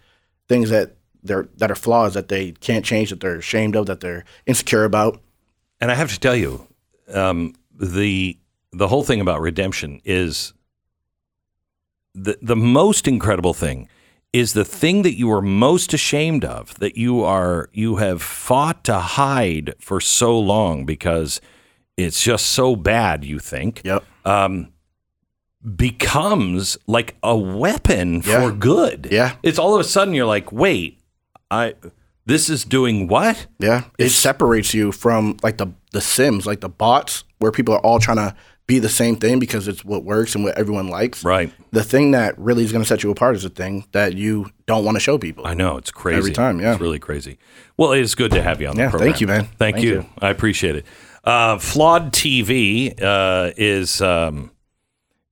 things 0.49 0.69
that 0.69 0.95
they're 1.23 1.47
that 1.57 1.71
are 1.71 1.75
flaws 1.75 2.13
that 2.13 2.27
they 2.27 2.51
can't 2.51 2.85
change 2.85 3.09
that 3.09 3.19
they're 3.21 3.37
ashamed 3.37 3.75
of 3.75 3.85
that 3.87 3.99
they're 4.01 4.23
insecure 4.45 4.83
about 4.83 5.21
And 5.81 5.91
I 5.91 5.95
have 5.95 6.11
to 6.11 6.19
tell 6.19 6.35
you, 6.35 6.67
um, 7.13 7.53
the 7.79 8.37
the 8.73 8.87
whole 8.87 9.03
thing 9.03 9.21
about 9.21 9.39
redemption 9.41 10.01
is 10.05 10.53
the 12.13 12.37
the 12.41 12.55
most 12.55 13.07
incredible 13.07 13.53
thing 13.53 13.87
is 14.33 14.53
the 14.53 14.65
thing 14.65 15.03
that 15.03 15.17
you 15.17 15.31
are 15.31 15.41
most 15.41 15.93
ashamed 15.93 16.43
of 16.43 16.77
that 16.79 16.97
you 16.97 17.23
are 17.23 17.69
you 17.73 17.97
have 17.97 18.21
fought 18.21 18.83
to 18.83 18.99
hide 18.99 19.73
for 19.79 20.01
so 20.01 20.37
long 20.37 20.85
because 20.85 21.39
it's 21.95 22.21
just 22.23 22.45
so 22.47 22.75
bad 22.75 23.23
you 23.23 23.39
think 23.39 23.81
Yep. 23.85 24.03
um, 24.25 24.71
becomes 25.75 26.77
like 26.87 27.15
a 27.23 27.35
weapon 27.35 28.21
Yeah. 28.25 28.41
for 28.41 28.51
good. 28.51 29.07
Yeah. 29.11 29.35
It's 29.43 29.59
all 29.59 29.73
of 29.75 29.81
a 29.81 29.83
sudden 29.83 30.13
you're 30.13 30.25
like, 30.25 30.51
wait, 30.51 30.99
I 31.49 31.73
this 32.25 32.49
is 32.49 32.65
doing 32.65 33.07
what? 33.07 33.47
Yeah, 33.59 33.85
it 33.97 34.09
separates 34.09 34.73
you 34.73 34.91
from 34.91 35.37
like 35.43 35.57
the 35.57 35.67
the 35.93 36.01
Sims, 36.01 36.45
like 36.45 36.59
the 36.59 36.67
bots, 36.69 37.23
where 37.39 37.51
people 37.51 37.73
are 37.73 37.79
all 37.79 37.99
trying 37.99 38.17
to 38.17 38.35
be 38.67 38.79
the 38.79 38.89
same 38.89 39.15
thing 39.15 39.39
because 39.39 39.65
it's 39.69 39.85
what 39.85 40.03
works 40.03 40.35
and 40.35 40.43
what 40.43 40.57
everyone 40.57 40.89
likes. 40.89 41.23
Right. 41.23 41.53
The 41.71 41.85
thing 41.85 42.11
that 42.11 42.37
really 42.37 42.65
is 42.65 42.73
going 42.73 42.83
to 42.83 42.87
set 42.87 43.01
you 43.01 43.09
apart 43.11 43.37
is 43.37 43.43
the 43.43 43.49
thing 43.49 43.85
that 43.93 44.15
you 44.15 44.47
don't 44.65 44.83
want 44.83 44.95
to 44.95 44.99
show 44.99 45.17
people. 45.17 45.47
I 45.47 45.53
know 45.53 45.77
it's 45.77 45.89
crazy 45.89 46.17
Every 46.17 46.33
time, 46.33 46.59
yeah. 46.59 46.73
it's 46.73 46.81
really 46.81 46.99
crazy. 46.99 47.37
Well, 47.77 47.93
it 47.93 48.01
is 48.01 48.13
good 48.13 48.31
to 48.31 48.41
have 48.43 48.59
you 48.59 48.67
on 48.67 48.75
the 48.75 48.81
Yeah, 48.81 48.89
program. 48.89 49.09
thank 49.09 49.21
you, 49.21 49.27
man. 49.27 49.43
Thank, 49.45 49.57
Thank 49.57 49.81
you. 49.85 49.93
you. 49.93 50.05
I 50.21 50.29
appreciate 50.31 50.75
it. 50.75 50.85
Uh, 51.23 51.57
Flawed 51.59 52.11
TV 52.11 53.01
uh, 53.01 53.53
is 53.55 54.01
um, 54.01 54.51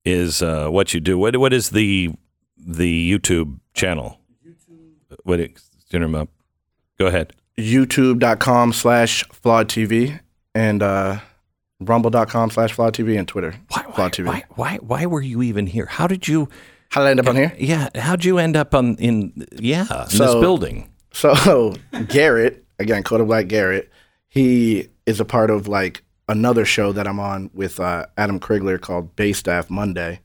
is 0.06 0.42
uh, 0.42 0.70
what 0.70 0.94
you 0.94 1.00
do. 1.00 1.18
What 1.18 1.36
what 1.38 1.52
is 1.54 1.72
the 1.72 2.12
the 2.58 3.12
YouTube 3.12 3.60
channel? 3.74 4.20
YouTube. 4.46 5.18
What 5.24 5.40
it, 5.40 5.58
up? 6.16 6.30
Go 6.98 7.08
ahead. 7.08 7.34
YouTube.com 7.58 8.74
slash 8.74 9.24
flawed 9.30 9.68
TV 9.70 10.20
and 10.54 10.84
uh, 10.84 11.20
rumble.com 11.80 12.50
slash 12.52 12.74
flawed 12.74 12.94
TV 12.94 13.18
and 13.18 13.28
Twitter. 13.28 13.56
Why, 13.70 13.84
why, 13.86 13.94
flawed 13.96 14.12
TV. 14.14 14.26
why, 14.28 14.44
why, 14.56 14.76
why 14.78 15.06
were 15.06 15.22
you 15.22 15.42
even 15.42 15.68
here? 15.68 15.86
How 15.86 16.08
did 16.08 16.28
you? 16.28 16.50
How 16.90 17.02
did 17.02 17.08
I 17.08 17.12
end 17.12 17.20
up 17.22 17.28
on 17.28 17.36
here? 17.36 17.54
Yeah, 17.58 17.90
how'd 17.96 18.24
you 18.24 18.38
end 18.38 18.56
up 18.56 18.74
on 18.76 18.96
in 18.96 19.46
yeah 19.54 19.82
in 19.82 20.04
this 20.06 20.18
So- 20.18 20.40
building? 20.42 20.90
So 21.14 21.76
Garrett, 22.10 22.66
again, 22.80 23.04
Coda 23.04 23.24
Black 23.26 23.48
Garrett, 23.48 23.90
he 24.28 24.90
is 25.06 25.20
a 25.22 25.26
part 25.26 25.50
of 25.50 25.68
like 25.70 26.04
another 26.28 26.66
show 26.66 26.92
that 26.92 27.08
I'm 27.08 27.20
on 27.20 27.50
with 27.54 27.80
uh, 27.80 28.06
Adam 28.18 28.40
Krigler 28.40 28.80
called 28.80 29.16
Bay 29.16 29.34
Staff 29.34 29.70
Monday, 29.70 30.22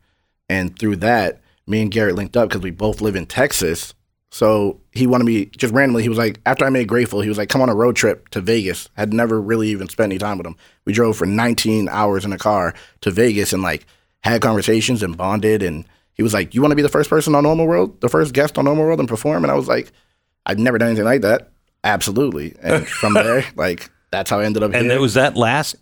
and 0.49 0.79
through 0.79 0.97
that, 0.97 1.41
me 1.67 1.83
and 1.83 1.91
Garrett 1.91 2.15
linked 2.17 2.37
up 2.37 2.49
because 2.49 2.63
we 2.63 2.71
both 2.71 3.01
live 3.01 3.17
in 3.17 3.27
Texas. 3.27 3.95
So 4.33 4.81
he 4.93 5.07
wanted 5.09 5.25
me 5.25 5.47
just 5.47 5.75
randomly. 5.75 6.03
He 6.05 6.09
was 6.09 6.19
like, 6.19 6.41
after 6.47 6.65
I 6.65 6.71
made 6.71 6.87
Grateful, 6.87 7.21
he 7.21 7.29
was 7.29 7.37
like, 7.39 7.49
come 7.49 7.63
on 7.63 7.69
a 7.69 7.75
road 7.75 7.97
trip 7.97 8.29
to 8.29 8.41
Vegas. 8.41 8.89
Had 8.97 9.13
never 9.13 9.41
really 9.41 9.69
even 9.71 9.89
spent 9.89 10.13
any 10.13 10.19
time 10.19 10.39
with 10.39 10.47
him. 10.47 10.55
We 10.85 10.93
drove 10.93 11.17
for 11.17 11.27
19 11.27 11.89
hours 11.89 12.25
in 12.25 12.33
a 12.33 12.39
car 12.39 12.73
to 13.01 13.11
Vegas 13.11 13.53
and 13.53 13.61
like 13.63 13.87
had 14.21 14.41
conversations 14.41 15.03
and 15.03 15.17
bonded. 15.17 15.63
And 15.65 15.85
he 16.15 16.23
was 16.23 16.33
like, 16.33 16.55
you 16.55 16.63
want 16.63 16.71
to 16.71 16.77
be 16.77 16.83
the 16.83 16.89
first 16.89 17.11
person 17.11 17.35
on 17.35 17.43
Normal 17.43 17.67
World, 17.67 18.01
the 18.01 18.09
first 18.09 18.33
guest 18.33 18.57
on 18.57 18.67
Normal 18.67 18.85
World 18.85 19.01
and 19.01 19.09
perform? 19.09 19.43
And 19.43 19.51
I 19.51 19.57
was 19.57 19.67
like, 19.67 19.91
I'd 20.47 20.61
never 20.61 20.79
done 20.79 20.89
anything 20.91 21.05
like 21.07 21.23
that. 21.23 21.51
Absolutely. 21.83 22.55
And 22.63 22.87
from 22.87 23.15
there, 23.15 23.45
like 23.57 23.91
that's 24.13 24.31
how 24.31 24.39
I 24.39 24.45
ended 24.45 24.63
up 24.63 24.73
And 24.75 24.87
here. 24.87 24.93
it 24.97 25.01
was 25.01 25.15
that 25.15 25.37
last. 25.37 25.75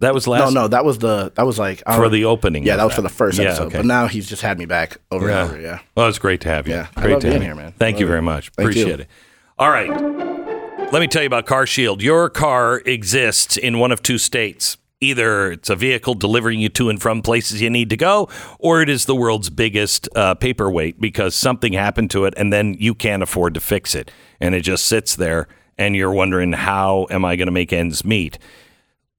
That 0.00 0.14
was 0.14 0.26
last. 0.28 0.52
no, 0.54 0.62
no, 0.62 0.68
that 0.68 0.84
was 0.84 0.98
the 0.98 1.32
that 1.34 1.44
was 1.44 1.58
like 1.58 1.82
I 1.86 1.96
for 1.96 2.08
the 2.08 2.24
opening. 2.24 2.64
Yeah, 2.64 2.74
of 2.74 2.78
that 2.78 2.84
was 2.86 2.94
for 2.94 3.02
the 3.02 3.08
first 3.08 3.38
Yeah, 3.38 3.46
episode. 3.46 3.66
okay. 3.68 3.78
But 3.78 3.86
now 3.86 4.06
he's 4.06 4.28
just 4.28 4.42
had 4.42 4.58
me 4.58 4.64
back 4.64 4.98
over 5.10 5.28
and 5.28 5.50
over. 5.50 5.60
Yeah. 5.60 5.80
Well, 5.96 6.08
it's 6.08 6.18
great 6.20 6.40
to 6.42 6.48
have 6.48 6.68
you. 6.68 6.74
Yeah, 6.74 6.86
I 6.96 7.00
great 7.02 7.12
love 7.14 7.20
to 7.22 7.26
have 7.28 7.32
being 7.40 7.42
you. 7.42 7.48
here, 7.48 7.54
man. 7.56 7.72
Thank 7.78 7.96
I 7.96 8.00
you 8.00 8.06
very 8.06 8.22
much. 8.22 8.50
Thank 8.50 8.74
you. 8.76 8.82
Appreciate 8.82 9.00
it. 9.00 9.08
All 9.58 9.70
right. 9.70 9.90
Let 10.92 11.00
me 11.00 11.06
tell 11.08 11.22
you 11.22 11.26
about 11.26 11.46
CarShield. 11.46 12.00
Your 12.00 12.30
car 12.30 12.78
exists 12.86 13.56
in 13.56 13.78
one 13.78 13.92
of 13.92 14.02
two 14.02 14.18
states. 14.18 14.76
Either 15.00 15.52
it's 15.52 15.68
a 15.70 15.76
vehicle 15.76 16.14
delivering 16.14 16.58
you 16.60 16.68
to 16.70 16.88
and 16.88 17.00
from 17.00 17.20
places 17.22 17.60
you 17.60 17.68
need 17.70 17.90
to 17.90 17.96
go, 17.96 18.28
or 18.58 18.82
it 18.82 18.88
is 18.88 19.04
the 19.04 19.14
world's 19.14 19.50
biggest 19.50 20.08
uh, 20.16 20.34
paperweight 20.34 21.00
because 21.00 21.34
something 21.36 21.72
happened 21.72 22.10
to 22.10 22.24
it 22.24 22.34
and 22.36 22.52
then 22.52 22.74
you 22.80 22.94
can't 22.94 23.22
afford 23.22 23.54
to 23.54 23.60
fix 23.60 23.94
it. 23.94 24.10
And 24.40 24.54
it 24.54 24.62
just 24.62 24.86
sits 24.86 25.14
there 25.14 25.46
and 25.76 25.94
you're 25.94 26.12
wondering, 26.12 26.52
how 26.52 27.06
am 27.10 27.24
I 27.24 27.36
going 27.36 27.46
to 27.46 27.52
make 27.52 27.72
ends 27.72 28.04
meet? 28.04 28.38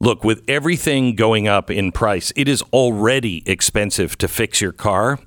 Look, 0.02 0.24
with 0.24 0.44
everything 0.48 1.16
going 1.16 1.50
up 1.50 1.70
in 1.70 1.92
price, 1.92 2.32
it 2.38 2.48
is 2.48 2.62
already 2.72 3.44
expensive 3.46 4.18
to 4.20 4.30
fix 4.30 4.62
your 4.62 4.72
car. 4.72 5.20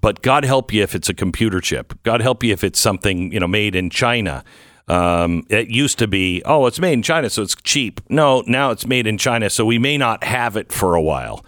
But 0.00 0.22
God 0.22 0.44
help 0.44 0.72
you 0.72 0.82
if 0.84 0.94
it's 0.94 1.08
a 1.08 1.14
computer 1.14 1.60
chip. 1.60 1.94
God 2.04 2.20
help 2.20 2.44
you 2.44 2.52
if 2.52 2.62
it's 2.62 2.78
something 2.78 3.32
you 3.32 3.40
know 3.40 3.48
made 3.48 3.74
in 3.74 3.90
China. 3.90 4.44
Um, 4.86 5.44
it 5.50 5.68
used 5.68 5.98
to 5.98 6.08
be, 6.08 6.42
oh, 6.44 6.66
it's 6.66 6.80
made 6.80 6.94
in 6.94 7.02
China, 7.02 7.28
so 7.30 7.42
it's 7.42 7.54
cheap. 7.54 8.00
No, 8.08 8.42
now 8.46 8.70
it's 8.70 8.86
made 8.86 9.06
in 9.06 9.18
China, 9.18 9.50
so 9.50 9.64
we 9.64 9.78
may 9.78 9.98
not 9.98 10.24
have 10.24 10.56
it 10.56 10.72
for 10.72 10.94
a 10.94 11.02
while. 11.02 11.44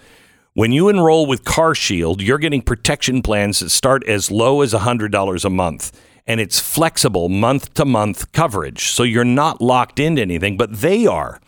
When 0.54 0.70
you 0.70 0.88
enroll 0.88 1.26
with 1.26 1.44
CarShield, 1.44 2.20
you're 2.20 2.38
getting 2.38 2.62
protection 2.62 3.22
plans 3.22 3.60
that 3.60 3.70
start 3.70 4.06
as 4.06 4.30
low 4.30 4.60
as 4.60 4.74
$100 4.74 5.44
a 5.44 5.50
month. 5.50 6.00
And 6.26 6.40
it's 6.40 6.60
flexible 6.60 7.28
month 7.28 7.74
to 7.74 7.84
month 7.84 8.30
coverage. 8.32 8.90
So 8.90 9.02
you're 9.02 9.24
not 9.24 9.60
locked 9.60 9.98
into 9.98 10.22
anything, 10.22 10.56
but 10.56 10.80
they 10.80 11.06
are. 11.06 11.40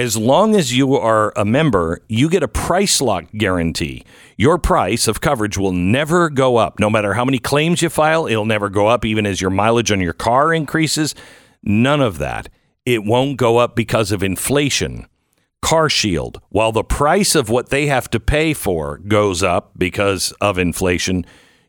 As 0.00 0.16
long 0.16 0.56
as 0.56 0.74
you 0.74 0.96
are 0.96 1.30
a 1.36 1.44
member, 1.44 2.00
you 2.08 2.30
get 2.30 2.42
a 2.42 2.48
price 2.48 3.02
lock 3.02 3.26
guarantee. 3.36 4.02
Your 4.38 4.56
price 4.56 5.06
of 5.06 5.20
coverage 5.20 5.58
will 5.58 5.72
never 5.72 6.30
go 6.30 6.56
up. 6.56 6.80
No 6.80 6.88
matter 6.88 7.12
how 7.12 7.26
many 7.26 7.38
claims 7.38 7.82
you 7.82 7.90
file, 7.90 8.26
it'll 8.26 8.46
never 8.46 8.70
go 8.70 8.86
up, 8.86 9.04
even 9.04 9.26
as 9.26 9.42
your 9.42 9.50
mileage 9.50 9.92
on 9.92 10.00
your 10.00 10.14
car 10.14 10.54
increases. 10.54 11.14
None 11.62 12.00
of 12.00 12.16
that. 12.16 12.48
It 12.86 13.04
won't 13.04 13.36
go 13.36 13.58
up 13.58 13.76
because 13.76 14.10
of 14.10 14.22
inflation. 14.22 15.06
CarShield, 15.62 16.38
while 16.48 16.72
the 16.72 16.82
price 16.82 17.34
of 17.34 17.50
what 17.50 17.68
they 17.68 17.84
have 17.84 18.08
to 18.08 18.18
pay 18.18 18.54
for 18.54 18.96
goes 18.96 19.42
up 19.42 19.72
because 19.76 20.32
of 20.40 20.56
inflation, 20.56 21.26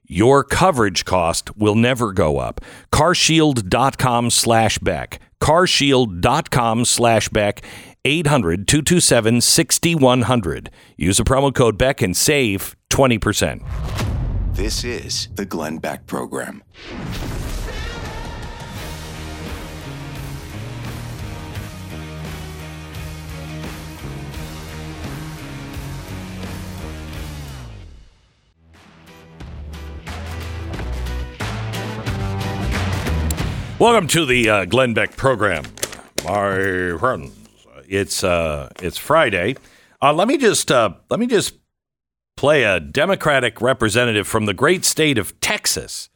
your 0.08 0.46
coverage 0.46 1.04
cost 1.04 1.58
will 1.58 1.76
never 1.76 2.14
go 2.14 2.38
up. 2.38 2.62
carshield.com 2.94 4.30
slash 4.30 4.78
Beck. 4.78 5.20
carshield.com 5.42 6.86
slash 6.86 7.28
Beck. 7.28 7.62
800 8.04 8.68
227 8.68 9.42
6100. 9.42 10.72
Use 10.98 11.18
the 11.18 11.24
promo 11.24 11.54
code 11.54 11.78
Beck 11.78 12.02
and 12.02 12.18
save 12.18 12.76
20%. 12.90 13.64
This 14.56 14.84
is 14.84 15.30
the 15.36 15.46
Glenn 15.46 15.78
Beck 15.78 16.08
Program. 16.08 16.64
Welcome 33.78 34.08
to 34.10 34.26
the 34.26 34.50
uh, 34.50 34.66
Glenn 34.66 34.94
Beck 34.94 35.16
program, 35.16 35.64
my 36.24 36.98
friends. 37.00 37.41
It's 37.92 38.24
uh, 38.24 38.70
it's 38.82 38.98
Friday. 38.98 39.58
Uh, 40.02 40.14
let 40.14 40.30
me 40.30 40.38
just 40.38 40.72
uh, 40.72 40.92
let 41.10 41.20
me 41.20 41.28
just 41.28 41.56
play 42.38 42.64
a 42.64 42.80
Democratic 42.80 43.60
representative 43.62 44.26
from 44.26 44.46
the 44.46 44.54
great 44.54 44.86
state 44.86 45.18
of 45.18 45.38
Texas, 45.42 46.10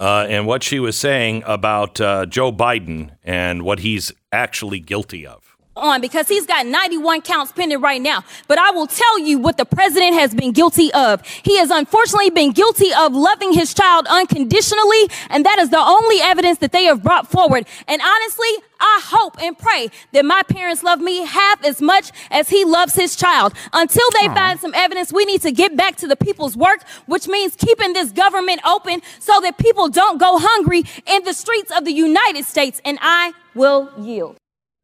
uh, 0.00 0.26
and 0.28 0.44
what 0.44 0.64
she 0.64 0.80
was 0.80 0.98
saying 0.98 1.44
about 1.46 2.00
uh, 2.00 2.26
Joe 2.26 2.52
Biden 2.52 3.16
and 3.22 3.62
what 3.62 3.78
he's 3.78 4.10
actually 4.32 4.80
guilty 4.80 5.24
of. 5.24 5.43
On 5.76 6.00
because 6.00 6.28
he's 6.28 6.46
got 6.46 6.66
91 6.66 7.22
counts 7.22 7.52
pending 7.52 7.80
right 7.80 8.00
now. 8.00 8.24
But 8.48 8.58
I 8.58 8.70
will 8.70 8.86
tell 8.86 9.18
you 9.18 9.38
what 9.38 9.56
the 9.56 9.64
president 9.64 10.14
has 10.14 10.34
been 10.34 10.52
guilty 10.52 10.92
of. 10.92 11.26
He 11.26 11.58
has 11.58 11.70
unfortunately 11.70 12.30
been 12.30 12.52
guilty 12.52 12.92
of 12.92 13.14
loving 13.14 13.52
his 13.52 13.74
child 13.74 14.06
unconditionally, 14.08 15.08
and 15.30 15.44
that 15.44 15.58
is 15.58 15.70
the 15.70 15.78
only 15.78 16.20
evidence 16.20 16.58
that 16.58 16.72
they 16.72 16.84
have 16.84 17.02
brought 17.02 17.30
forward. 17.30 17.66
And 17.88 18.00
honestly, 18.02 18.48
I 18.80 19.00
hope 19.04 19.40
and 19.40 19.58
pray 19.58 19.90
that 20.12 20.24
my 20.24 20.42
parents 20.42 20.82
love 20.82 21.00
me 21.00 21.24
half 21.24 21.64
as 21.64 21.80
much 21.80 22.10
as 22.30 22.48
he 22.48 22.64
loves 22.64 22.94
his 22.94 23.16
child. 23.16 23.54
Until 23.72 24.08
they 24.20 24.26
find 24.28 24.60
some 24.60 24.74
evidence, 24.74 25.12
we 25.12 25.24
need 25.24 25.42
to 25.42 25.52
get 25.52 25.76
back 25.76 25.96
to 25.96 26.06
the 26.06 26.16
people's 26.16 26.56
work, 26.56 26.86
which 27.06 27.26
means 27.26 27.56
keeping 27.56 27.92
this 27.92 28.12
government 28.12 28.60
open 28.66 29.00
so 29.20 29.40
that 29.40 29.58
people 29.58 29.88
don't 29.88 30.18
go 30.18 30.38
hungry 30.38 30.84
in 31.06 31.24
the 31.24 31.32
streets 31.32 31.72
of 31.76 31.84
the 31.84 31.92
United 31.92 32.44
States. 32.44 32.80
And 32.84 32.98
I 33.00 33.32
will 33.54 33.90
yield. 33.98 34.36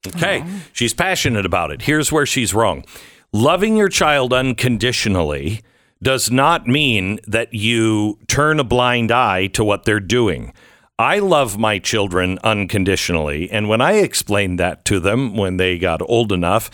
Okay. 0.06 0.44
She's 0.72 0.94
passionate 0.94 1.44
about 1.44 1.70
it. 1.70 1.82
Here's 1.82 2.10
where 2.10 2.26
she's 2.26 2.54
wrong. 2.54 2.84
Loving 3.32 3.76
your 3.76 3.88
child 3.88 4.32
unconditionally 4.32 5.60
does 6.02 6.30
not 6.30 6.66
mean 6.66 7.20
that 7.26 7.52
you 7.52 8.18
turn 8.26 8.58
a 8.58 8.64
blind 8.64 9.12
eye 9.12 9.46
to 9.48 9.62
what 9.62 9.84
they're 9.84 10.00
doing. 10.00 10.52
I 10.98 11.18
love 11.18 11.58
my 11.58 11.78
children 11.78 12.38
unconditionally. 12.42 13.50
And 13.50 13.68
when 13.68 13.80
I 13.80 13.92
explained 13.92 14.58
that 14.58 14.84
to 14.86 15.00
them 15.00 15.36
when 15.36 15.56
they 15.58 15.78
got 15.78 16.02
old 16.02 16.32
enough, 16.32 16.70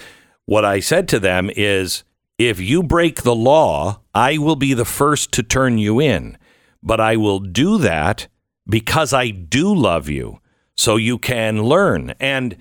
what 0.47 0.65
I 0.65 0.81
said 0.81 1.09
to 1.09 1.19
them 1.19 1.51
is 1.57 2.05
if 2.39 2.61
you 2.61 2.83
break 2.83 3.23
the 3.23 3.35
law, 3.35 4.01
I 4.15 4.39
will 4.39 4.57
be 4.57 4.75
the 4.75 4.85
first 4.85 5.33
to 5.33 5.43
turn 5.43 5.79
you 5.79 6.01
in. 6.01 6.39
But 6.83 7.01
I 7.01 7.17
will 7.17 7.41
do 7.41 7.79
that 7.79 8.29
because 8.69 9.13
I 9.13 9.31
do 9.31 9.75
love 9.75 10.09
you 10.09 10.41
so 10.77 10.97
you 10.97 11.19
can 11.19 11.65
learn. 11.65 12.15
And 12.21 12.57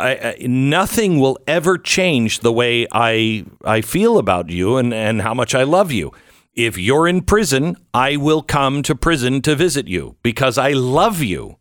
I, 0.00 0.10
I, 0.10 0.36
nothing 0.46 1.18
will 1.18 1.38
ever 1.46 1.76
change 1.76 2.40
the 2.40 2.52
way 2.52 2.86
I 2.92 3.44
I 3.64 3.80
feel 3.80 4.18
about 4.18 4.50
you 4.50 4.76
and, 4.76 4.94
and 4.94 5.22
how 5.22 5.34
much 5.34 5.54
I 5.54 5.64
love 5.64 5.90
you. 5.90 6.12
If 6.54 6.78
you're 6.78 7.08
in 7.08 7.22
prison, 7.22 7.76
I 7.92 8.16
will 8.16 8.42
come 8.42 8.82
to 8.82 8.94
prison 8.94 9.42
to 9.42 9.54
visit 9.54 9.88
you 9.88 10.16
because 10.22 10.58
I 10.58 10.72
love 10.72 11.22
you. 11.22 11.56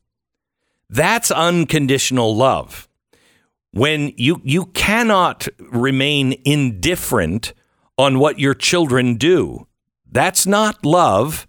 That's 0.90 1.32
unconditional 1.32 2.36
love. 2.36 2.88
When 3.72 4.14
you 4.18 4.42
you 4.44 4.68
cannot 4.68 5.48
remain 5.60 6.40
indifferent 6.46 7.54
on 7.98 8.20
what 8.20 8.40
your 8.40 8.54
children 8.54 9.16
do. 9.16 9.68
That's 10.10 10.46
not 10.46 10.86
love. 10.86 11.48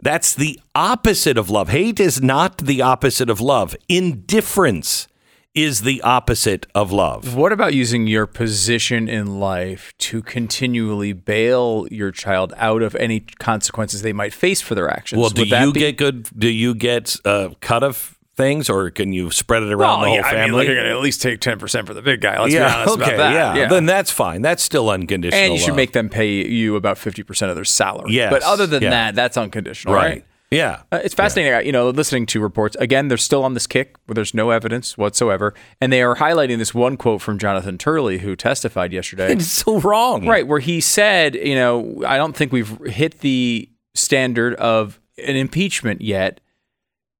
That's 0.00 0.34
the 0.34 0.60
opposite 0.74 1.36
of 1.36 1.50
love. 1.50 1.70
Hate 1.70 1.98
is 1.98 2.22
not 2.22 2.58
the 2.58 2.82
opposite 2.82 3.28
of 3.28 3.40
love. 3.40 3.74
Indifference 3.88 5.08
is 5.54 5.80
the 5.82 6.00
opposite 6.02 6.66
of 6.74 6.92
love. 6.92 7.34
What 7.34 7.52
about 7.52 7.74
using 7.74 8.06
your 8.06 8.26
position 8.26 9.08
in 9.08 9.40
life 9.40 9.92
to 9.98 10.22
continually 10.22 11.12
bail 11.12 11.86
your 11.90 12.10
child 12.12 12.52
out 12.56 12.82
of 12.82 12.94
any 12.96 13.20
consequences 13.20 14.02
they 14.02 14.12
might 14.12 14.32
face 14.32 14.60
for 14.60 14.74
their 14.74 14.88
actions? 14.88 15.20
Well, 15.20 15.30
do 15.30 15.44
you 15.44 15.72
be- 15.72 15.80
get 15.80 15.96
good? 15.96 16.28
Do 16.38 16.48
you 16.48 16.74
get 16.74 17.16
a 17.24 17.54
cut 17.60 17.82
of 17.82 18.14
things, 18.36 18.70
or 18.70 18.88
can 18.90 19.12
you 19.12 19.32
spread 19.32 19.64
it 19.64 19.72
around 19.72 19.78
Well, 19.78 20.00
the 20.02 20.06
whole 20.06 20.14
yeah, 20.16 20.26
I 20.26 20.32
mean, 20.34 20.44
family? 20.50 20.66
you're 20.66 20.76
going 20.76 20.86
to 20.86 20.92
at 20.92 21.00
least 21.00 21.20
take 21.20 21.40
10% 21.40 21.86
for 21.88 21.92
the 21.92 22.02
big 22.02 22.20
guy. 22.20 22.40
Let's 22.40 22.54
yeah, 22.54 22.68
be 22.68 22.74
honest 22.74 23.02
okay, 23.02 23.14
about 23.16 23.32
that. 23.32 23.56
yeah. 23.56 23.66
Then 23.68 23.86
that's 23.86 24.12
fine. 24.12 24.42
That's 24.42 24.62
still 24.62 24.88
unconditional. 24.90 25.42
and 25.42 25.54
you 25.54 25.58
should 25.58 25.74
make 25.74 25.92
them 25.92 26.08
pay 26.08 26.46
you 26.46 26.76
about 26.76 26.98
50% 26.98 27.48
of 27.48 27.56
their 27.56 27.64
salary. 27.64 28.12
Yes, 28.12 28.30
But 28.32 28.44
other 28.44 28.68
than 28.68 28.84
yeah. 28.84 28.90
that, 28.90 29.14
that's 29.16 29.36
unconditional, 29.36 29.92
right. 29.92 30.04
right? 30.08 30.24
Yeah, 30.50 30.82
Uh, 30.90 31.00
it's 31.04 31.14
fascinating, 31.14 31.66
you 31.66 31.72
know, 31.72 31.90
listening 31.90 32.24
to 32.26 32.40
reports. 32.40 32.74
Again, 32.80 33.08
they're 33.08 33.18
still 33.18 33.44
on 33.44 33.52
this 33.54 33.66
kick 33.66 33.96
where 34.06 34.14
there's 34.14 34.32
no 34.32 34.50
evidence 34.50 34.96
whatsoever. 34.96 35.52
And 35.80 35.92
they 35.92 36.02
are 36.02 36.16
highlighting 36.16 36.56
this 36.56 36.72
one 36.72 36.96
quote 36.96 37.20
from 37.20 37.38
Jonathan 37.38 37.76
Turley, 37.76 38.18
who 38.18 38.34
testified 38.34 38.92
yesterday. 38.92 39.32
it's 39.32 39.46
so 39.46 39.78
wrong. 39.80 40.26
Right, 40.26 40.46
where 40.46 40.60
he 40.60 40.80
said, 40.80 41.34
you 41.34 41.54
know, 41.54 42.02
I 42.06 42.16
don't 42.16 42.34
think 42.34 42.50
we've 42.52 42.78
hit 42.86 43.20
the 43.20 43.68
standard 43.94 44.54
of 44.54 44.98
an 45.26 45.36
impeachment 45.36 46.00
yet. 46.00 46.40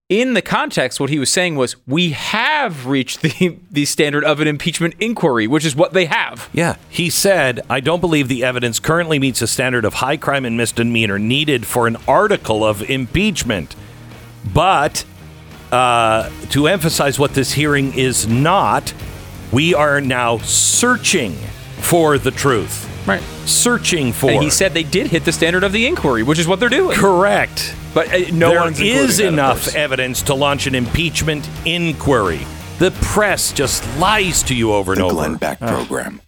In 0.08 0.32
the 0.32 0.40
context, 0.40 1.00
what 1.00 1.10
he 1.10 1.18
was 1.18 1.30
saying 1.30 1.56
was, 1.56 1.76
we 1.86 2.12
have 2.12 2.86
reached 2.86 3.20
the, 3.20 3.58
the 3.70 3.84
standard 3.84 4.24
of 4.24 4.40
an 4.40 4.48
impeachment 4.48 4.94
inquiry, 4.98 5.46
which 5.46 5.66
is 5.66 5.76
what 5.76 5.92
they 5.92 6.06
have. 6.06 6.48
Yeah, 6.54 6.76
he 6.88 7.10
said, 7.10 7.60
I 7.68 7.80
don't 7.80 8.00
believe 8.00 8.26
the 8.28 8.42
evidence 8.42 8.80
currently 8.80 9.18
meets 9.18 9.42
a 9.42 9.46
standard 9.46 9.84
of 9.84 9.92
high 9.92 10.16
crime 10.16 10.46
and 10.46 10.56
misdemeanor 10.56 11.18
needed 11.18 11.66
for 11.66 11.86
an 11.86 11.98
article 12.08 12.64
of 12.64 12.88
impeachment. 12.88 13.76
But 14.54 15.04
uh, 15.70 16.30
to 16.52 16.68
emphasize 16.68 17.18
what 17.18 17.34
this 17.34 17.52
hearing 17.52 17.92
is 17.92 18.26
not, 18.26 18.94
we 19.52 19.74
are 19.74 20.00
now 20.00 20.38
searching 20.38 21.34
for 21.80 22.16
the 22.16 22.30
truth. 22.30 22.86
Right. 23.06 23.20
Searching 23.44 24.14
for. 24.14 24.30
And 24.30 24.42
he 24.42 24.48
said 24.48 24.72
they 24.72 24.84
did 24.84 25.08
hit 25.08 25.26
the 25.26 25.32
standard 25.32 25.64
of 25.64 25.72
the 25.72 25.86
inquiry, 25.86 26.22
which 26.22 26.38
is 26.38 26.48
what 26.48 26.60
they're 26.60 26.70
doing. 26.70 26.96
correct. 26.96 27.74
But 27.94 28.12
uh, 28.12 28.18
no 28.32 28.50
there 28.50 28.60
one's 28.60 28.80
is 28.80 29.16
that, 29.18 29.28
enough 29.28 29.74
evidence 29.74 30.22
to 30.22 30.34
launch 30.34 30.66
an 30.66 30.74
impeachment 30.74 31.48
inquiry. 31.64 32.40
The 32.78 32.90
press 33.02 33.52
just 33.52 33.84
lies 33.98 34.42
to 34.44 34.54
you 34.54 34.72
over 34.72 34.92
and 34.92 35.00
The 35.00 35.06
over. 35.06 35.14
Glenn 35.14 35.34
Beck 35.36 35.58
Program. 35.58 36.20